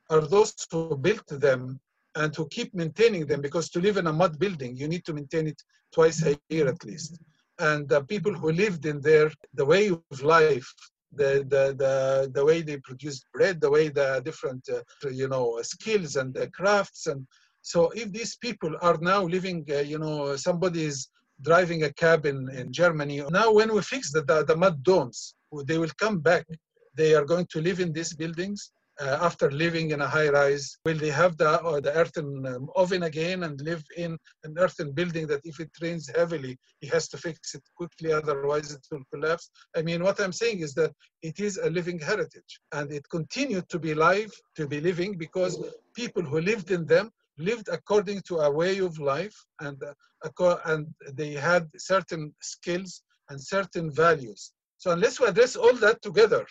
are 0.09 0.21
those 0.21 0.53
who 0.71 0.95
built 0.97 1.27
them 1.27 1.79
and 2.15 2.35
who 2.35 2.47
keep 2.49 2.73
maintaining 2.73 3.25
them 3.25 3.41
because 3.41 3.69
to 3.69 3.79
live 3.79 3.97
in 3.97 4.07
a 4.07 4.13
mud 4.13 4.37
building, 4.37 4.75
you 4.75 4.87
need 4.87 5.05
to 5.05 5.13
maintain 5.13 5.47
it 5.47 5.61
twice 5.93 6.25
a 6.25 6.37
year 6.49 6.67
at 6.67 6.83
least. 6.83 7.19
And 7.59 7.87
the 7.87 8.03
people 8.03 8.33
who 8.33 8.51
lived 8.51 8.85
in 8.85 8.99
there, 9.01 9.31
the 9.53 9.65
way 9.65 9.89
of 9.89 10.21
life, 10.21 10.73
the, 11.13 11.45
the, 11.47 11.75
the, 11.77 12.31
the 12.33 12.43
way 12.43 12.61
they 12.61 12.77
produced 12.77 13.25
bread, 13.33 13.61
the 13.61 13.69
way 13.69 13.89
the 13.89 14.21
different, 14.25 14.67
uh, 14.69 15.09
you 15.09 15.27
know, 15.27 15.59
skills 15.61 16.15
and 16.15 16.33
the 16.33 16.49
crafts. 16.49 17.07
And 17.07 17.27
so 17.61 17.89
if 17.91 18.11
these 18.11 18.35
people 18.37 18.75
are 18.81 18.97
now 19.01 19.23
living, 19.23 19.65
uh, 19.69 19.79
you 19.79 19.99
know, 19.99 20.35
somebody 20.35 20.85
is 20.85 21.09
driving 21.41 21.83
a 21.83 21.93
cab 21.93 22.25
in, 22.25 22.49
in 22.59 22.71
Germany. 22.71 23.23
Now, 23.29 23.51
when 23.51 23.73
we 23.73 23.81
fix 23.81 24.11
the, 24.11 24.21
the, 24.23 24.45
the 24.45 24.55
mud 24.55 24.83
domes, 24.83 25.35
they 25.65 25.77
will 25.77 25.95
come 25.97 26.19
back. 26.19 26.45
They 26.95 27.15
are 27.15 27.25
going 27.25 27.47
to 27.53 27.61
live 27.61 27.79
in 27.79 27.91
these 27.93 28.13
buildings. 28.13 28.71
uh, 29.01 29.17
after 29.21 29.49
living 29.49 29.91
in 29.91 30.01
a 30.01 30.07
high 30.07 30.29
rise? 30.29 30.77
Will 30.85 30.97
they 30.97 31.09
have 31.09 31.37
the, 31.37 31.49
uh, 31.49 31.79
the 31.79 31.93
earthen 31.93 32.45
um, 32.45 32.69
oven 32.75 33.03
again 33.03 33.43
and 33.43 33.59
live 33.61 33.83
in 33.97 34.17
an 34.43 34.55
earthen 34.57 34.91
building 34.91 35.27
that 35.27 35.41
if 35.43 35.59
it 35.59 35.71
rains 35.81 36.09
heavily, 36.15 36.57
he 36.79 36.87
has 36.87 37.07
to 37.09 37.17
fix 37.17 37.55
it 37.55 37.63
quickly, 37.75 38.11
otherwise 38.11 38.71
it 38.71 38.85
will 38.91 39.03
collapse? 39.13 39.49
I 39.75 39.81
mean, 39.81 40.03
what 40.03 40.19
I'm 40.19 40.33
saying 40.33 40.59
is 40.59 40.73
that 40.75 40.91
it 41.21 41.39
is 41.39 41.57
a 41.57 41.69
living 41.69 41.99
heritage 41.99 42.59
and 42.73 42.91
it 42.91 43.07
continued 43.09 43.67
to 43.69 43.79
be 43.79 43.93
live, 43.93 44.31
to 44.55 44.67
be 44.67 44.79
living 44.79 45.17
because 45.17 45.57
people 45.95 46.23
who 46.23 46.39
lived 46.41 46.71
in 46.71 46.85
them 46.85 47.11
lived 47.37 47.69
according 47.71 48.21
to 48.27 48.37
a 48.37 48.51
way 48.51 48.79
of 48.79 48.99
life 48.99 49.35
and, 49.59 49.81
uh, 49.83 50.57
and 50.65 50.87
they 51.13 51.31
had 51.31 51.67
certain 51.77 52.33
skills 52.41 53.01
and 53.29 53.41
certain 53.41 53.91
values. 53.91 54.51
So 54.77 54.91
unless 54.91 55.19
we 55.19 55.27
address 55.27 55.55
all 55.55 55.75
that 55.75 56.01
together, 56.01 56.45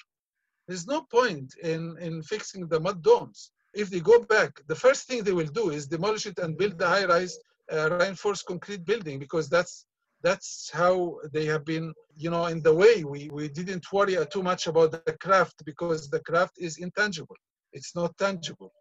there's 0.66 0.86
no 0.86 1.02
point 1.02 1.54
in, 1.62 1.96
in 2.00 2.22
fixing 2.22 2.66
the 2.68 2.80
mud 2.80 3.02
domes. 3.02 3.50
If 3.74 3.90
they 3.90 4.00
go 4.00 4.20
back, 4.22 4.52
the 4.66 4.74
first 4.74 5.06
thing 5.06 5.22
they 5.22 5.32
will 5.32 5.46
do 5.46 5.70
is 5.70 5.86
demolish 5.86 6.26
it 6.26 6.38
and 6.38 6.56
build 6.56 6.78
the 6.78 6.88
high-rise 6.88 7.38
uh, 7.72 7.90
reinforced 7.98 8.46
concrete 8.46 8.84
building 8.84 9.18
because 9.18 9.48
that's 9.48 9.86
that's 10.22 10.70
how 10.72 11.18
they 11.32 11.46
have 11.46 11.64
been, 11.64 11.94
you 12.14 12.30
know, 12.30 12.46
in 12.46 12.62
the 12.62 12.74
way 12.74 13.04
we, 13.04 13.30
we 13.32 13.48
didn't 13.48 13.90
worry 13.90 14.16
too 14.30 14.42
much 14.42 14.66
about 14.66 14.90
the 14.92 15.16
craft 15.18 15.64
because 15.64 16.10
the 16.10 16.20
craft 16.20 16.56
is 16.58 16.76
intangible. 16.76 17.36
It's 17.72 17.94
not 17.94 18.16
tangible. 18.18 18.72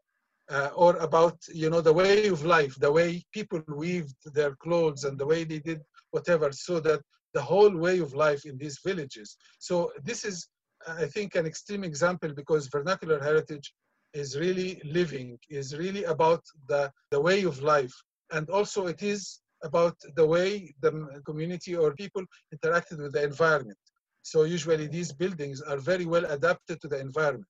Uh, 0.49 0.71
or 0.75 0.95
about, 0.97 1.37
you 1.61 1.69
know, 1.69 1.81
the 1.89 1.93
way 2.01 2.27
of 2.27 2.43
life, 2.43 2.73
the 2.79 2.91
way 2.99 3.23
people 3.37 3.61
weaved 3.83 4.19
their 4.33 4.53
clothes 4.55 5.03
and 5.03 5.15
the 5.17 5.29
way 5.31 5.43
they 5.43 5.59
did 5.59 5.79
whatever, 6.15 6.51
so 6.51 6.79
that 6.79 6.99
the 7.37 7.41
whole 7.51 7.75
way 7.85 7.99
of 7.99 8.15
life 8.27 8.45
in 8.49 8.57
these 8.57 8.79
villages. 8.83 9.37
So 9.59 9.75
this 10.09 10.25
is 10.25 10.37
I 10.87 11.05
think, 11.05 11.35
an 11.35 11.45
extreme 11.45 11.83
example 11.83 12.33
because 12.33 12.67
vernacular 12.67 13.19
heritage 13.19 13.73
is 14.13 14.37
really 14.37 14.81
living, 14.85 15.37
is 15.49 15.75
really 15.75 16.03
about 16.05 16.43
the, 16.67 16.91
the 17.11 17.19
way 17.19 17.43
of 17.43 17.61
life. 17.61 17.93
And 18.31 18.49
also 18.49 18.87
it 18.87 19.03
is 19.03 19.41
about 19.63 19.97
the 20.15 20.25
way 20.25 20.73
the 20.81 21.21
community 21.25 21.75
or 21.75 21.93
people 21.93 22.23
interacted 22.53 22.99
with 22.99 23.13
the 23.13 23.23
environment. 23.23 23.77
So 24.21 24.43
usually 24.43 24.87
these 24.87 25.11
buildings 25.11 25.61
are 25.61 25.77
very 25.77 26.05
well 26.05 26.25
adapted 26.25 26.81
to 26.81 26.87
the 26.87 26.99
environment. 26.99 27.47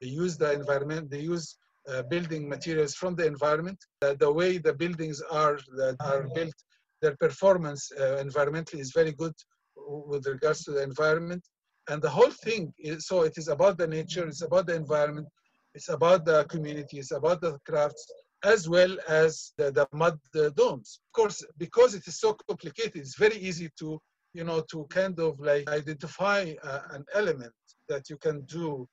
They 0.00 0.08
use 0.08 0.36
the 0.36 0.52
environment, 0.52 1.10
they 1.10 1.20
use 1.20 1.56
uh, 1.88 2.02
building 2.02 2.48
materials 2.48 2.94
from 2.94 3.14
the 3.14 3.26
environment. 3.26 3.78
Uh, 4.02 4.14
the 4.18 4.30
way 4.30 4.58
the 4.58 4.74
buildings 4.74 5.22
are, 5.30 5.58
are 6.00 6.28
built, 6.34 6.54
their 7.02 7.16
performance 7.16 7.90
uh, 7.98 8.22
environmentally 8.26 8.80
is 8.80 8.92
very 8.92 9.12
good 9.12 9.34
with 9.76 10.26
regards 10.26 10.64
to 10.64 10.72
the 10.72 10.82
environment. 10.82 11.42
And 11.88 12.02
the 12.02 12.10
whole 12.10 12.30
thing 12.30 12.72
is, 12.78 13.06
so 13.06 13.22
it 13.22 13.34
is 13.36 13.48
about 13.48 13.78
the 13.78 13.86
nature, 13.86 14.26
it's 14.26 14.42
about 14.42 14.66
the 14.66 14.74
environment, 14.74 15.28
it's 15.74 15.88
about 15.88 16.24
the 16.24 16.44
community, 16.44 16.98
it's 16.98 17.12
about 17.12 17.40
the 17.40 17.58
crafts, 17.64 18.04
as 18.44 18.68
well 18.68 18.96
as 19.08 19.52
the, 19.56 19.70
the 19.70 19.86
mud 19.92 20.18
domes. 20.56 21.00
Of 21.08 21.12
course, 21.12 21.44
because 21.58 21.94
it 21.94 22.06
is 22.06 22.18
so 22.18 22.36
complicated, 22.48 22.96
it's 22.96 23.16
very 23.16 23.36
easy 23.36 23.70
to, 23.78 24.00
you 24.34 24.44
know, 24.44 24.62
to 24.72 24.86
kind 24.90 25.18
of 25.20 25.38
like 25.38 25.68
identify 25.70 26.54
uh, 26.62 26.80
an 26.90 27.04
element 27.14 27.52
that 27.88 28.10
you 28.10 28.16
can 28.16 28.42
do 28.46 28.88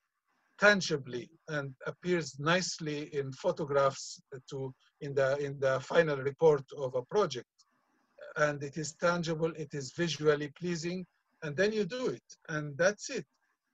tangibly 0.60 1.30
and 1.49 1.74
appears 1.86 2.39
nicely 2.39 3.14
in 3.16 3.32
photographs 3.32 4.22
to 4.49 4.74
in 5.01 5.14
the 5.14 5.38
in 5.38 5.60
the 5.60 5.80
final 5.82 6.18
report 6.18 6.64
of 6.78 6.95
a 6.95 7.01
project. 7.04 7.47
And 8.38 8.64
it 8.64 8.78
is 8.78 8.93
tangible 8.93 9.51
it 9.56 9.74
is 9.74 9.91
visually 9.91 10.49
pleasing 10.60 11.06
and 11.43 11.56
then 11.56 11.72
you 11.74 11.86
do 11.86 12.08
it 12.08 12.24
and 12.49 12.78
that's 12.78 13.10
it. 13.10 13.26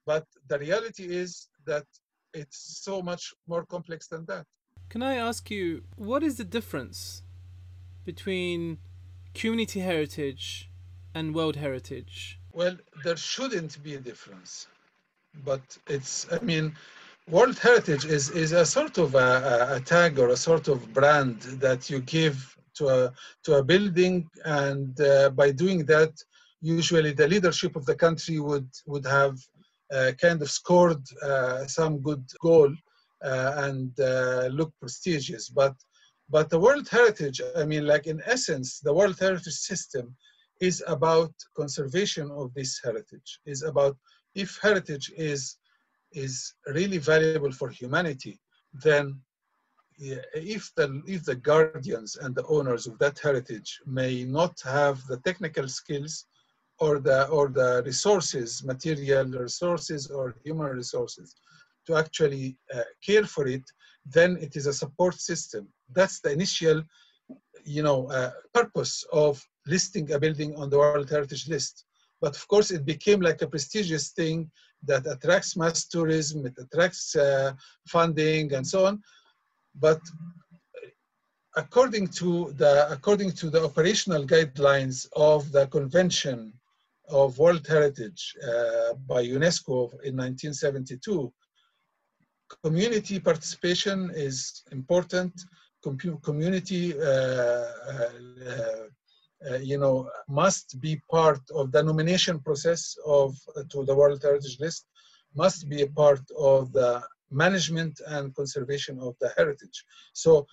But 0.05 0.25
the 0.47 0.57
reality 0.59 1.05
is 1.23 1.49
that 1.65 1.85
it's 2.33 2.81
so 2.83 3.01
much 3.01 3.33
more 3.47 3.65
complex 3.65 4.07
than 4.07 4.25
that. 4.25 4.45
Can 4.89 5.03
i 5.03 5.15
ask 5.15 5.51
you 5.51 5.83
what 5.95 6.23
is 6.23 6.37
the 6.37 6.43
difference 6.57 7.23
between 8.05 8.79
community 9.33 9.81
heritage 9.81 10.71
and 11.13 11.35
world 11.35 11.55
heritage? 11.55 12.39
Well 12.51 12.77
there 13.03 13.17
shouldn't 13.17 13.81
be 13.83 13.95
a 13.95 13.99
difference 13.99 14.67
but 15.45 15.61
it's 15.87 16.27
i 16.31 16.39
mean 16.43 16.73
world 17.29 17.57
heritage 17.59 18.05
is 18.05 18.29
is 18.31 18.51
a 18.51 18.65
sort 18.65 18.97
of 18.97 19.15
a, 19.15 19.75
a 19.77 19.79
tag 19.79 20.19
or 20.19 20.29
a 20.29 20.37
sort 20.37 20.67
of 20.67 20.93
brand 20.93 21.41
that 21.65 21.89
you 21.89 21.99
give 22.01 22.55
to 22.73 22.87
a 22.87 23.13
to 23.43 23.55
a 23.55 23.63
building 23.63 24.27
and 24.45 24.99
uh, 25.01 25.29
by 25.29 25.51
doing 25.51 25.85
that 25.85 26.13
usually 26.61 27.13
the 27.13 27.27
leadership 27.27 27.75
of 27.75 27.85
the 27.85 27.95
country 27.95 28.39
would 28.39 28.69
would 28.85 29.05
have 29.05 29.37
uh, 29.93 30.11
kind 30.21 30.41
of 30.41 30.49
scored 30.49 31.03
uh, 31.23 31.65
some 31.65 31.99
good 31.99 32.23
goal 32.41 32.71
uh, 33.25 33.53
and 33.57 33.99
uh, 33.99 34.47
look 34.51 34.71
prestigious. 34.79 35.49
But 35.49 35.75
but 36.29 36.49
the 36.49 36.59
world 36.59 36.87
heritage 36.89 37.41
i 37.55 37.65
mean 37.65 37.85
like 37.85 38.05
in 38.07 38.21
essence 38.25 38.79
the 38.79 38.93
world 38.93 39.17
heritage 39.19 39.59
system 39.71 40.15
is 40.61 40.83
about 40.87 41.33
conservation 41.55 42.29
of 42.31 42.53
this 42.53 42.79
heritage 42.83 43.39
is 43.45 43.63
about 43.63 43.97
if 44.43 44.49
heritage 44.61 45.07
is 45.17 45.41
is 46.25 46.33
really 46.77 46.99
valuable 47.11 47.53
for 47.59 47.69
humanity 47.81 48.35
then 48.85 49.05
if 49.99 50.71
the 50.75 51.01
if 51.05 51.25
the 51.25 51.35
guardians 51.35 52.15
and 52.15 52.33
the 52.33 52.45
owners 52.47 52.87
of 52.87 52.97
that 52.99 53.19
heritage 53.19 53.79
may 53.85 54.23
not 54.23 54.53
have 54.63 55.05
the 55.07 55.17
technical 55.17 55.67
skills 55.67 56.25
or 56.79 56.99
the 56.99 57.27
or 57.27 57.49
the 57.49 57.83
resources, 57.85 58.63
material 58.63 59.25
resources 59.25 60.09
or 60.09 60.35
human 60.43 60.67
resources, 60.67 61.35
to 61.85 61.95
actually 61.95 62.57
uh, 62.73 62.83
care 63.05 63.25
for 63.25 63.47
it, 63.47 63.63
then 64.05 64.37
it 64.39 64.55
is 64.55 64.67
a 64.67 64.73
support 64.73 65.15
system. 65.15 65.67
That's 65.93 66.21
the 66.21 66.31
initial, 66.31 66.83
you 67.65 67.83
know, 67.83 68.09
uh, 68.09 68.31
purpose 68.53 69.03
of 69.11 69.45
listing 69.67 70.11
a 70.13 70.19
building 70.19 70.55
on 70.55 70.69
the 70.69 70.77
World 70.77 71.09
Heritage 71.09 71.49
List. 71.49 71.85
But 72.21 72.35
of 72.35 72.47
course, 72.47 72.71
it 72.71 72.85
became 72.85 73.21
like 73.21 73.41
a 73.41 73.47
prestigious 73.47 74.09
thing 74.09 74.51
that 74.83 75.05
attracts 75.07 75.55
mass 75.55 75.85
tourism, 75.85 76.45
it 76.45 76.57
attracts 76.57 77.15
uh, 77.15 77.53
funding 77.87 78.53
and 78.53 78.65
so 78.65 78.85
on. 78.85 79.01
But 79.75 80.01
according 81.55 82.07
to 82.19 82.53
the 82.61 82.73
according 82.91 83.31
to 83.41 83.49
the 83.49 83.63
operational 83.63 84.23
guidelines 84.25 85.07
of 85.15 85.51
the 85.51 85.67
convention 85.67 86.53
of 87.09 87.37
World 87.39 87.65
Heritage 87.67 88.35
uh, 88.43 88.93
by 89.07 89.21
UNESCO 89.25 89.75
in 90.07 90.15
1972, 90.15 91.31
community 92.63 93.19
participation 93.19 94.11
is 94.13 94.63
important. 94.71 95.33
Com 95.83 95.97
community, 96.29 96.93
uh, 96.93 97.05
uh, 97.05 98.09
you 99.61 99.77
know, 99.77 100.09
must 100.27 100.79
be 100.81 101.01
part 101.09 101.41
of 101.53 101.71
the 101.71 101.81
nomination 101.83 102.39
process 102.39 102.95
of 103.05 103.35
uh, 103.55 103.63
to 103.69 103.85
the 103.85 103.95
World 103.95 104.21
Heritage 104.21 104.59
List. 104.59 104.85
Must 105.35 105.69
be 105.69 105.81
a 105.83 105.87
part 105.87 106.21
of 106.37 106.71
the 106.73 107.01
management 107.31 108.01
and 108.07 108.35
conservation 108.35 108.99
of 108.99 109.15
the 109.21 109.31
heritage. 109.37 109.85
So, 110.13 110.47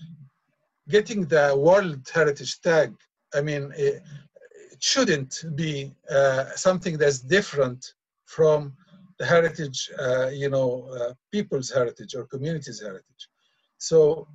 getting 0.89 1.25
the 1.27 1.55
World 1.57 2.07
Heritage 2.13 2.61
tag, 2.61 2.95
I 3.35 3.41
mean, 3.41 3.73
eh, 3.77 3.99
it 4.73 4.83
shouldn't 4.83 5.45
be 5.55 5.93
uh, 6.11 6.51
something 6.55 6.99
that's 6.99 7.21
different 7.21 7.95
from 8.27 8.77
the 9.19 9.25
heritage, 9.25 9.91
uh, 9.99 10.29
you 10.29 10.51
know, 10.51 10.89
uh, 10.99 11.15
people's 11.33 11.71
heritage 11.71 12.15
or 12.15 12.27
community's 12.27 12.81
heritage. 12.83 13.29
So 13.79 14.29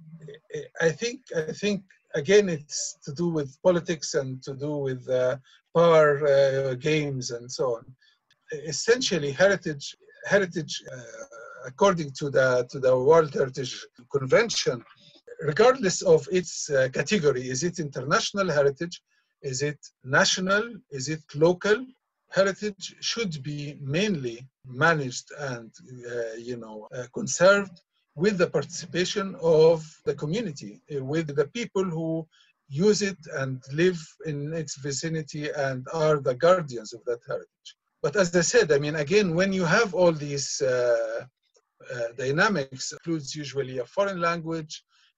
I 0.81 0.89
think, 0.89 1.21
I 1.35 1.51
think 1.51 1.83
again, 2.15 2.49
it's 2.49 2.97
to 3.05 3.13
do 3.13 3.29
with 3.29 3.57
politics 3.63 4.13
and 4.13 4.41
to 4.43 4.53
do 4.55 4.77
with 4.77 5.07
uh, 5.09 5.37
power 5.75 6.25
uh, 6.27 6.73
games 6.75 7.31
and 7.31 7.51
so 7.51 7.77
on. 7.77 7.85
Essentially, 8.65 9.31
heritage, 9.31 9.95
heritage, 10.25 10.83
uh, 10.93 11.01
according 11.65 12.11
to 12.19 12.29
the 12.29 12.67
to 12.71 12.79
the 12.79 12.97
World 12.97 13.33
Heritage 13.33 13.85
Convention, 14.11 14.83
regardless 15.41 16.01
of 16.01 16.27
its 16.31 16.69
category, 16.93 17.49
is 17.49 17.63
it 17.63 17.79
international 17.79 18.49
heritage? 18.51 19.01
Is 19.41 19.61
it 19.61 19.79
national? 20.03 20.63
Is 20.91 21.07
it 21.09 21.23
local? 21.33 21.85
Heritage 22.29 22.95
should 23.01 23.41
be 23.43 23.77
mainly 23.81 24.47
managed 24.65 25.31
and, 25.39 25.71
uh, 26.09 26.35
you 26.37 26.57
know, 26.57 26.87
uh, 26.95 27.05
conserved 27.13 27.81
with 28.23 28.37
the 28.37 28.51
participation 28.57 29.27
of 29.41 29.77
the 30.07 30.15
community, 30.23 30.73
uh, 30.95 31.03
with 31.13 31.27
the 31.39 31.47
people 31.59 31.85
who 31.97 32.09
use 32.87 33.01
it 33.01 33.21
and 33.41 33.55
live 33.73 33.99
in 34.25 34.37
its 34.61 34.73
vicinity 34.87 35.49
and 35.67 35.79
are 35.93 36.17
the 36.19 36.35
guardians 36.45 36.93
of 36.93 37.01
that 37.05 37.21
heritage. 37.27 37.69
But 38.03 38.15
as 38.15 38.35
I 38.35 38.41
said, 38.53 38.71
I 38.71 38.79
mean, 38.79 38.95
again, 38.95 39.35
when 39.39 39.51
you 39.59 39.65
have 39.77 39.93
all 39.93 40.13
these 40.13 40.61
uh, 40.61 41.25
uh, 41.93 42.07
dynamics, 42.23 42.93
includes 42.93 43.35
usually 43.35 43.79
a 43.79 43.85
foreign 43.95 44.21
language, 44.29 44.73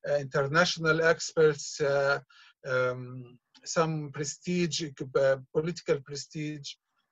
uh, 0.10 0.16
international 0.16 0.98
experts, 1.14 1.80
uh, 1.82 2.20
um, 2.74 3.38
some 3.78 3.94
prestige, 4.12 4.84
uh, 4.84 5.38
political 5.54 5.98
prestige, 6.08 6.68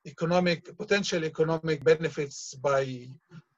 economic, 0.05 0.59
potential 0.77 1.23
economic 1.23 1.83
benefits 1.83 2.55
by 2.55 2.81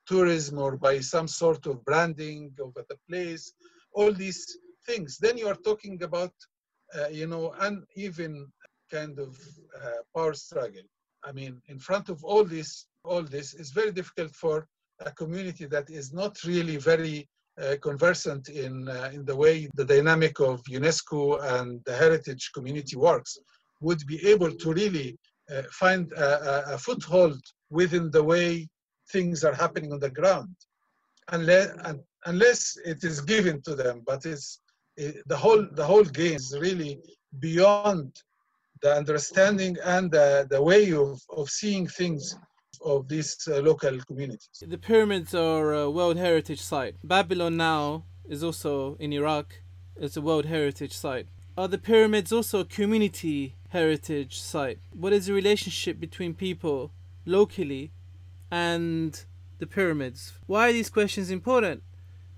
tourism 0.07 0.59
or 0.59 0.77
by 0.77 0.99
some 0.99 1.27
sort 1.27 1.65
of 1.65 1.83
branding 1.85 2.51
of 2.59 2.73
the 2.73 2.97
place, 3.09 3.53
all 3.93 4.11
these 4.11 4.57
things. 4.85 5.17
Then 5.17 5.37
you 5.37 5.47
are 5.47 5.55
talking 5.69 6.01
about, 6.03 6.33
uh, 6.95 7.07
you 7.09 7.27
know, 7.27 7.53
uneven 7.59 8.51
kind 8.91 9.19
of 9.19 9.37
uh, 9.81 10.01
power 10.15 10.33
struggle. 10.33 10.87
I 11.23 11.31
mean, 11.31 11.61
in 11.67 11.79
front 11.79 12.09
of 12.09 12.23
all 12.23 12.43
this, 12.43 12.85
all 13.05 13.23
this 13.23 13.53
is 13.53 13.71
very 13.71 13.91
difficult 13.91 14.35
for 14.35 14.67
a 14.99 15.11
community 15.11 15.65
that 15.65 15.89
is 15.89 16.13
not 16.13 16.43
really 16.43 16.77
very 16.77 17.27
uh, 17.61 17.75
conversant 17.81 18.49
in 18.49 18.87
uh, 18.89 19.11
in 19.13 19.23
the 19.25 19.35
way 19.35 19.69
the 19.75 19.85
dynamic 19.85 20.39
of 20.39 20.63
UNESCO 20.63 21.21
and 21.55 21.81
the 21.85 21.95
heritage 21.95 22.51
community 22.55 22.95
works 22.95 23.37
would 23.79 24.01
be 24.07 24.17
able 24.27 24.51
to 24.51 24.73
really 24.73 25.17
uh, 25.51 25.61
find 25.71 26.11
a, 26.13 26.73
a, 26.73 26.77
foothold 26.77 27.39
within 27.69 28.09
the 28.09 28.23
way 28.23 28.67
things 29.13 29.43
are 29.47 29.57
happening 29.63 29.91
on 29.95 29.99
the 30.05 30.13
ground, 30.19 30.55
unless 31.35 31.67
unless 32.31 32.61
it 32.91 32.99
is 33.09 33.17
given 33.33 33.55
to 33.67 33.73
them. 33.81 33.95
But 34.09 34.19
it's 34.31 34.47
it, 35.03 35.13
the 35.31 35.39
whole 35.43 35.63
the 35.79 35.87
whole 35.91 36.07
game 36.21 36.37
is 36.43 36.55
really 36.67 36.93
beyond 37.39 38.09
the 38.83 38.93
understanding 39.01 39.77
and 39.85 40.11
the, 40.11 40.45
the 40.49 40.61
way 40.61 40.91
of, 40.91 41.19
of 41.29 41.49
seeing 41.49 41.87
things 41.87 42.35
of 42.83 43.07
these 43.07 43.47
uh, 43.47 43.59
local 43.61 43.97
communities. 44.09 44.61
The 44.61 44.77
pyramids 44.77 45.33
are 45.33 45.73
a 45.73 45.89
World 45.89 46.17
Heritage 46.17 46.61
Site. 46.61 46.95
Babylon 47.03 47.55
now 47.55 48.03
is 48.27 48.43
also 48.43 48.97
in 48.99 49.13
Iraq. 49.13 49.47
It's 49.95 50.17
a 50.17 50.21
World 50.21 50.45
Heritage 50.45 50.95
Site. 51.05 51.27
Are 51.57 51.69
the 51.69 51.77
pyramids 51.77 52.33
also 52.33 52.59
a 52.59 52.65
community 52.65 53.55
heritage 53.69 54.41
site? 54.41 54.79
What 54.91 55.13
is 55.13 55.27
the 55.27 55.33
relationship 55.33 55.99
between 55.99 56.33
people 56.33 56.91
locally 57.25 57.91
and 58.53 59.25
the 59.57 59.65
pyramids? 59.65 60.33
Why 60.45 60.69
are 60.69 60.73
these 60.73 60.91
questions 60.91 61.31
important? 61.31 61.81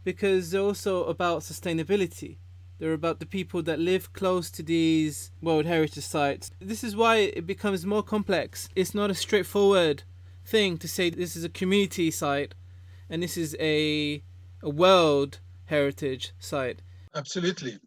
Because 0.06 0.52
they're 0.52 0.62
also 0.62 1.04
about 1.04 1.42
sustainability. 1.42 2.38
They're 2.80 2.94
about 2.94 3.20
the 3.20 3.26
people 3.26 3.62
that 3.64 3.80
live 3.80 4.14
close 4.14 4.50
to 4.52 4.64
these 4.64 5.32
World 5.42 5.66
Heritage 5.66 6.06
Sites. 6.06 6.52
This 6.60 6.86
is 6.86 6.96
why 6.96 7.18
it 7.18 7.46
becomes 7.46 7.86
more 7.86 8.04
complex. 8.04 8.70
It's 8.76 8.96
not 8.96 9.10
a 9.10 9.16
straightforward 9.16 10.04
thing 10.46 10.78
to 10.78 10.88
say 10.88 11.10
this 11.10 11.36
is 11.36 11.44
a 11.44 11.50
community 11.50 12.12
site 12.12 12.54
and 13.10 13.22
this 13.22 13.36
is 13.36 13.56
a 13.60 14.24
a 14.64 14.70
world 14.70 15.40
heritage 15.66 16.34
site. 16.40 16.82
Absolutely. 17.14 17.80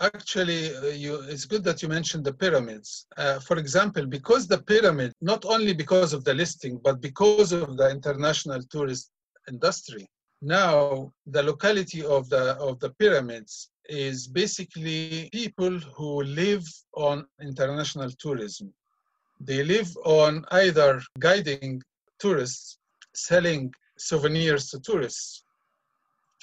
Actually, 0.00 0.76
uh, 0.76 0.86
you, 0.88 1.20
it's 1.22 1.46
good 1.46 1.64
that 1.64 1.82
you 1.82 1.88
mentioned 1.88 2.24
the 2.24 2.32
pyramids. 2.32 3.06
Uh, 3.16 3.38
for 3.40 3.56
example, 3.56 4.04
because 4.06 4.46
the 4.46 4.58
pyramid, 4.58 5.12
not 5.22 5.44
only 5.46 5.72
because 5.72 6.12
of 6.12 6.22
the 6.24 6.34
listing, 6.34 6.78
but 6.84 7.00
because 7.00 7.52
of 7.52 7.76
the 7.78 7.88
international 7.88 8.62
tourist 8.70 9.10
industry, 9.48 10.06
now 10.42 11.10
the 11.26 11.42
locality 11.42 12.04
of 12.04 12.28
the 12.28 12.56
of 12.58 12.78
the 12.80 12.90
pyramids 12.98 13.70
is 13.88 14.26
basically 14.26 15.30
people 15.32 15.78
who 15.96 16.22
live 16.24 16.66
on 16.94 17.26
international 17.40 18.10
tourism. 18.18 18.72
They 19.40 19.64
live 19.64 19.90
on 20.04 20.44
either 20.50 21.00
guiding 21.18 21.82
tourists, 22.18 22.78
selling 23.14 23.72
souvenirs 23.96 24.68
to 24.70 24.80
tourists, 24.80 25.44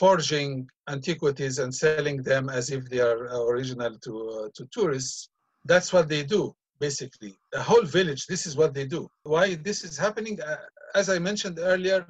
forging 0.03 0.67
antiquities 0.89 1.59
and 1.59 1.73
selling 1.73 2.17
them 2.31 2.49
as 2.49 2.65
if 2.75 2.81
they 2.89 2.99
are 2.99 3.21
original 3.51 3.93
to, 4.05 4.13
uh, 4.37 4.49
to 4.53 4.67
tourists. 4.75 5.29
That's 5.63 5.93
what 5.93 6.09
they 6.09 6.23
do, 6.37 6.53
basically. 6.87 7.33
The 7.53 7.63
whole 7.69 7.85
village, 7.99 8.25
this 8.27 8.45
is 8.45 8.57
what 8.57 8.73
they 8.73 8.85
do. 8.85 9.01
Why 9.23 9.55
this 9.55 9.79
is 9.85 9.97
happening? 9.97 10.35
Uh, 10.41 10.57
as 10.93 11.07
I 11.15 11.19
mentioned 11.19 11.57
earlier, 11.71 12.01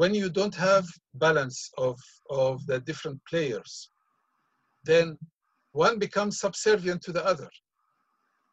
when 0.00 0.12
you 0.20 0.28
don't 0.28 0.54
have 0.54 0.84
balance 1.14 1.70
of, 1.78 1.98
of 2.28 2.54
the 2.66 2.78
different 2.80 3.18
players, 3.30 3.88
then 4.90 5.16
one 5.72 5.98
becomes 5.98 6.40
subservient 6.40 7.00
to 7.04 7.12
the 7.16 7.24
other. 7.32 7.48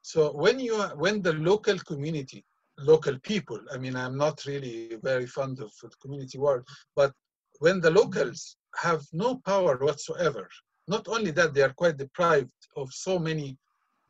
So 0.01 0.31
when 0.43 0.57
you 0.61 0.75
are, 0.75 0.95
when 0.95 1.21
the 1.21 1.33
local 1.33 1.77
community, 1.91 2.45
local 2.77 3.19
people, 3.31 3.59
I 3.73 3.77
mean, 3.83 3.97
I'm 3.97 4.17
not 4.25 4.45
really 4.45 4.95
very 5.03 5.27
fond 5.27 5.59
of 5.59 5.71
the 5.81 5.89
community 6.01 6.37
word, 6.37 6.63
but 6.95 7.11
when 7.59 7.79
the 7.81 7.91
locals 7.91 8.55
have 8.75 9.01
no 9.13 9.35
power 9.45 9.77
whatsoever, 9.77 10.49
not 10.87 11.07
only 11.07 11.31
that, 11.31 11.53
they 11.53 11.61
are 11.61 11.73
quite 11.73 11.97
deprived 11.97 12.51
of 12.75 12.91
so 12.91 13.19
many 13.19 13.57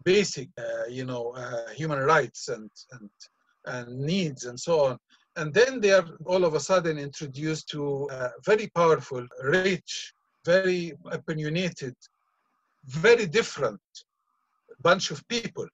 basic, 0.04 0.50
uh, 0.58 0.86
you 0.90 1.06
know, 1.06 1.32
uh, 1.36 1.70
human 1.70 2.00
rights 2.00 2.48
and, 2.48 2.70
and, 2.94 3.10
and 3.66 4.00
needs 4.00 4.46
and 4.46 4.60
so 4.60 4.86
on. 4.86 4.98
And 5.36 5.54
then 5.54 5.80
they 5.80 5.92
are 5.92 6.08
all 6.26 6.44
of 6.44 6.56
a 6.56 6.60
sudden 6.60 6.98
introduced 6.98 7.70
to 7.70 8.10
a 8.12 8.32
very 8.46 8.68
powerful, 8.76 9.26
rich, 9.44 10.14
very 10.46 10.94
opinionated, 11.12 11.96
very 12.88 13.26
different 13.26 13.80
bunch 14.82 15.12
of 15.12 15.26
people 15.28 15.68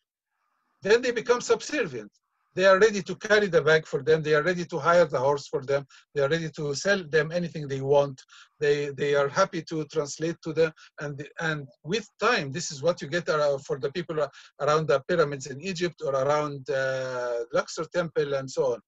then 0.82 1.02
they 1.02 1.12
become 1.12 1.42
subservient. 1.42 2.12
They 2.58 2.66
are 2.66 2.80
ready 2.80 3.04
to 3.04 3.16
carry 3.16 3.46
the 3.46 3.62
bag 3.62 3.86
for 3.86 4.02
them. 4.02 4.24
They 4.24 4.34
are 4.34 4.42
ready 4.42 4.66
to 4.66 4.80
hire 4.80 5.06
the 5.06 5.20
horse 5.20 5.46
for 5.48 5.64
them. 5.64 5.86
They 6.16 6.22
are 6.24 6.30
ready 6.36 6.50
to 6.58 6.74
sell 6.74 7.04
them 7.04 7.32
anything 7.32 7.68
they 7.68 7.82
want. 7.82 8.20
They, 8.60 8.90
they 9.02 9.14
are 9.14 9.28
happy 9.28 9.62
to 9.70 9.86
translate 9.86 10.38
to 10.42 10.54
them. 10.54 10.72
And, 11.00 11.16
and 11.40 11.68
with 11.84 12.10
time, 12.20 12.52
this 12.52 12.72
is 12.72 12.82
what 12.82 13.00
you 13.00 13.10
get 13.10 13.28
for 13.68 13.78
the 13.80 13.92
people 13.92 14.28
around 14.60 14.88
the 14.88 15.04
pyramids 15.08 15.46
in 15.46 15.62
Egypt 15.62 16.02
or 16.04 16.14
around 16.14 16.68
uh, 16.72 17.44
Luxor 17.54 17.86
Temple 17.94 18.34
and 18.34 18.50
so 18.50 18.74
on. 18.74 18.80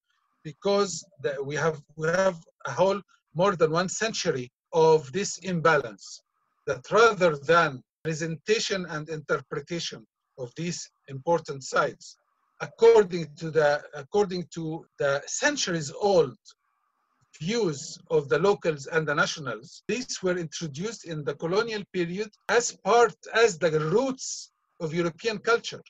Because 0.43 1.05
the, 1.21 1.35
we, 1.43 1.55
have, 1.55 1.79
we 1.95 2.07
have 2.07 2.37
a 2.65 2.71
whole 2.71 2.99
more 3.35 3.55
than 3.55 3.69
one 3.69 3.89
century 3.89 4.51
of 4.73 5.11
this 5.11 5.37
imbalance 5.43 6.23
that 6.65 6.89
rather 6.91 7.37
than 7.37 7.83
presentation 8.03 8.87
and 8.89 9.09
interpretation 9.09 10.07
of 10.39 10.51
these 10.57 10.89
important 11.07 11.63
sites. 11.63 12.17
According 12.61 13.35
to 13.35 13.51
the, 13.51 13.81
according 13.93 14.47
to 14.55 14.85
the 14.97 15.23
centuries 15.27 15.91
old 15.91 16.37
views 17.39 17.97
of 18.09 18.27
the 18.27 18.37
locals 18.37 18.87
and 18.87 19.07
the 19.07 19.15
nationals, 19.15 19.83
these 19.87 20.21
were 20.21 20.37
introduced 20.37 21.05
in 21.05 21.23
the 21.23 21.35
colonial 21.35 21.83
period 21.93 22.29
as 22.49 22.75
part, 22.83 23.15
as 23.33 23.57
the 23.57 23.71
roots 23.79 24.51
of 24.81 24.93
European 24.93 25.37
culture. 25.37 25.81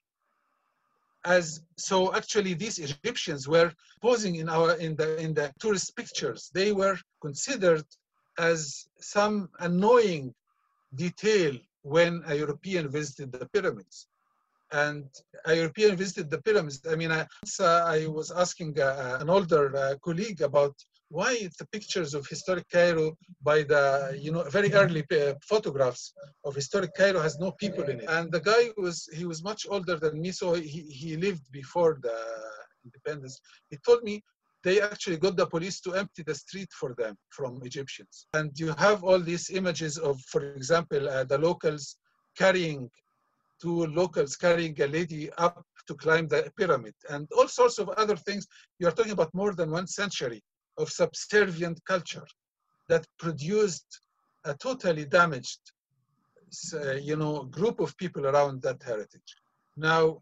As 1.25 1.61
so 1.75 2.13
actually 2.13 2.53
these 2.53 2.77
Egyptians 2.77 3.47
were 3.47 3.73
posing 4.01 4.35
in 4.35 4.47
our 4.47 4.75
in 4.77 4.95
the 4.95 5.17
in 5.17 5.33
the 5.33 5.51
tourist 5.59 5.95
pictures. 5.95 6.49
They 6.53 6.71
were 6.71 6.97
considered 7.19 7.85
as 8.37 8.87
some 8.99 9.49
annoying 9.59 10.33
detail 10.95 11.57
when 11.81 12.23
a 12.27 12.35
European 12.35 12.89
visited 12.89 13.31
the 13.31 13.45
pyramids 13.53 14.07
and 14.71 15.05
a 15.45 15.55
European 15.55 15.95
visited 15.95 16.29
the 16.29 16.41
pyramids. 16.41 16.81
I 16.89 16.95
mean, 16.95 17.11
I, 17.11 17.21
uh, 17.59 17.83
I 17.85 18.07
was 18.07 18.31
asking 18.31 18.79
uh, 18.79 19.17
an 19.19 19.29
older 19.29 19.75
uh, 19.75 19.95
colleague 20.03 20.41
about 20.41 20.75
why 21.09 21.49
the 21.57 21.67
pictures 21.71 22.13
of 22.13 22.27
historic 22.27 22.69
Cairo 22.69 23.17
by 23.41 23.63
the, 23.63 24.15
you 24.19 24.31
know, 24.31 24.43
very 24.43 24.71
early 24.73 25.03
uh, 25.11 25.33
photographs 25.43 26.13
of 26.45 26.53
historic 26.53 26.93
Cairo 26.95 27.19
has 27.19 27.39
no 27.39 27.51
people 27.53 27.83
in 27.85 28.01
it. 28.01 28.09
And 28.09 28.31
the 28.31 28.41
guy 28.41 28.69
was, 28.77 29.09
he 29.11 29.25
was 29.25 29.43
much 29.43 29.65
older 29.69 29.95
than 29.95 30.21
me, 30.21 30.31
so 30.31 30.53
he, 30.53 30.81
he 30.81 31.17
lived 31.17 31.51
before 31.51 31.97
the 32.03 32.15
independence. 32.85 33.39
He 33.71 33.77
told 33.85 34.03
me 34.03 34.23
they 34.63 34.81
actually 34.81 35.17
got 35.17 35.35
the 35.35 35.47
police 35.47 35.79
to 35.81 35.93
empty 35.93 36.21
the 36.21 36.35
street 36.35 36.69
for 36.79 36.93
them 36.95 37.15
from 37.29 37.61
Egyptians. 37.63 38.27
And 38.33 38.51
you 38.59 38.73
have 38.77 39.03
all 39.03 39.19
these 39.19 39.49
images 39.49 39.97
of, 39.97 40.19
for 40.21 40.43
example, 40.43 41.09
uh, 41.09 41.23
the 41.23 41.37
locals 41.37 41.97
carrying 42.37 42.89
two 43.61 43.85
locals 43.87 44.35
carrying 44.35 44.79
a 44.81 44.87
lady 44.87 45.29
up 45.37 45.63
to 45.87 45.95
climb 45.95 46.27
the 46.27 46.51
pyramid 46.57 46.93
and 47.09 47.27
all 47.37 47.47
sorts 47.47 47.77
of 47.79 47.89
other 47.89 48.15
things. 48.15 48.47
You're 48.79 48.91
talking 48.91 49.11
about 49.11 49.33
more 49.33 49.53
than 49.53 49.71
one 49.71 49.87
century 49.87 50.41
of 50.77 50.89
subservient 50.89 51.79
culture 51.85 52.25
that 52.87 53.05
produced 53.17 54.01
a 54.45 54.53
totally 54.53 55.05
damaged, 55.05 55.59
uh, 56.73 56.93
you 56.93 57.15
know, 57.15 57.43
group 57.43 57.79
of 57.79 57.95
people 57.97 58.25
around 58.25 58.61
that 58.61 58.81
heritage. 58.81 59.35
Now, 59.75 60.21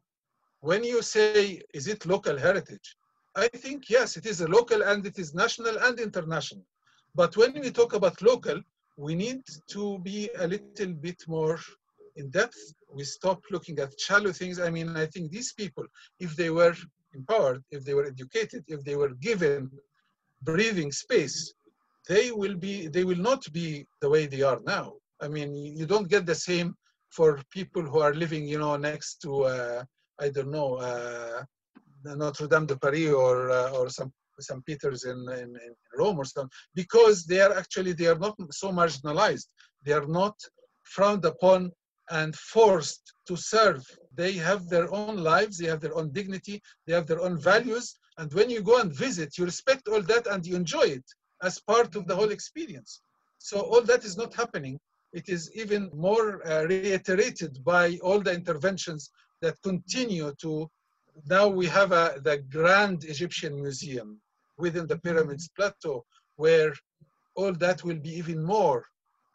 when 0.61 0.83
you 0.83 1.01
say, 1.01 1.61
is 1.73 1.88
it 1.88 2.05
local 2.05 2.38
heritage? 2.38 2.95
I 3.35 3.47
think, 3.47 3.89
yes, 3.89 4.17
it 4.17 4.25
is 4.25 4.41
a 4.41 4.47
local 4.47 4.81
and 4.83 5.05
it 5.05 5.19
is 5.19 5.35
national 5.35 5.77
and 5.77 5.99
international. 5.99 6.65
But 7.13 7.38
when 7.38 7.53
we 7.53 7.69
talk 7.71 7.93
about 7.93 8.21
local, 8.21 8.61
we 8.97 9.13
need 9.13 9.43
to 9.69 9.99
be 9.99 10.29
a 10.39 10.47
little 10.47 10.93
bit 10.93 11.23
more 11.27 11.59
in 12.15 12.29
depth. 12.31 12.73
We 12.93 13.03
stop 13.03 13.41
looking 13.51 13.79
at 13.79 13.99
shallow 13.99 14.31
things. 14.31 14.59
I 14.59 14.69
mean, 14.69 14.95
I 14.95 15.05
think 15.05 15.31
these 15.31 15.53
people, 15.53 15.85
if 16.19 16.35
they 16.35 16.49
were 16.49 16.75
empowered, 17.13 17.63
if 17.71 17.83
they 17.83 17.93
were 17.93 18.05
educated, 18.05 18.63
if 18.67 18.83
they 18.83 18.95
were 18.95 19.13
given 19.29 19.69
breathing 20.41 20.91
space, 20.91 21.53
they 22.07 22.31
will 22.31 22.55
be. 22.55 22.88
They 22.88 23.03
will 23.03 23.23
not 23.31 23.43
be 23.51 23.85
the 24.01 24.09
way 24.09 24.25
they 24.25 24.41
are 24.41 24.59
now. 24.65 24.93
I 25.21 25.27
mean, 25.27 25.55
you 25.55 25.85
don't 25.85 26.09
get 26.09 26.25
the 26.25 26.35
same 26.35 26.75
for 27.09 27.41
people 27.51 27.83
who 27.83 27.99
are 27.99 28.13
living, 28.13 28.47
you 28.47 28.59
know, 28.59 28.77
next 28.77 29.21
to 29.23 29.43
uh, 29.43 29.83
I 30.19 30.29
don't 30.29 30.51
know 30.51 30.75
uh, 30.75 31.43
Notre 32.05 32.47
Dame 32.47 32.65
de 32.65 32.77
Paris 32.77 33.11
or 33.11 33.49
uh, 33.49 33.71
or 33.71 33.89
some 33.89 34.11
St. 34.39 34.63
Peter's 34.65 35.03
in, 35.05 35.17
in, 35.29 35.49
in 35.65 35.75
Rome 35.97 36.19
or 36.19 36.25
something, 36.25 36.51
because 36.75 37.25
they 37.25 37.41
are 37.41 37.57
actually 37.57 37.93
they 37.93 38.07
are 38.07 38.19
not 38.19 38.35
so 38.51 38.71
marginalized. 38.71 39.47
They 39.83 39.93
are 39.93 40.07
not 40.07 40.35
frowned 40.83 41.25
upon 41.25 41.71
and 42.10 42.36
forced 42.36 43.14
to 43.28 43.36
serve. 43.36 43.84
They 44.16 44.34
have 44.34 44.70
their 44.70 44.91
own 44.93 45.18
lives, 45.18 45.58
they 45.58 45.68
have 45.68 45.82
their 45.82 45.95
own 45.95 46.12
dignity, 46.12 46.62
they 46.86 46.93
have 46.93 47.08
their 47.08 47.22
own 47.22 47.38
values. 47.39 47.95
And 48.18 48.34
when 48.34 48.49
you 48.49 48.62
go 48.62 48.80
and 48.80 48.93
visit, 48.93 49.38
you 49.38 49.45
respect 49.45 49.88
all 49.88 50.01
that 50.01 50.28
and 50.28 50.45
you 50.45 50.55
enjoy 50.55 50.88
it 50.99 51.05
as 51.43 51.60
part 51.60 51.95
of 51.95 52.08
the 52.08 52.16
whole 52.16 52.32
experience. 52.32 53.01
So 53.38 53.60
all 53.60 53.82
that 53.84 54.03
is 54.03 54.18
not 54.18 54.34
happening. 54.34 54.80
It 55.14 55.30
is 55.30 55.51
even 55.55 55.89
more 55.93 56.45
uh, 56.47 56.64
reiterated 56.64 57.64
by 57.64 57.97
all 58.01 58.20
the 58.20 58.34
interventions 58.34 59.12
that 59.41 59.62
continue 59.64 60.34
to. 60.41 60.70
Now 61.26 61.47
we 61.47 61.68
have 61.68 61.91
a, 61.91 62.20
the 62.24 62.38
Grand 62.49 63.03
Egyptian 63.03 63.55
Museum 63.62 64.20
within 64.58 64.88
the 64.88 64.97
Pyramids 64.97 65.49
Plateau, 65.55 66.05
where 66.36 66.74
all 67.36 67.53
that 67.53 67.84
will 67.84 67.99
be 67.99 68.10
even 68.10 68.43
more 68.43 68.84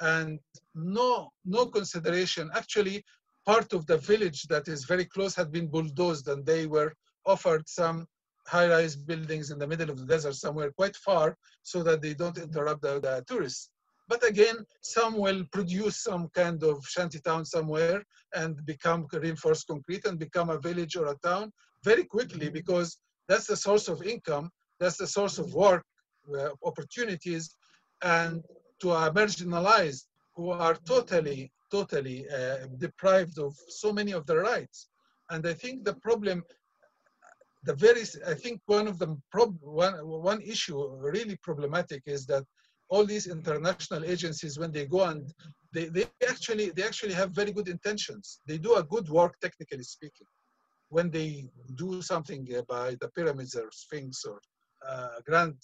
and 0.03 0.39
no 0.75 1.31
no 1.45 1.67
consideration. 1.67 2.51
Actually 2.55 3.05
part 3.47 3.73
of 3.73 3.87
the 3.87 3.99
village 3.99 4.43
that 4.45 4.69
is 4.69 4.85
very 4.85 5.05
close 5.05 5.35
had 5.35 5.51
been 5.51 5.69
bulldozed 5.69 6.29
and 6.29 6.45
they 6.45 6.67
were 6.67 6.93
offered 7.27 7.69
some 7.69 8.07
high-rise 8.47 8.97
buildings 8.97 9.51
in 9.51 9.59
the 9.59 9.67
middle 9.67 9.91
of 9.91 9.99
the 9.99 10.07
desert 10.07 10.35
somewhere 10.35 10.71
quite 10.73 10.97
far 10.97 11.37
so 11.63 11.83
that 11.83 12.03
they 12.03 12.15
don't 12.15 12.39
interrupt 12.39 12.83
the, 12.83 13.01
the 13.01 13.25
tourists. 13.29 13.71
But 14.09 14.27
again 14.27 14.57
some 14.81 15.17
will 15.17 15.45
produce 15.53 16.03
some 16.03 16.29
kind 16.35 16.63
of 16.63 16.85
shanty 16.87 17.21
town 17.21 17.45
somewhere 17.45 18.03
and 18.35 18.65
become 18.67 19.07
reinforced 19.13 19.67
concrete 19.69 20.05
and 20.07 20.19
become 20.19 20.51
a 20.51 20.59
village 20.59 20.97
or 20.97 21.07
a 21.07 21.19
town 21.19 21.53
very 21.85 22.05
quickly 22.05 22.49
because 22.49 22.99
that's 23.29 23.47
the 23.47 23.57
source 23.57 23.87
of 23.89 24.03
income 24.03 24.51
that's 24.81 24.97
the 24.97 25.07
source 25.07 25.39
of 25.39 25.55
work 25.55 25.85
uh, 26.37 26.51
opportunities 26.65 27.55
and 28.03 28.43
to 28.83 28.91
a 28.91 29.11
marginalized 29.13 30.05
who 30.35 30.51
are 30.51 30.75
totally, 30.93 31.53
totally 31.71 32.29
uh, 32.29 32.67
deprived 32.79 33.39
of 33.39 33.55
so 33.69 33.93
many 33.93 34.13
of 34.13 34.27
their 34.27 34.41
rights. 34.41 34.89
And 35.31 35.47
I 35.47 35.55
think 35.55 35.85
the 35.85 35.95
problem, 35.95 36.43
the 37.65 37.75
very, 37.75 38.03
I 38.27 38.35
think 38.35 38.61
one 38.67 38.89
of 38.89 38.99
the 38.99 39.17
prob, 39.31 39.57
one, 39.61 39.95
one 40.07 40.41
issue 40.43 40.79
really 40.97 41.37
problematic 41.43 42.03
is 42.07 42.27
that 42.27 42.45
all 42.89 43.05
these 43.07 43.27
international 43.29 44.05
agencies, 44.05 44.59
when 44.59 44.73
they 44.73 44.87
go 44.87 45.05
and 45.05 45.33
they, 45.73 45.87
they 45.87 46.07
actually, 46.29 46.71
they 46.71 46.83
actually 46.83 47.15
have 47.15 47.31
very 47.31 47.53
good 47.53 47.69
intentions. 47.69 48.41
They 48.47 48.59
do 48.59 48.75
a 48.75 48.83
good 48.83 49.09
work, 49.09 49.35
technically 49.41 49.85
speaking. 49.85 50.27
When 50.89 51.09
they 51.11 51.49
do 51.77 52.03
something 52.03 52.47
by 52.69 52.97
the 53.01 53.09
pyramids 53.17 53.55
or 53.55 53.69
Sphinx 53.73 54.25
or 54.25 54.41
uh, 54.87 55.21
Grand 55.25 55.57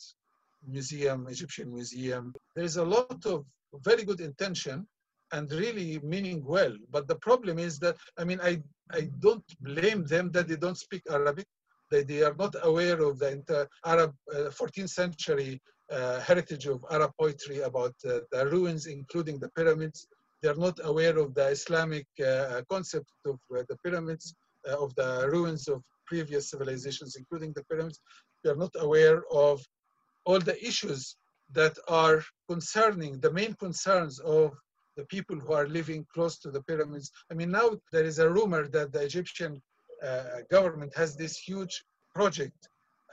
Museum, 0.66 1.26
Egyptian 1.28 1.72
Museum. 1.72 2.34
There 2.54 2.64
is 2.64 2.76
a 2.76 2.84
lot 2.84 3.24
of 3.26 3.44
very 3.84 4.04
good 4.04 4.20
intention 4.20 4.86
and 5.32 5.50
really 5.52 5.98
meaning 6.02 6.44
well. 6.44 6.74
But 6.90 7.06
the 7.06 7.16
problem 7.16 7.58
is 7.58 7.78
that, 7.80 7.96
I 8.16 8.24
mean, 8.24 8.40
I, 8.42 8.62
I 8.92 9.10
don't 9.20 9.44
blame 9.60 10.04
them 10.04 10.30
that 10.32 10.48
they 10.48 10.56
don't 10.56 10.78
speak 10.78 11.02
Arabic. 11.10 11.46
They, 11.90 12.02
they 12.02 12.22
are 12.22 12.34
not 12.34 12.54
aware 12.62 13.00
of 13.02 13.18
the 13.18 13.30
inter- 13.32 13.68
Arab 13.84 14.14
uh, 14.34 14.50
14th 14.50 14.90
century 14.90 15.60
uh, 15.90 16.20
heritage 16.20 16.66
of 16.66 16.84
Arab 16.90 17.12
poetry 17.18 17.60
about 17.60 17.94
uh, 18.06 18.20
the 18.30 18.46
ruins, 18.50 18.86
including 18.86 19.38
the 19.38 19.48
pyramids. 19.50 20.06
They 20.42 20.48
are 20.48 20.54
not 20.54 20.78
aware 20.84 21.18
of 21.18 21.34
the 21.34 21.48
Islamic 21.48 22.06
uh, 22.24 22.62
concept 22.70 23.10
of 23.26 23.38
uh, 23.54 23.62
the 23.68 23.76
pyramids, 23.84 24.34
uh, 24.68 24.76
of 24.82 24.94
the 24.94 25.28
ruins 25.30 25.66
of 25.68 25.82
previous 26.06 26.50
civilizations, 26.50 27.16
including 27.16 27.52
the 27.54 27.64
pyramids. 27.64 28.00
They 28.44 28.50
are 28.50 28.56
not 28.56 28.74
aware 28.78 29.22
of 29.32 29.62
all 30.28 30.40
the 30.50 30.58
issues 30.70 31.16
that 31.58 31.76
are 31.88 32.22
concerning 32.52 33.12
the 33.20 33.32
main 33.40 33.54
concerns 33.54 34.14
of 34.38 34.48
the 34.98 35.04
people 35.14 35.36
who 35.42 35.52
are 35.54 35.76
living 35.78 36.06
close 36.14 36.34
to 36.40 36.50
the 36.50 36.62
pyramids. 36.68 37.10
I 37.30 37.34
mean, 37.38 37.50
now 37.50 37.68
there 37.92 38.04
is 38.10 38.18
a 38.18 38.30
rumor 38.38 38.62
that 38.76 38.92
the 38.92 39.02
Egyptian 39.10 39.52
uh, 40.08 40.40
government 40.50 40.92
has 41.00 41.16
this 41.16 41.34
huge 41.38 41.74
project. 42.14 42.60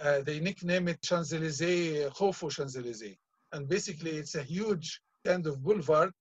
Uh, 0.01 0.20
they 0.28 0.39
nickname 0.41 0.89
it 0.89 1.01
Champs-Élysées, 1.01 2.11
Khufu 2.18 2.47
Champs-Élysées. 2.55 3.18
And 3.53 3.70
basically 3.76 4.13
it's 4.22 4.36
a 4.36 4.43
huge 4.43 4.99
kind 5.26 5.47
of 5.47 5.63
boulevard 5.63 6.11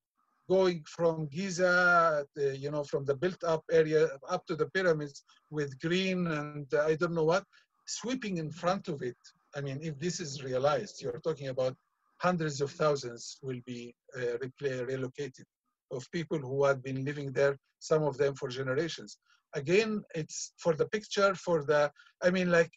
going 0.49 0.85
from 0.97 1.27
Giza, 1.27 2.25
uh, 2.39 2.41
you 2.63 2.71
know, 2.71 2.85
from 2.85 3.05
the 3.05 3.17
built 3.17 3.43
up 3.43 3.65
area 3.73 4.03
up 4.29 4.47
to 4.47 4.55
the 4.55 4.67
pyramids 4.67 5.25
with 5.51 5.81
green 5.81 6.29
and 6.29 6.73
uh, 6.73 6.85
I 6.91 6.95
don't 6.95 7.15
know 7.19 7.29
what, 7.33 7.45
sweeping 7.87 8.37
in 8.37 8.51
front 8.53 8.87
of 8.87 9.03
it 9.03 9.17
I 9.57 9.61
mean, 9.61 9.79
if 9.83 9.99
this 9.99 10.21
is 10.21 10.43
realized, 10.43 11.03
you're 11.03 11.21
talking 11.21 11.49
about 11.49 11.77
hundreds 12.19 12.61
of 12.61 12.71
thousands 12.71 13.39
will 13.43 13.61
be 13.67 13.95
uh, 14.17 14.39
relocated 14.63 15.47
of 15.91 16.11
people 16.11 16.39
who 16.39 16.65
had 16.65 16.83
been 16.83 17.05
living 17.05 17.33
there, 17.33 17.57
some 17.79 18.03
of 18.03 18.17
them 18.17 18.35
for 18.35 18.49
generations. 18.49 19.19
Again, 19.55 20.03
it's 20.15 20.53
for 20.59 20.75
the 20.75 20.87
picture, 20.87 21.35
for 21.35 21.63
the, 21.65 21.91
I 22.23 22.31
mean, 22.31 22.51
like, 22.51 22.73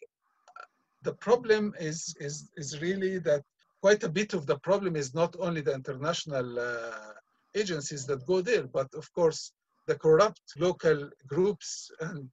the 1.02 1.14
problem 1.14 1.74
is, 1.78 2.14
is, 2.20 2.50
is 2.56 2.80
really 2.80 3.18
that 3.20 3.42
quite 3.80 4.02
a 4.04 4.08
bit 4.08 4.34
of 4.34 4.46
the 4.46 4.58
problem 4.58 4.96
is 4.96 5.14
not 5.14 5.34
only 5.38 5.60
the 5.60 5.74
international 5.74 6.58
uh, 6.58 7.12
agencies 7.54 8.06
that 8.06 8.26
go 8.26 8.40
there, 8.40 8.66
but 8.66 8.88
of 8.94 9.12
course, 9.12 9.52
the 9.86 9.94
corrupt 9.94 10.42
local 10.58 11.08
groups 11.26 11.90
and 12.00 12.28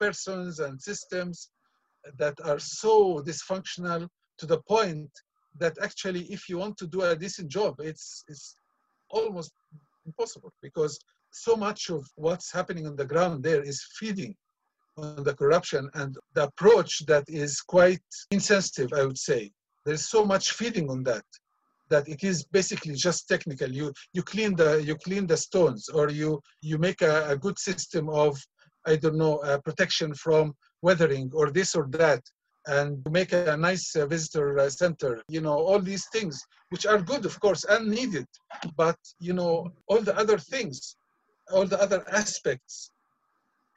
persons 0.00 0.60
and 0.60 0.80
systems 0.80 1.50
that 2.18 2.34
are 2.44 2.58
so 2.58 3.20
dysfunctional 3.20 4.08
to 4.38 4.46
the 4.46 4.60
point 4.62 5.10
that 5.58 5.76
actually 5.82 6.22
if 6.24 6.48
you 6.48 6.58
want 6.58 6.76
to 6.78 6.86
do 6.86 7.02
a 7.02 7.16
decent 7.16 7.48
job 7.48 7.74
it's 7.80 8.24
it's 8.28 8.56
almost 9.10 9.52
impossible 10.06 10.52
because 10.62 10.98
so 11.30 11.56
much 11.56 11.90
of 11.90 12.06
what's 12.16 12.52
happening 12.52 12.86
on 12.86 12.96
the 12.96 13.04
ground 13.04 13.42
there 13.42 13.62
is 13.62 13.84
feeding 13.98 14.34
on 14.96 15.22
the 15.24 15.34
corruption 15.34 15.88
and 15.94 16.16
the 16.34 16.44
approach 16.44 17.04
that 17.06 17.24
is 17.28 17.60
quite 17.60 18.02
insensitive 18.30 18.92
i 18.92 19.04
would 19.04 19.18
say. 19.18 19.50
There's 19.86 20.08
so 20.08 20.24
much 20.24 20.52
feeding 20.52 20.90
on 20.90 21.02
that 21.04 21.24
that 21.88 22.08
it 22.08 22.22
is 22.22 22.44
basically 22.44 22.94
just 22.94 23.28
technical. 23.28 23.70
You 23.70 23.92
you 24.12 24.22
clean 24.22 24.54
the 24.54 24.82
you 24.82 24.94
clean 24.96 25.26
the 25.26 25.36
stones 25.36 25.88
or 25.88 26.10
you 26.10 26.40
you 26.60 26.78
make 26.78 27.02
a, 27.02 27.30
a 27.30 27.36
good 27.36 27.58
system 27.58 28.08
of 28.08 28.38
i 28.86 28.96
don't 28.96 29.16
know 29.16 29.36
uh, 29.38 29.58
protection 29.58 30.14
from 30.14 30.54
weathering 30.82 31.30
or 31.34 31.50
this 31.50 31.74
or 31.74 31.86
that 31.90 32.22
and 32.66 33.00
make 33.10 33.32
a 33.32 33.56
nice 33.56 33.96
uh, 33.96 34.06
visitor 34.06 34.58
uh, 34.58 34.68
center. 34.68 35.22
You 35.28 35.40
know 35.40 35.56
all 35.68 35.80
these 35.80 36.06
things 36.12 36.42
which 36.68 36.86
are 36.86 37.00
good 37.00 37.24
of 37.24 37.38
course 37.40 37.64
and 37.64 37.88
needed. 37.88 38.26
But 38.76 38.98
you 39.18 39.32
know 39.32 39.72
all 39.88 40.02
the 40.02 40.16
other 40.16 40.38
things 40.38 40.96
all 41.52 41.66
the 41.66 41.80
other 41.80 42.04
aspects 42.12 42.90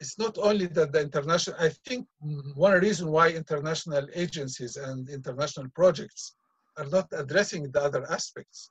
it's 0.00 0.18
not 0.18 0.36
only 0.38 0.66
that 0.66 0.92
the 0.92 1.00
international 1.00 1.56
i 1.60 1.70
think 1.86 2.06
one 2.54 2.72
reason 2.80 3.10
why 3.10 3.28
international 3.30 4.06
agencies 4.14 4.76
and 4.76 5.08
international 5.08 5.68
projects 5.74 6.34
are 6.78 6.86
not 6.86 7.06
addressing 7.12 7.70
the 7.70 7.80
other 7.80 8.04
aspects 8.10 8.70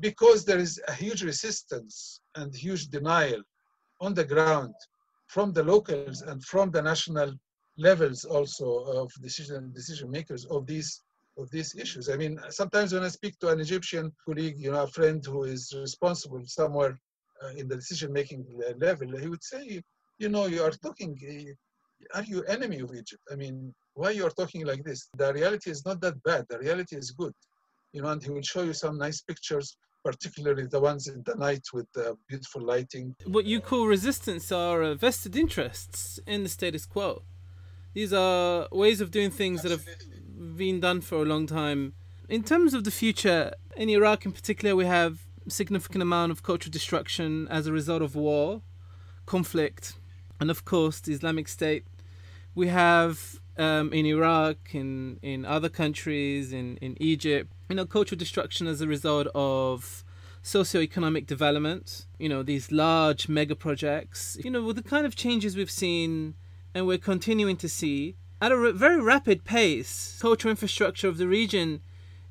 because 0.00 0.44
there 0.44 0.58
is 0.58 0.80
a 0.88 0.92
huge 0.92 1.22
resistance 1.22 2.20
and 2.34 2.54
huge 2.54 2.88
denial 2.88 3.42
on 4.00 4.14
the 4.14 4.24
ground 4.24 4.74
from 5.32 5.52
the 5.52 5.62
locals 5.62 6.22
and 6.22 6.38
from 6.52 6.66
the 6.72 6.82
national 6.82 7.30
levels 7.78 8.24
also 8.24 8.68
of 9.00 9.08
decision 9.22 9.72
decision 9.80 10.08
makers 10.10 10.44
of 10.56 10.66
these 10.66 10.90
of 11.38 11.48
these 11.54 11.70
issues. 11.84 12.08
I 12.14 12.16
mean, 12.22 12.34
sometimes 12.60 12.92
when 12.92 13.04
I 13.04 13.08
speak 13.18 13.34
to 13.38 13.48
an 13.48 13.60
Egyptian 13.60 14.12
colleague, 14.24 14.58
you 14.58 14.72
know, 14.72 14.82
a 14.82 14.94
friend 14.98 15.24
who 15.24 15.44
is 15.44 15.62
responsible 15.86 16.42
somewhere 16.60 16.94
uh, 17.42 17.52
in 17.60 17.68
the 17.68 17.76
decision 17.76 18.12
making 18.12 18.44
level, 18.86 19.08
he 19.24 19.28
would 19.32 19.44
say, 19.52 19.62
you 20.22 20.28
know, 20.28 20.46
you 20.54 20.62
are 20.66 20.76
talking, 20.86 21.12
are 22.16 22.26
you 22.32 22.42
enemy 22.56 22.80
of 22.80 22.90
Egypt? 23.02 23.22
I 23.32 23.36
mean, 23.36 23.72
why 23.94 24.10
you 24.10 24.24
are 24.26 24.36
talking 24.40 24.66
like 24.66 24.82
this? 24.84 25.08
The 25.16 25.32
reality 25.32 25.70
is 25.70 25.86
not 25.88 26.00
that 26.02 26.22
bad. 26.24 26.42
The 26.50 26.58
reality 26.58 26.96
is 26.96 27.12
good, 27.22 27.34
you 27.94 28.02
know, 28.02 28.10
and 28.12 28.22
he 28.22 28.30
will 28.30 28.48
show 28.52 28.62
you 28.68 28.74
some 28.74 28.98
nice 28.98 29.20
pictures 29.30 29.76
particularly 30.04 30.66
the 30.66 30.80
ones 30.80 31.08
in 31.08 31.22
the 31.24 31.34
night 31.34 31.66
with 31.72 31.86
the 31.92 32.16
beautiful 32.28 32.62
lighting. 32.62 33.14
What 33.24 33.44
you 33.44 33.60
call 33.60 33.86
resistance 33.86 34.50
are 34.50 34.82
uh, 34.82 34.94
vested 34.94 35.36
interests 35.36 36.18
in 36.26 36.42
the 36.42 36.48
status 36.48 36.86
quo. 36.86 37.22
These 37.92 38.12
are 38.12 38.68
ways 38.70 39.00
of 39.00 39.10
doing 39.10 39.30
things 39.30 39.62
that 39.62 39.70
have 39.70 39.84
been 40.56 40.80
done 40.80 41.00
for 41.00 41.16
a 41.16 41.24
long 41.24 41.46
time. 41.46 41.94
In 42.28 42.44
terms 42.44 42.74
of 42.74 42.84
the 42.84 42.90
future, 42.90 43.52
in 43.76 43.88
Iraq 43.88 44.24
in 44.24 44.32
particular, 44.32 44.76
we 44.76 44.86
have 44.86 45.18
a 45.46 45.50
significant 45.50 46.02
amount 46.02 46.30
of 46.30 46.42
cultural 46.42 46.70
destruction 46.70 47.48
as 47.48 47.66
a 47.66 47.72
result 47.72 48.02
of 48.02 48.14
war, 48.14 48.62
conflict, 49.26 49.94
and 50.38 50.50
of 50.50 50.64
course 50.64 51.00
the 51.00 51.12
Islamic 51.12 51.48
State. 51.48 51.84
We 52.54 52.68
have 52.68 53.40
um, 53.58 53.92
in 53.92 54.06
Iraq, 54.06 54.74
in, 54.74 55.18
in 55.22 55.44
other 55.44 55.68
countries, 55.68 56.52
in, 56.52 56.76
in 56.78 56.96
Egypt, 57.00 57.52
you 57.70 57.76
know, 57.76 57.86
cultural 57.86 58.18
destruction 58.18 58.66
as 58.66 58.80
a 58.80 58.86
result 58.88 59.28
of 59.32 60.04
socio-economic 60.42 61.26
development, 61.26 62.06
you 62.18 62.28
know, 62.28 62.42
these 62.42 62.72
large 62.72 63.28
mega 63.28 63.54
projects, 63.54 64.36
you 64.44 64.50
know, 64.50 64.62
with 64.62 64.74
the 64.74 64.82
kind 64.82 65.06
of 65.06 65.14
changes 65.14 65.56
we've 65.56 65.70
seen 65.70 66.34
and 66.74 66.86
we're 66.86 66.98
continuing 66.98 67.56
to 67.56 67.68
see, 67.68 68.16
at 68.42 68.50
a 68.50 68.72
very 68.72 69.00
rapid 69.00 69.44
pace. 69.44 70.18
Cultural 70.20 70.50
infrastructure 70.50 71.06
of 71.06 71.16
the 71.16 71.28
region 71.28 71.80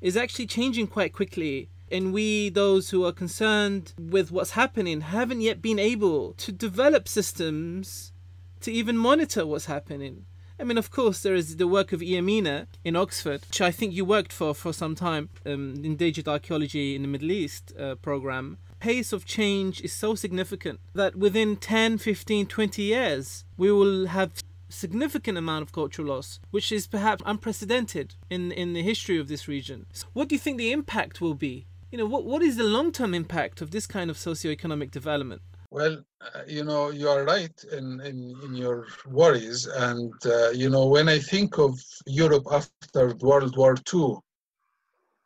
is 0.02 0.16
actually 0.16 0.46
changing 0.46 0.86
quite 0.86 1.14
quickly. 1.14 1.70
And 1.90 2.12
we, 2.12 2.50
those 2.50 2.90
who 2.90 3.04
are 3.06 3.12
concerned 3.12 3.94
with 3.98 4.30
what's 4.30 4.52
happening, 4.52 5.00
haven't 5.00 5.40
yet 5.40 5.62
been 5.62 5.78
able 5.78 6.34
to 6.34 6.52
develop 6.52 7.08
systems 7.08 8.12
to 8.60 8.70
even 8.70 8.96
monitor 8.96 9.46
what's 9.46 9.66
happening. 9.66 10.26
I 10.60 10.64
mean, 10.64 10.76
of 10.76 10.90
course, 10.90 11.22
there 11.22 11.34
is 11.34 11.56
the 11.56 11.66
work 11.66 11.90
of 11.90 12.02
EAMENA 12.02 12.66
in 12.84 12.94
Oxford, 12.94 13.40
which 13.48 13.62
I 13.62 13.70
think 13.70 13.94
you 13.94 14.04
worked 14.04 14.30
for 14.30 14.54
for 14.54 14.74
some 14.74 14.94
time, 14.94 15.30
um, 15.46 15.80
endangered 15.82 16.28
archaeology 16.28 16.94
in 16.94 17.00
the 17.00 17.08
Middle 17.08 17.30
East 17.30 17.72
uh, 17.78 17.94
program. 17.94 18.58
Pace 18.78 19.10
of 19.14 19.24
change 19.24 19.80
is 19.80 19.94
so 19.94 20.14
significant 20.14 20.80
that 20.92 21.16
within 21.16 21.56
10, 21.56 21.96
15, 21.96 22.46
20 22.46 22.82
years, 22.82 23.44
we 23.56 23.72
will 23.72 24.08
have 24.08 24.32
significant 24.68 25.38
amount 25.38 25.62
of 25.62 25.72
cultural 25.72 26.08
loss, 26.08 26.40
which 26.50 26.70
is 26.70 26.86
perhaps 26.86 27.22
unprecedented 27.24 28.16
in, 28.28 28.52
in 28.52 28.74
the 28.74 28.82
history 28.82 29.18
of 29.18 29.28
this 29.28 29.48
region. 29.48 29.86
What 30.12 30.28
do 30.28 30.34
you 30.34 30.38
think 30.38 30.58
the 30.58 30.72
impact 30.72 31.22
will 31.22 31.34
be? 31.34 31.66
You 31.90 31.96
know, 31.98 32.06
what, 32.06 32.24
what 32.24 32.42
is 32.42 32.56
the 32.56 32.64
long 32.64 32.92
term 32.92 33.14
impact 33.14 33.62
of 33.62 33.70
this 33.70 33.86
kind 33.86 34.10
of 34.10 34.18
socio-economic 34.18 34.90
development? 34.90 35.40
Well, 35.72 36.02
uh, 36.20 36.42
you 36.48 36.64
know, 36.64 36.90
you 36.90 37.08
are 37.08 37.24
right 37.24 37.64
in, 37.70 38.00
in, 38.00 38.34
in 38.42 38.54
your 38.56 38.88
worries. 39.06 39.66
And, 39.66 40.12
uh, 40.26 40.50
you 40.50 40.68
know, 40.68 40.86
when 40.86 41.08
I 41.08 41.20
think 41.20 41.58
of 41.58 41.80
Europe 42.06 42.46
after 42.50 43.14
World 43.20 43.56
War 43.56 43.76
II, 43.94 44.16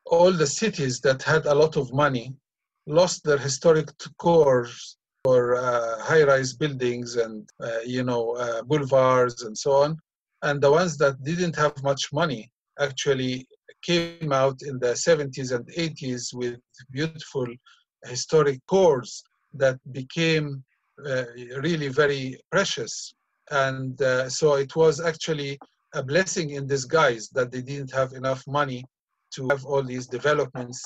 all 0.05 0.33
the 0.33 0.47
cities 0.47 1.01
that 1.01 1.23
had 1.23 1.47
a 1.47 1.55
lot 1.55 1.77
of 1.77 1.95
money 1.95 2.35
lost 2.87 3.25
their 3.25 3.39
historic 3.39 3.89
cores 4.19 4.99
or 5.25 5.57
uh, 5.57 5.99
high-rise 6.03 6.53
buildings 6.53 7.17
and, 7.17 7.49
uh, 7.61 7.81
you 7.87 8.05
know, 8.05 8.33
uh, 8.33 8.63
boulevards 8.65 9.45
and 9.45 9.57
so 9.57 9.73
on. 9.73 9.97
And 10.43 10.61
the 10.61 10.71
ones 10.71 10.99
that 10.99 11.25
didn't 11.25 11.57
have 11.57 11.83
much 11.83 12.13
money 12.13 12.53
actually 12.79 13.49
came 13.81 14.31
out 14.31 14.61
in 14.61 14.79
the 14.79 14.93
70s 14.93 15.53
and 15.53 15.67
80s 15.69 16.35
with 16.35 16.61
beautiful 16.91 17.47
historic 18.05 18.61
cores 18.67 19.25
that 19.55 19.79
became 19.93 20.65
uh, 21.07 21.25
really 21.63 21.89
very 21.89 22.39
precious. 22.51 23.15
And 23.51 24.01
uh, 24.03 24.29
so 24.29 24.55
it 24.55 24.75
was 24.77 25.01
actually 25.01 25.59
a 25.95 26.03
blessing 26.03 26.51
in 26.51 26.67
disguise 26.67 27.29
that 27.31 27.51
they 27.53 27.63
didn't 27.63 27.93
have 27.93 28.13
enough 28.13 28.43
money 28.47 28.85
to 29.35 29.49
have 29.49 29.65
all 29.65 29.83
these 29.83 30.07
developments 30.07 30.81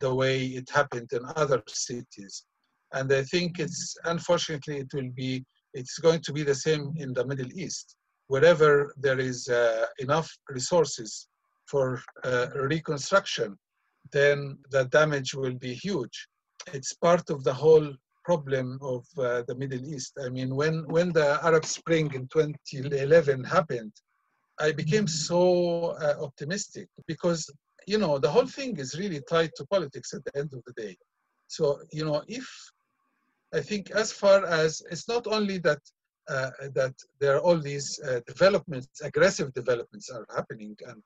the 0.00 0.14
way 0.14 0.44
it 0.46 0.68
happened 0.70 1.10
in 1.12 1.22
other 1.36 1.62
cities. 1.68 2.44
And 2.92 3.12
I 3.12 3.22
think 3.22 3.58
it's 3.58 3.96
unfortunately 4.04 4.78
it 4.78 4.88
will 4.92 5.10
be 5.14 5.44
it's 5.74 5.98
going 5.98 6.20
to 6.22 6.32
be 6.32 6.42
the 6.42 6.54
same 6.54 6.94
in 6.96 7.12
the 7.12 7.26
Middle 7.26 7.52
East. 7.54 7.96
Wherever 8.28 8.94
there 8.96 9.18
is 9.18 9.48
uh, 9.48 9.86
enough 9.98 10.30
resources 10.48 11.28
for 11.66 12.00
uh, 12.24 12.46
reconstruction, 12.54 13.58
then 14.12 14.58
the 14.70 14.84
damage 14.86 15.34
will 15.34 15.54
be 15.54 15.74
huge. 15.74 16.28
It's 16.72 16.94
part 16.94 17.28
of 17.30 17.44
the 17.44 17.52
whole 17.52 17.94
problem 18.26 18.66
of 18.82 19.02
uh, 19.18 19.42
the 19.48 19.54
Middle 19.54 19.84
East. 19.94 20.12
I 20.26 20.28
mean, 20.36 20.50
when, 20.60 20.74
when 20.96 21.08
the 21.12 21.28
Arab 21.48 21.64
Spring 21.64 22.06
in 22.12 22.26
2011 22.26 23.44
happened, 23.44 23.92
I 24.58 24.72
became 24.72 25.06
so 25.06 25.40
uh, 26.06 26.16
optimistic 26.26 26.88
because, 27.06 27.40
you 27.86 27.98
know, 27.98 28.18
the 28.18 28.32
whole 28.34 28.50
thing 28.58 28.78
is 28.78 28.98
really 28.98 29.20
tied 29.30 29.52
to 29.56 29.66
politics 29.66 30.12
at 30.12 30.24
the 30.24 30.36
end 30.40 30.50
of 30.54 30.62
the 30.66 30.74
day. 30.84 30.96
So, 31.46 31.78
you 31.92 32.04
know, 32.04 32.22
if 32.26 32.46
I 33.54 33.60
think 33.60 33.92
as 33.92 34.10
far 34.10 34.44
as 34.44 34.82
it's 34.90 35.06
not 35.14 35.24
only 35.36 35.58
that 35.68 35.82
uh, 36.28 36.50
that 36.78 36.94
there 37.20 37.36
are 37.36 37.44
all 37.46 37.60
these 37.72 37.88
uh, 38.00 38.20
developments, 38.26 39.00
aggressive 39.10 39.54
developments 39.60 40.10
are 40.10 40.26
happening 40.38 40.74
and 40.90 41.00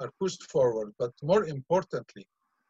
are 0.00 0.10
pushed 0.18 0.44
forward, 0.54 0.90
but 0.98 1.12
more 1.22 1.44
importantly, 1.56 2.26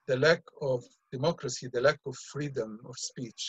the 0.09 0.17
lack 0.17 0.43
of 0.61 0.83
democracy, 1.13 1.69
the 1.73 1.85
lack 1.89 2.01
of 2.05 2.17
freedom 2.35 2.71
of 2.91 2.95
speech, 3.11 3.43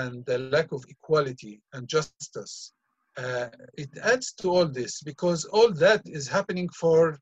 and 0.00 0.24
the 0.26 0.38
lack 0.38 0.72
of 0.72 0.84
equality 0.88 1.60
and 1.74 1.88
justice. 1.88 2.72
Uh, 3.16 3.48
it 3.76 3.90
adds 4.02 4.32
to 4.32 4.50
all 4.50 4.66
this 4.66 5.02
because 5.02 5.44
all 5.56 5.70
that 5.70 6.02
is 6.06 6.26
happening 6.26 6.68
for 6.82 7.18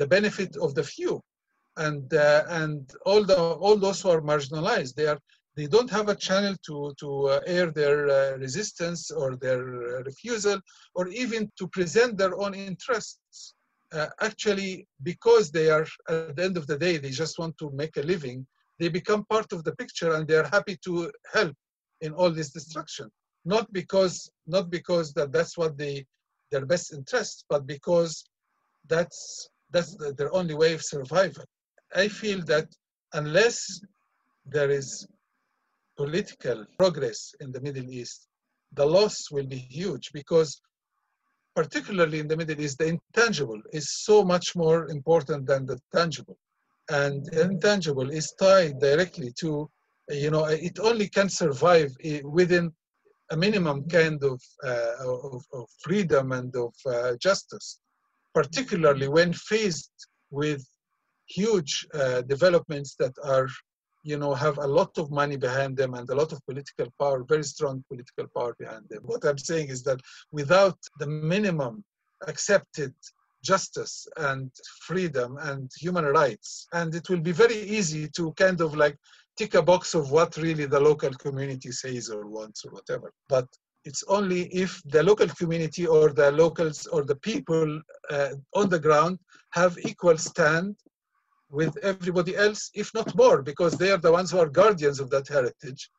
the 0.00 0.06
benefit 0.06 0.56
of 0.56 0.74
the 0.74 0.82
few, 0.82 1.20
and 1.76 2.12
uh, 2.14 2.44
and 2.48 2.92
all 3.06 3.24
the 3.24 3.38
all 3.64 3.76
those 3.76 4.02
who 4.02 4.10
are 4.10 4.20
marginalized, 4.20 4.94
they 4.94 5.06
are 5.06 5.18
they 5.56 5.66
don't 5.66 5.90
have 5.90 6.08
a 6.10 6.20
channel 6.26 6.54
to 6.66 6.76
to 7.00 7.08
uh, 7.28 7.40
air 7.46 7.70
their 7.70 7.98
uh, 8.08 8.36
resistance 8.36 9.10
or 9.10 9.36
their 9.36 9.60
refusal, 10.10 10.58
or 10.94 11.08
even 11.08 11.50
to 11.58 11.66
present 11.68 12.18
their 12.18 12.34
own 12.42 12.54
interests. 12.54 13.54
Uh, 13.92 14.08
actually, 14.20 14.86
because 15.02 15.50
they 15.50 15.68
are 15.70 15.86
at 16.08 16.36
the 16.36 16.44
end 16.44 16.56
of 16.56 16.66
the 16.66 16.78
day, 16.78 16.96
they 16.96 17.10
just 17.10 17.38
want 17.38 17.56
to 17.58 17.70
make 17.72 17.96
a 17.96 18.02
living. 18.12 18.46
They 18.78 18.88
become 18.88 19.24
part 19.26 19.52
of 19.52 19.64
the 19.64 19.74
picture, 19.76 20.12
and 20.14 20.26
they 20.26 20.36
are 20.36 20.48
happy 20.56 20.76
to 20.86 21.10
help 21.32 21.56
in 22.02 22.12
all 22.12 22.30
this 22.30 22.50
destruction. 22.50 23.10
Not 23.44 23.72
because 23.72 24.30
not 24.46 24.70
because 24.70 25.12
that 25.14 25.32
that's 25.32 25.56
what 25.56 25.76
they 25.78 26.04
their 26.50 26.66
best 26.66 26.92
interest 26.92 27.44
but 27.48 27.66
because 27.66 28.24
that's 28.88 29.48
that's 29.70 29.96
the, 29.96 30.12
their 30.12 30.32
only 30.34 30.54
way 30.54 30.74
of 30.74 30.82
survival. 30.82 31.44
I 31.94 32.08
feel 32.08 32.40
that 32.52 32.68
unless 33.14 33.80
there 34.44 34.70
is 34.70 35.06
political 35.96 36.64
progress 36.78 37.34
in 37.40 37.52
the 37.52 37.60
middle 37.60 37.88
east 37.90 38.28
the 38.74 38.86
loss 38.86 39.30
will 39.30 39.46
be 39.46 39.62
huge 39.80 40.12
because 40.12 40.60
particularly 41.54 42.18
in 42.20 42.28
the 42.28 42.36
middle 42.36 42.60
east 42.60 42.78
the 42.78 42.86
intangible 42.86 43.60
is 43.72 43.86
so 44.04 44.24
much 44.24 44.56
more 44.56 44.88
important 44.88 45.46
than 45.46 45.66
the 45.66 45.78
tangible. 45.94 46.38
And 46.88 47.28
intangible 47.28 48.10
is 48.10 48.32
tied 48.38 48.80
directly 48.80 49.32
to 49.40 49.70
you 50.08 50.30
know, 50.30 50.44
it 50.44 50.78
only 50.80 51.08
can 51.08 51.28
survive 51.28 51.90
within 52.24 52.72
a 53.30 53.36
minimum 53.36 53.88
kind 53.88 54.22
of, 54.22 54.42
uh, 54.64 54.92
of, 55.06 55.44
of, 55.52 55.66
freedom 55.80 56.32
and 56.32 56.54
of 56.56 56.74
uh, 56.86 57.14
justice, 57.16 57.80
particularly 58.34 59.08
when 59.08 59.32
faced 59.32 59.92
with 60.30 60.62
huge 61.26 61.86
uh, 61.94 62.20
developments 62.22 62.94
that 62.98 63.14
are, 63.24 63.48
you 64.02 64.18
know, 64.18 64.34
have 64.34 64.58
a 64.58 64.66
lot 64.66 64.98
of 64.98 65.10
money 65.10 65.36
behind 65.36 65.76
them 65.76 65.94
and 65.94 66.08
a 66.10 66.14
lot 66.14 66.32
of 66.32 66.44
political 66.46 66.88
power, 66.98 67.24
very 67.24 67.44
strong 67.44 67.82
political 67.88 68.26
power 68.36 68.54
behind 68.58 68.84
them. 68.90 69.00
What 69.04 69.24
I'm 69.24 69.38
saying 69.38 69.68
is 69.68 69.82
that 69.84 70.00
without 70.30 70.78
the 70.98 71.06
minimum 71.06 71.84
accepted 72.26 72.92
justice 73.42 74.06
and 74.18 74.50
freedom 74.80 75.36
and 75.40 75.70
human 75.78 76.04
rights, 76.04 76.66
and 76.72 76.94
it 76.94 77.08
will 77.08 77.20
be 77.20 77.32
very 77.32 77.56
easy 77.56 78.08
to 78.16 78.32
kind 78.32 78.60
of 78.60 78.76
like 78.76 78.96
tick 79.36 79.54
a 79.54 79.62
box 79.62 79.94
of 79.94 80.10
what 80.10 80.36
really 80.36 80.66
the 80.66 80.80
local 80.80 81.10
community 81.10 81.72
says 81.72 82.10
or 82.10 82.26
wants 82.26 82.64
or 82.64 82.72
whatever. 82.72 83.12
But 83.28 83.46
it's 83.84 84.04
only 84.08 84.42
if 84.54 84.80
the 84.84 85.02
local 85.02 85.28
community 85.28 85.86
or 85.86 86.12
the 86.12 86.30
locals 86.30 86.86
or 86.86 87.04
the 87.04 87.16
people 87.16 87.80
uh, 88.10 88.30
on 88.54 88.68
the 88.68 88.78
ground 88.78 89.18
have 89.50 89.76
equal 89.78 90.18
stand 90.18 90.76
with 91.50 91.76
everybody 91.78 92.36
else, 92.36 92.70
if 92.74 92.92
not 92.94 93.14
more, 93.14 93.42
because 93.42 93.76
they 93.76 93.90
are 93.90 93.98
the 93.98 94.12
ones 94.12 94.30
who 94.30 94.38
are 94.38 94.48
guardians 94.48 95.00
of 95.00 95.10
that 95.10 95.28
heritage. 95.28 95.90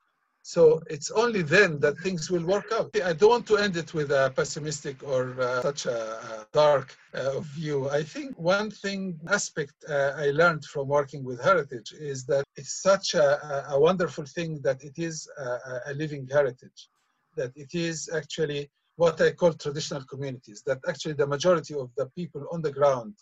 So 0.46 0.82
it's 0.88 1.10
only 1.10 1.42
then 1.42 1.80
that 1.80 1.98
things 2.00 2.30
will 2.30 2.46
work 2.46 2.70
out. 2.74 2.94
I 3.02 3.14
don't 3.14 3.30
want 3.30 3.48
to 3.48 3.58
end 3.58 3.78
it 3.78 3.94
with 3.94 4.12
a 4.12 4.32
pessimistic 4.36 5.02
or 5.02 5.40
uh, 5.40 5.62
such 5.62 5.86
a, 5.86 6.46
dark 6.52 6.96
uh, 7.16 7.40
view. 7.40 7.90
I 7.90 8.04
think 8.04 8.38
one 8.38 8.70
thing 8.70 9.20
aspect 9.28 9.74
uh, 9.90 10.12
I 10.16 10.28
learned 10.32 10.66
from 10.66 10.88
working 10.88 11.24
with 11.24 11.42
heritage 11.42 11.94
is 11.98 12.26
that 12.26 12.44
it's 12.58 12.84
such 12.84 13.16
a, 13.16 13.66
a 13.70 13.80
wonderful 13.80 14.26
thing 14.26 14.62
that 14.62 14.84
it 14.84 15.00
is 15.00 15.28
a, 15.38 15.92
a 15.92 15.94
living 15.96 16.28
heritage, 16.32 16.90
that 17.38 17.52
it 17.56 17.74
is 17.74 18.10
actually 18.14 18.70
what 18.98 19.20
I 19.22 19.32
call 19.32 19.54
traditional 19.54 20.04
communities, 20.04 20.62
that 20.68 20.80
actually 20.88 21.14
the 21.14 21.26
majority 21.26 21.74
of 21.74 21.90
the 21.98 22.06
people 22.18 22.46
on 22.52 22.62
the 22.62 22.72
ground 22.72 23.16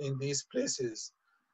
in 0.00 0.18
these 0.18 0.44
places, 0.52 1.12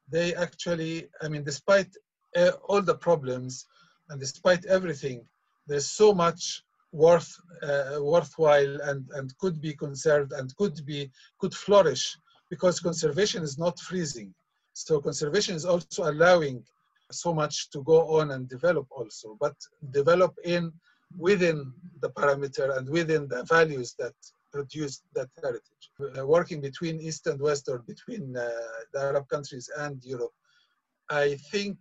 they 0.09 0.33
actually, 0.35 1.07
I 1.21 1.29
mean, 1.29 1.43
despite 1.43 1.95
uh, 2.35 2.51
all 2.67 2.81
the 2.81 2.95
problems, 2.95 3.65
and 4.11 4.19
despite 4.19 4.65
everything, 4.65 5.25
there's 5.67 5.89
so 5.89 6.13
much 6.13 6.63
worth 6.91 7.31
uh, 7.63 7.97
worthwhile 7.99 8.73
and 8.89 9.09
and 9.17 9.35
could 9.37 9.61
be 9.61 9.73
conserved 9.73 10.33
and 10.33 10.55
could 10.57 10.85
be 10.85 11.09
could 11.39 11.53
flourish 11.53 12.17
because 12.49 12.79
conservation 12.79 13.41
is 13.41 13.57
not 13.57 13.79
freezing. 13.79 14.33
So 14.73 14.99
conservation 14.99 15.55
is 15.55 15.65
also 15.65 16.09
allowing 16.11 16.63
so 17.11 17.33
much 17.33 17.69
to 17.71 17.81
go 17.83 18.19
on 18.19 18.31
and 18.31 18.47
develop 18.47 18.87
also, 18.91 19.37
but 19.39 19.55
develop 19.91 20.33
in 20.43 20.71
within 21.17 21.73
the 22.01 22.09
parameter 22.09 22.77
and 22.77 22.89
within 22.89 23.27
the 23.27 23.43
values 23.43 23.95
that 23.99 24.13
produce 24.51 25.01
that 25.15 25.29
heritage. 25.41 25.85
Uh, 26.17 26.25
working 26.25 26.59
between 26.61 26.99
East 26.99 27.27
and 27.27 27.39
West 27.39 27.69
or 27.69 27.79
between 27.79 28.35
uh, 28.35 28.49
the 28.93 28.99
Arab 28.99 29.27
countries 29.29 29.69
and 29.77 30.03
Europe, 30.03 30.33
I 31.09 31.35
think 31.51 31.77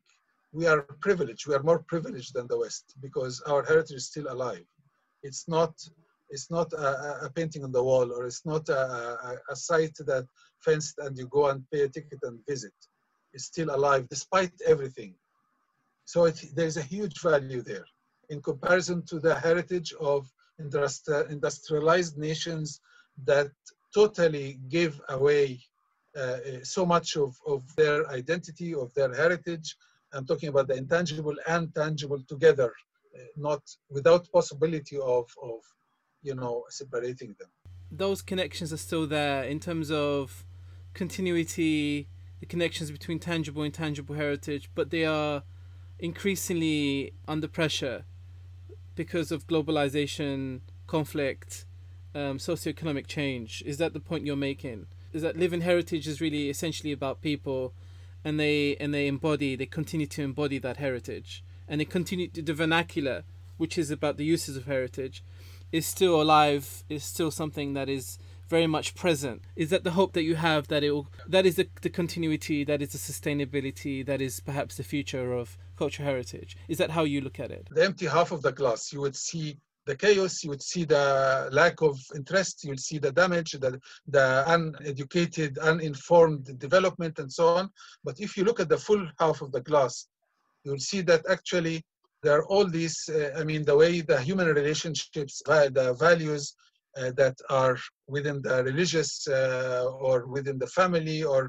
we 0.53 0.67
are 0.67 0.83
privileged. 1.07 1.47
We 1.47 1.55
are 1.55 1.63
more 1.71 1.83
privileged 1.93 2.35
than 2.35 2.47
the 2.49 2.59
West 2.59 2.95
because 3.01 3.41
our 3.51 3.63
heritage 3.63 3.97
is 3.97 4.07
still 4.07 4.29
alive. 4.33 4.67
It's 5.23 5.45
not 5.49 5.73
It's 6.37 6.51
not 6.59 6.69
a, 6.73 7.27
a 7.27 7.31
painting 7.39 7.65
on 7.67 7.73
the 7.73 7.83
wall, 7.91 8.09
or 8.17 8.23
it's 8.31 8.45
not 8.53 8.65
a, 8.69 8.83
a, 9.31 9.33
a 9.55 9.57
site 9.69 9.99
that 10.11 10.27
fenced 10.67 10.97
and 11.05 11.13
you 11.19 11.27
go 11.39 11.43
and 11.51 11.59
pay 11.73 11.83
a 11.85 11.91
ticket 11.97 12.21
and 12.29 12.37
visit. 12.53 12.77
It's 13.35 13.47
still 13.53 13.71
alive 13.79 14.05
despite 14.17 14.57
everything. 14.73 15.13
So 16.13 16.19
it, 16.31 16.39
there's 16.57 16.79
a 16.79 16.89
huge 16.95 17.17
value 17.31 17.63
there 17.63 17.87
in 18.33 18.39
comparison 18.51 18.99
to 19.11 19.17
the 19.27 19.35
heritage 19.47 19.91
of 20.13 20.21
industrialized 21.37 22.17
nations 22.29 22.81
that 23.31 23.51
totally 24.01 24.49
give 24.77 24.95
away 25.09 25.45
uh, 26.21 26.39
so 26.77 26.83
much 26.95 27.09
of, 27.25 27.31
of 27.47 27.61
their 27.79 27.99
identity, 28.21 28.71
of 28.75 28.89
their 28.97 29.13
heritage. 29.23 29.69
I'm 30.13 30.27
talking 30.27 30.49
about 30.49 30.69
the 30.69 30.77
intangible 30.77 31.35
and 31.47 31.75
tangible 31.75 32.23
together, 32.29 32.73
uh, 33.15 33.19
not 33.37 33.63
without 33.89 34.31
possibility 34.33 34.97
of, 34.99 35.31
of, 35.43 35.61
you 36.23 36.35
know, 36.35 36.65
separating 36.69 37.35
them. 37.39 37.49
Those 37.91 38.23
connections 38.23 38.73
are 38.73 38.77
still 38.77 39.07
there 39.07 39.45
in 39.45 39.61
terms 39.61 39.91
of 39.91 40.45
continuity, 40.95 42.09
the 42.41 42.47
connections 42.47 42.91
between 42.91 43.19
tangible 43.19 43.63
and 43.63 43.75
intangible 43.75 44.15
heritage, 44.15 44.71
but 44.75 44.91
they 44.91 45.05
are 45.05 45.43
increasingly 45.99 47.13
under 47.29 47.49
pressure 47.49 48.05
because 48.95 49.31
of 49.31 49.47
globalization, 49.47 50.61
conflict, 50.87 51.67
um, 52.15 52.39
socioeconomic 52.39 53.07
change. 53.07 53.63
Is 53.65 53.79
that 53.79 53.93
the 53.93 54.01
point 54.01 54.27
you're 54.27 54.37
making? 54.37 54.87
Is 55.13 55.23
that 55.23 55.37
living 55.37 55.61
heritage 55.61 56.07
is 56.07 56.21
really 56.21 56.49
essentially 56.49 56.93
about 56.93 57.21
people, 57.21 57.75
and 58.25 58.39
they 58.39 58.77
and 58.77 58.93
they 58.93 59.07
embody, 59.07 59.57
they 59.57 59.67
continue 59.67 60.07
to 60.07 60.23
embody 60.23 60.59
that 60.59 60.77
heritage, 60.77 61.45
and 61.69 61.81
they 61.81 61.85
continue 61.85 62.29
to, 62.29 62.43
the 62.43 62.55
vernacular, 62.55 63.25
which 63.57 63.79
is 63.79 63.91
about 63.91 64.17
the 64.17 64.25
uses 64.25 64.57
of 64.57 64.67
heritage, 64.67 65.25
is 65.73 65.87
still 65.87 66.21
alive. 66.21 66.85
Is 66.89 67.05
still 67.05 67.31
something 67.31 67.75
that 67.75 67.89
is 67.89 68.19
very 68.51 68.67
much 68.67 68.95
present. 68.97 69.43
Is 69.55 69.71
that 69.71 69.85
the 69.85 69.93
hope 69.93 70.13
that 70.15 70.25
you 70.25 70.35
have 70.35 70.67
that 70.69 70.83
it 70.83 70.91
will, 70.91 71.07
that 71.27 71.47
is 71.47 71.55
the, 71.55 71.69
the 71.83 71.89
continuity, 71.89 72.65
that 72.65 72.83
is 72.83 72.91
the 72.91 72.99
sustainability, 72.99 74.05
that 74.05 74.21
is 74.21 74.41
perhaps 74.41 74.77
the 74.77 74.83
future 74.83 75.33
of 75.33 75.57
cultural 75.77 76.09
heritage? 76.09 76.57
Is 76.69 76.79
that 76.79 76.91
how 76.91 77.05
you 77.05 77.21
look 77.21 77.39
at 77.39 77.53
it? 77.53 77.69
The 77.71 77.85
empty 77.85 78.07
half 78.07 78.33
of 78.33 78.43
the 78.43 78.51
glass, 78.51 78.93
you 78.93 79.01
would 79.01 79.15
see 79.15 79.57
the 79.91 79.97
chaos, 79.97 80.45
you 80.45 80.51
would 80.51 80.63
see 80.73 80.85
the 80.85 81.05
lack 81.61 81.77
of 81.89 81.95
interest, 82.15 82.55
you'll 82.65 82.87
see 82.89 82.99
the 82.99 83.13
damage, 83.23 83.51
the, 83.65 83.73
the 84.17 84.27
uneducated, 84.55 85.59
uninformed 85.59 86.45
development, 86.67 87.19
and 87.19 87.31
so 87.39 87.45
on. 87.59 87.65
But 88.07 88.17
if 88.21 88.37
you 88.37 88.45
look 88.45 88.61
at 88.61 88.69
the 88.69 88.83
full 88.87 89.05
half 89.19 89.43
of 89.43 89.51
the 89.51 89.63
glass, 89.69 89.95
you'll 90.65 90.87
see 90.91 91.01
that 91.11 91.23
actually 91.29 91.77
there 92.23 92.37
are 92.39 92.47
all 92.53 92.67
these, 92.79 92.99
uh, 93.09 93.31
I 93.41 93.43
mean, 93.51 93.63
the 93.65 93.77
way 93.83 94.01
the 94.01 94.21
human 94.21 94.47
relationships, 94.61 95.43
the 95.47 95.97
values, 95.99 96.45
uh, 96.97 97.11
that 97.17 97.37
are 97.49 97.77
within 98.09 98.43
the 98.43 98.65
religious 98.71 99.13
uh, 99.29 99.85
or 100.07 100.27
within 100.27 100.59
the 100.59 100.67
family 100.79 101.23
or 101.23 101.43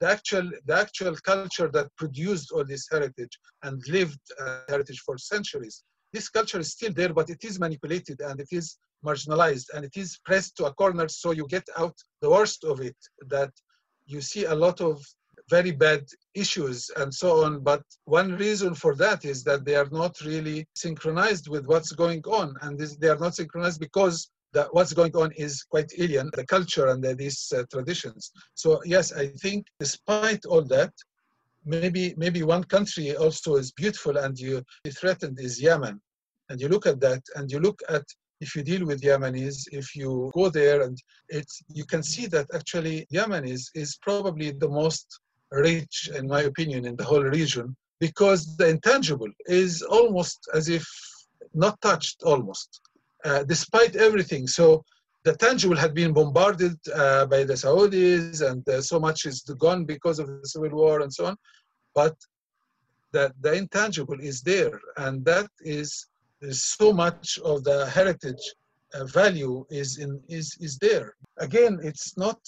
the 0.00 0.08
actual 0.08 0.46
the 0.68 0.76
actual 0.84 1.14
culture 1.32 1.68
that 1.76 1.88
produced 1.96 2.52
all 2.52 2.64
this 2.64 2.86
heritage 2.94 3.34
and 3.64 3.76
lived 3.88 4.20
uh, 4.40 4.60
heritage 4.68 5.00
for 5.06 5.16
centuries 5.18 5.82
this 6.14 6.28
culture 6.28 6.60
is 6.64 6.70
still 6.76 6.92
there 6.92 7.12
but 7.18 7.28
it 7.34 7.42
is 7.48 7.60
manipulated 7.66 8.18
and 8.28 8.36
it 8.44 8.50
is 8.50 8.66
marginalized 9.08 9.68
and 9.74 9.84
it 9.84 9.96
is 9.96 10.10
pressed 10.28 10.52
to 10.56 10.64
a 10.66 10.74
corner 10.80 11.06
so 11.08 11.28
you 11.38 11.46
get 11.56 11.66
out 11.76 11.96
the 12.22 12.30
worst 12.36 12.60
of 12.64 12.80
it 12.80 12.96
that 13.34 13.52
you 14.06 14.20
see 14.20 14.44
a 14.44 14.54
lot 14.66 14.80
of 14.80 14.94
very 15.50 15.72
bad 15.72 16.04
issues 16.34 16.90
and 16.96 17.12
so 17.12 17.44
on. 17.44 17.60
But 17.60 17.82
one 18.04 18.32
reason 18.36 18.74
for 18.74 18.94
that 18.96 19.24
is 19.24 19.44
that 19.44 19.64
they 19.64 19.74
are 19.74 19.88
not 19.90 20.20
really 20.20 20.66
synchronized 20.74 21.48
with 21.48 21.66
what's 21.66 21.92
going 21.92 22.22
on. 22.24 22.54
And 22.62 22.78
this, 22.78 22.96
they 22.96 23.08
are 23.08 23.18
not 23.18 23.34
synchronized 23.34 23.80
because 23.80 24.30
that 24.52 24.72
what's 24.72 24.92
going 24.92 25.14
on 25.16 25.32
is 25.32 25.64
quite 25.64 25.92
alien, 25.98 26.30
the 26.34 26.46
culture 26.46 26.86
and 26.86 27.02
the, 27.02 27.14
these 27.14 27.52
uh, 27.56 27.64
traditions. 27.72 28.30
So 28.54 28.80
yes, 28.84 29.12
I 29.12 29.28
think 29.28 29.66
despite 29.80 30.44
all 30.46 30.62
that, 30.62 30.92
maybe 31.64 32.14
maybe 32.16 32.42
one 32.42 32.64
country 32.64 33.16
also 33.16 33.56
is 33.56 33.72
beautiful 33.72 34.16
and 34.18 34.38
you 34.38 34.62
threatened 34.98 35.38
is 35.40 35.60
Yemen. 35.60 36.00
And 36.50 36.60
you 36.60 36.68
look 36.68 36.86
at 36.86 37.00
that 37.00 37.22
and 37.36 37.50
you 37.50 37.58
look 37.58 37.80
at 37.88 38.04
if 38.40 38.54
you 38.54 38.62
deal 38.62 38.84
with 38.84 39.00
Yemenis, 39.00 39.64
if 39.72 39.96
you 39.96 40.30
go 40.34 40.50
there 40.50 40.82
and 40.82 40.98
it's 41.28 41.62
you 41.68 41.84
can 41.84 42.02
see 42.02 42.26
that 42.26 42.46
actually 42.54 43.06
Yemen 43.10 43.44
is, 43.46 43.70
is 43.74 43.96
probably 44.02 44.50
the 44.50 44.68
most 44.68 45.06
rich, 45.50 46.10
in 46.14 46.26
my 46.26 46.42
opinion, 46.42 46.84
in 46.84 46.96
the 46.96 47.04
whole 47.04 47.22
region 47.22 47.76
because 48.00 48.56
the 48.56 48.68
intangible 48.68 49.30
is 49.46 49.82
almost 49.82 50.48
as 50.52 50.68
if 50.68 50.86
not 51.54 51.80
touched 51.80 52.22
almost 52.24 52.80
uh, 53.24 53.42
despite 53.44 53.96
everything. 53.96 54.46
So 54.46 54.84
the 55.24 55.34
tangible 55.36 55.76
had 55.76 55.94
been 55.94 56.12
bombarded 56.12 56.76
uh, 56.94 57.24
by 57.26 57.44
the 57.44 57.54
Saudis, 57.54 58.42
and 58.48 58.66
uh, 58.68 58.82
so 58.82 59.00
much 59.00 59.24
is 59.24 59.40
gone 59.58 59.84
because 59.84 60.18
of 60.18 60.26
the 60.28 60.46
civil 60.46 60.70
war 60.70 61.00
and 61.00 61.12
so 61.12 61.26
on. 61.26 61.36
But 61.94 62.14
that 63.12 63.32
the 63.40 63.52
intangible 63.54 64.20
is 64.20 64.42
there, 64.42 64.78
and 64.98 65.24
that 65.24 65.48
is, 65.60 66.06
so 66.50 66.92
much 66.92 67.38
of 67.38 67.64
the 67.64 67.86
heritage 67.86 68.44
uh, 68.92 69.04
value 69.06 69.64
is 69.70 69.96
in 69.96 70.20
is 70.28 70.46
is 70.60 70.76
there. 70.78 71.14
Again, 71.38 71.80
it's 71.82 72.18
not. 72.18 72.40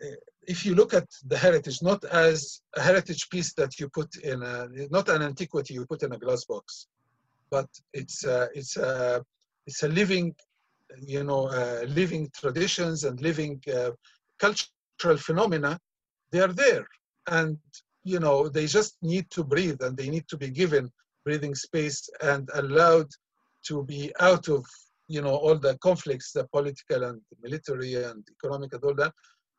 Uh, 0.00 0.14
if 0.46 0.64
you 0.64 0.74
look 0.74 0.94
at 0.94 1.08
the 1.26 1.36
heritage, 1.36 1.78
not 1.82 2.04
as 2.04 2.62
a 2.76 2.82
heritage 2.88 3.28
piece 3.28 3.52
that 3.54 3.72
you 3.78 3.88
put 3.88 4.10
in 4.30 4.42
a, 4.42 4.68
not 4.90 5.08
an 5.08 5.22
antiquity 5.22 5.74
you 5.74 5.84
put 5.84 6.02
in 6.04 6.12
a 6.12 6.18
glass 6.18 6.44
box, 6.44 6.86
but 7.50 7.68
it's 7.92 8.24
it's 8.54 8.76
a 8.76 9.24
it's 9.66 9.82
a 9.82 9.88
living, 9.88 10.34
you 11.06 11.24
know, 11.24 11.48
uh, 11.48 11.84
living 11.88 12.30
traditions 12.34 13.04
and 13.04 13.20
living 13.20 13.60
uh, 13.74 13.90
cultural 14.38 15.18
phenomena. 15.18 15.78
They 16.32 16.40
are 16.40 16.52
there, 16.52 16.86
and 17.26 17.58
you 18.04 18.20
know, 18.20 18.48
they 18.48 18.66
just 18.66 18.96
need 19.02 19.30
to 19.30 19.44
breathe, 19.44 19.82
and 19.82 19.96
they 19.96 20.08
need 20.08 20.26
to 20.28 20.36
be 20.36 20.50
given 20.50 20.90
breathing 21.24 21.54
space 21.54 22.08
and 22.22 22.48
allowed 22.54 23.08
to 23.66 23.84
be 23.84 24.12
out 24.20 24.48
of, 24.48 24.64
you 25.08 25.20
know, 25.20 25.34
all 25.34 25.58
the 25.58 25.76
conflicts, 25.78 26.32
the 26.32 26.44
political 26.44 27.04
and 27.04 27.20
military 27.42 27.94
and 27.94 28.26
economic 28.30 28.72
and 28.72 28.84
all 28.84 28.94
that. 28.94 29.12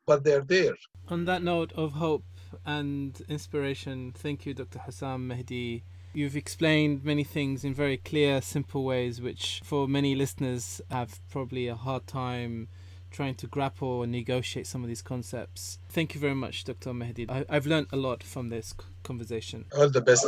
But 0.06 0.24
they're 0.24 0.42
there. 0.42 0.74
On 1.08 1.24
that 1.26 1.42
note 1.42 1.72
of 1.74 1.92
hope 1.92 2.24
and 2.66 3.20
inspiration, 3.28 4.12
thank 4.12 4.44
you, 4.44 4.54
Dr. 4.54 4.80
Hossam 4.80 5.28
Mahdy 5.28 5.84
You've 6.14 6.36
explained 6.36 7.04
many 7.04 7.24
things 7.24 7.64
in 7.64 7.72
very 7.72 7.96
clear, 7.96 8.42
simple 8.42 8.84
ways, 8.84 9.20
which 9.20 9.60
for 9.64 9.88
many 9.88 10.14
listeners 10.14 10.80
have 10.90 11.20
probably 11.30 11.68
a 11.68 11.74
hard 11.74 12.06
time 12.06 12.68
trying 13.10 13.34
to 13.36 13.46
grapple 13.46 14.02
and 14.02 14.10
negotiate 14.10 14.66
some 14.66 14.82
of 14.82 14.88
these 14.88 15.02
concepts. 15.02 15.78
Thank 15.88 16.14
you 16.14 16.20
very 16.20 16.34
much, 16.34 16.64
Dr. 16.64 16.92
Mahdy. 16.92 17.26
I, 17.28 17.44
have 17.48 17.66
learned 17.66 17.88
a 17.92 17.96
lot 17.96 18.22
from 18.22 18.48
this 18.48 18.74
conversation. 19.02 19.66
All 19.76 19.88
the 19.88 20.00
best. 20.00 20.20